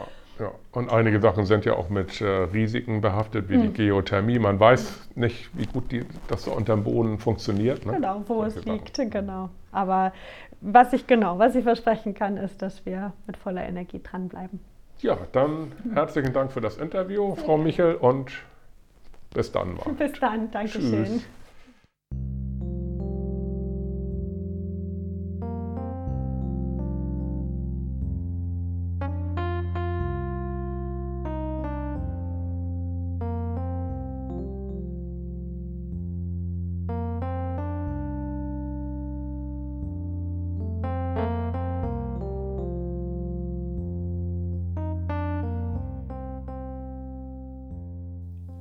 Ja, 0.40 0.52
und 0.72 0.90
einige 0.90 1.20
Sachen 1.20 1.44
sind 1.44 1.66
ja 1.66 1.74
auch 1.74 1.90
mit 1.90 2.22
äh, 2.22 2.24
Risiken 2.24 3.02
behaftet, 3.02 3.50
wie 3.50 3.56
hm. 3.56 3.62
die 3.62 3.72
Geothermie. 3.74 4.38
Man 4.38 4.58
weiß 4.58 5.10
nicht, 5.14 5.50
wie 5.52 5.66
gut 5.66 5.92
die, 5.92 6.06
das 6.28 6.44
so 6.44 6.52
unter 6.52 6.74
dem 6.74 6.84
Boden 6.84 7.18
funktioniert. 7.18 7.84
Ne? 7.84 7.92
Genau, 7.92 8.22
wo 8.26 8.42
es 8.44 8.64
liegt, 8.64 8.94
genau. 9.10 9.50
Aber 9.70 10.14
was 10.62 10.94
ich 10.94 11.06
genau, 11.06 11.38
was 11.38 11.54
ich 11.56 11.64
versprechen 11.64 12.14
kann, 12.14 12.38
ist, 12.38 12.62
dass 12.62 12.86
wir 12.86 13.12
mit 13.26 13.36
voller 13.36 13.68
Energie 13.68 14.00
dranbleiben. 14.02 14.60
Ja, 15.00 15.18
dann 15.32 15.72
herzlichen 15.92 16.32
Dank 16.32 16.52
für 16.52 16.62
das 16.62 16.78
Interview, 16.78 17.34
Frau 17.34 17.58
Michel, 17.58 17.94
und 17.96 18.32
bis 19.34 19.52
dann 19.52 19.74
mal. 19.74 19.92
Bis 19.98 20.18
dann, 20.18 20.50
Dankeschön. 20.50 21.04
Tschüss. 21.04 21.26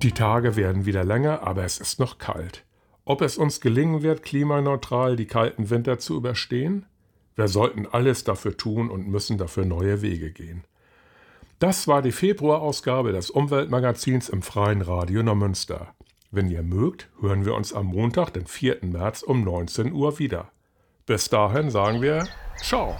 Die 0.01 0.13
Tage 0.13 0.55
werden 0.55 0.85
wieder 0.85 1.03
länger, 1.03 1.45
aber 1.45 1.65
es 1.65 1.77
ist 1.77 1.99
noch 1.99 2.19
kalt. 2.19 2.63
Ob 3.03 3.21
es 3.21 3.37
uns 3.37 3.59
gelingen 3.59 4.01
wird, 4.01 4.23
klimaneutral 4.23 5.17
die 5.17 5.25
kalten 5.25 5.69
Winter 5.69 5.99
zu 5.99 6.15
überstehen? 6.15 6.85
Wir 7.35 7.49
sollten 7.49 7.85
alles 7.85 8.23
dafür 8.23 8.55
tun 8.55 8.89
und 8.89 9.09
müssen 9.09 9.37
dafür 9.37 9.65
neue 9.65 10.01
Wege 10.01 10.31
gehen. 10.31 10.63
Das 11.59 11.89
war 11.89 12.01
die 12.01 12.13
Februarausgabe 12.13 13.11
des 13.11 13.29
Umweltmagazins 13.29 14.29
im 14.29 14.41
Freien 14.41 14.81
Radio 14.81 15.21
Neumünster. 15.21 15.93
Wenn 16.31 16.49
ihr 16.49 16.63
mögt, 16.63 17.09
hören 17.19 17.43
wir 17.43 17.53
uns 17.53 17.73
am 17.73 17.87
Montag, 17.87 18.29
den 18.31 18.45
4. 18.45 18.77
März 18.83 19.21
um 19.21 19.43
19 19.43 19.91
Uhr 19.91 20.17
wieder. 20.17 20.49
Bis 21.05 21.27
dahin 21.27 21.69
sagen 21.69 22.01
wir 22.01 22.25
Ciao. 22.61 22.95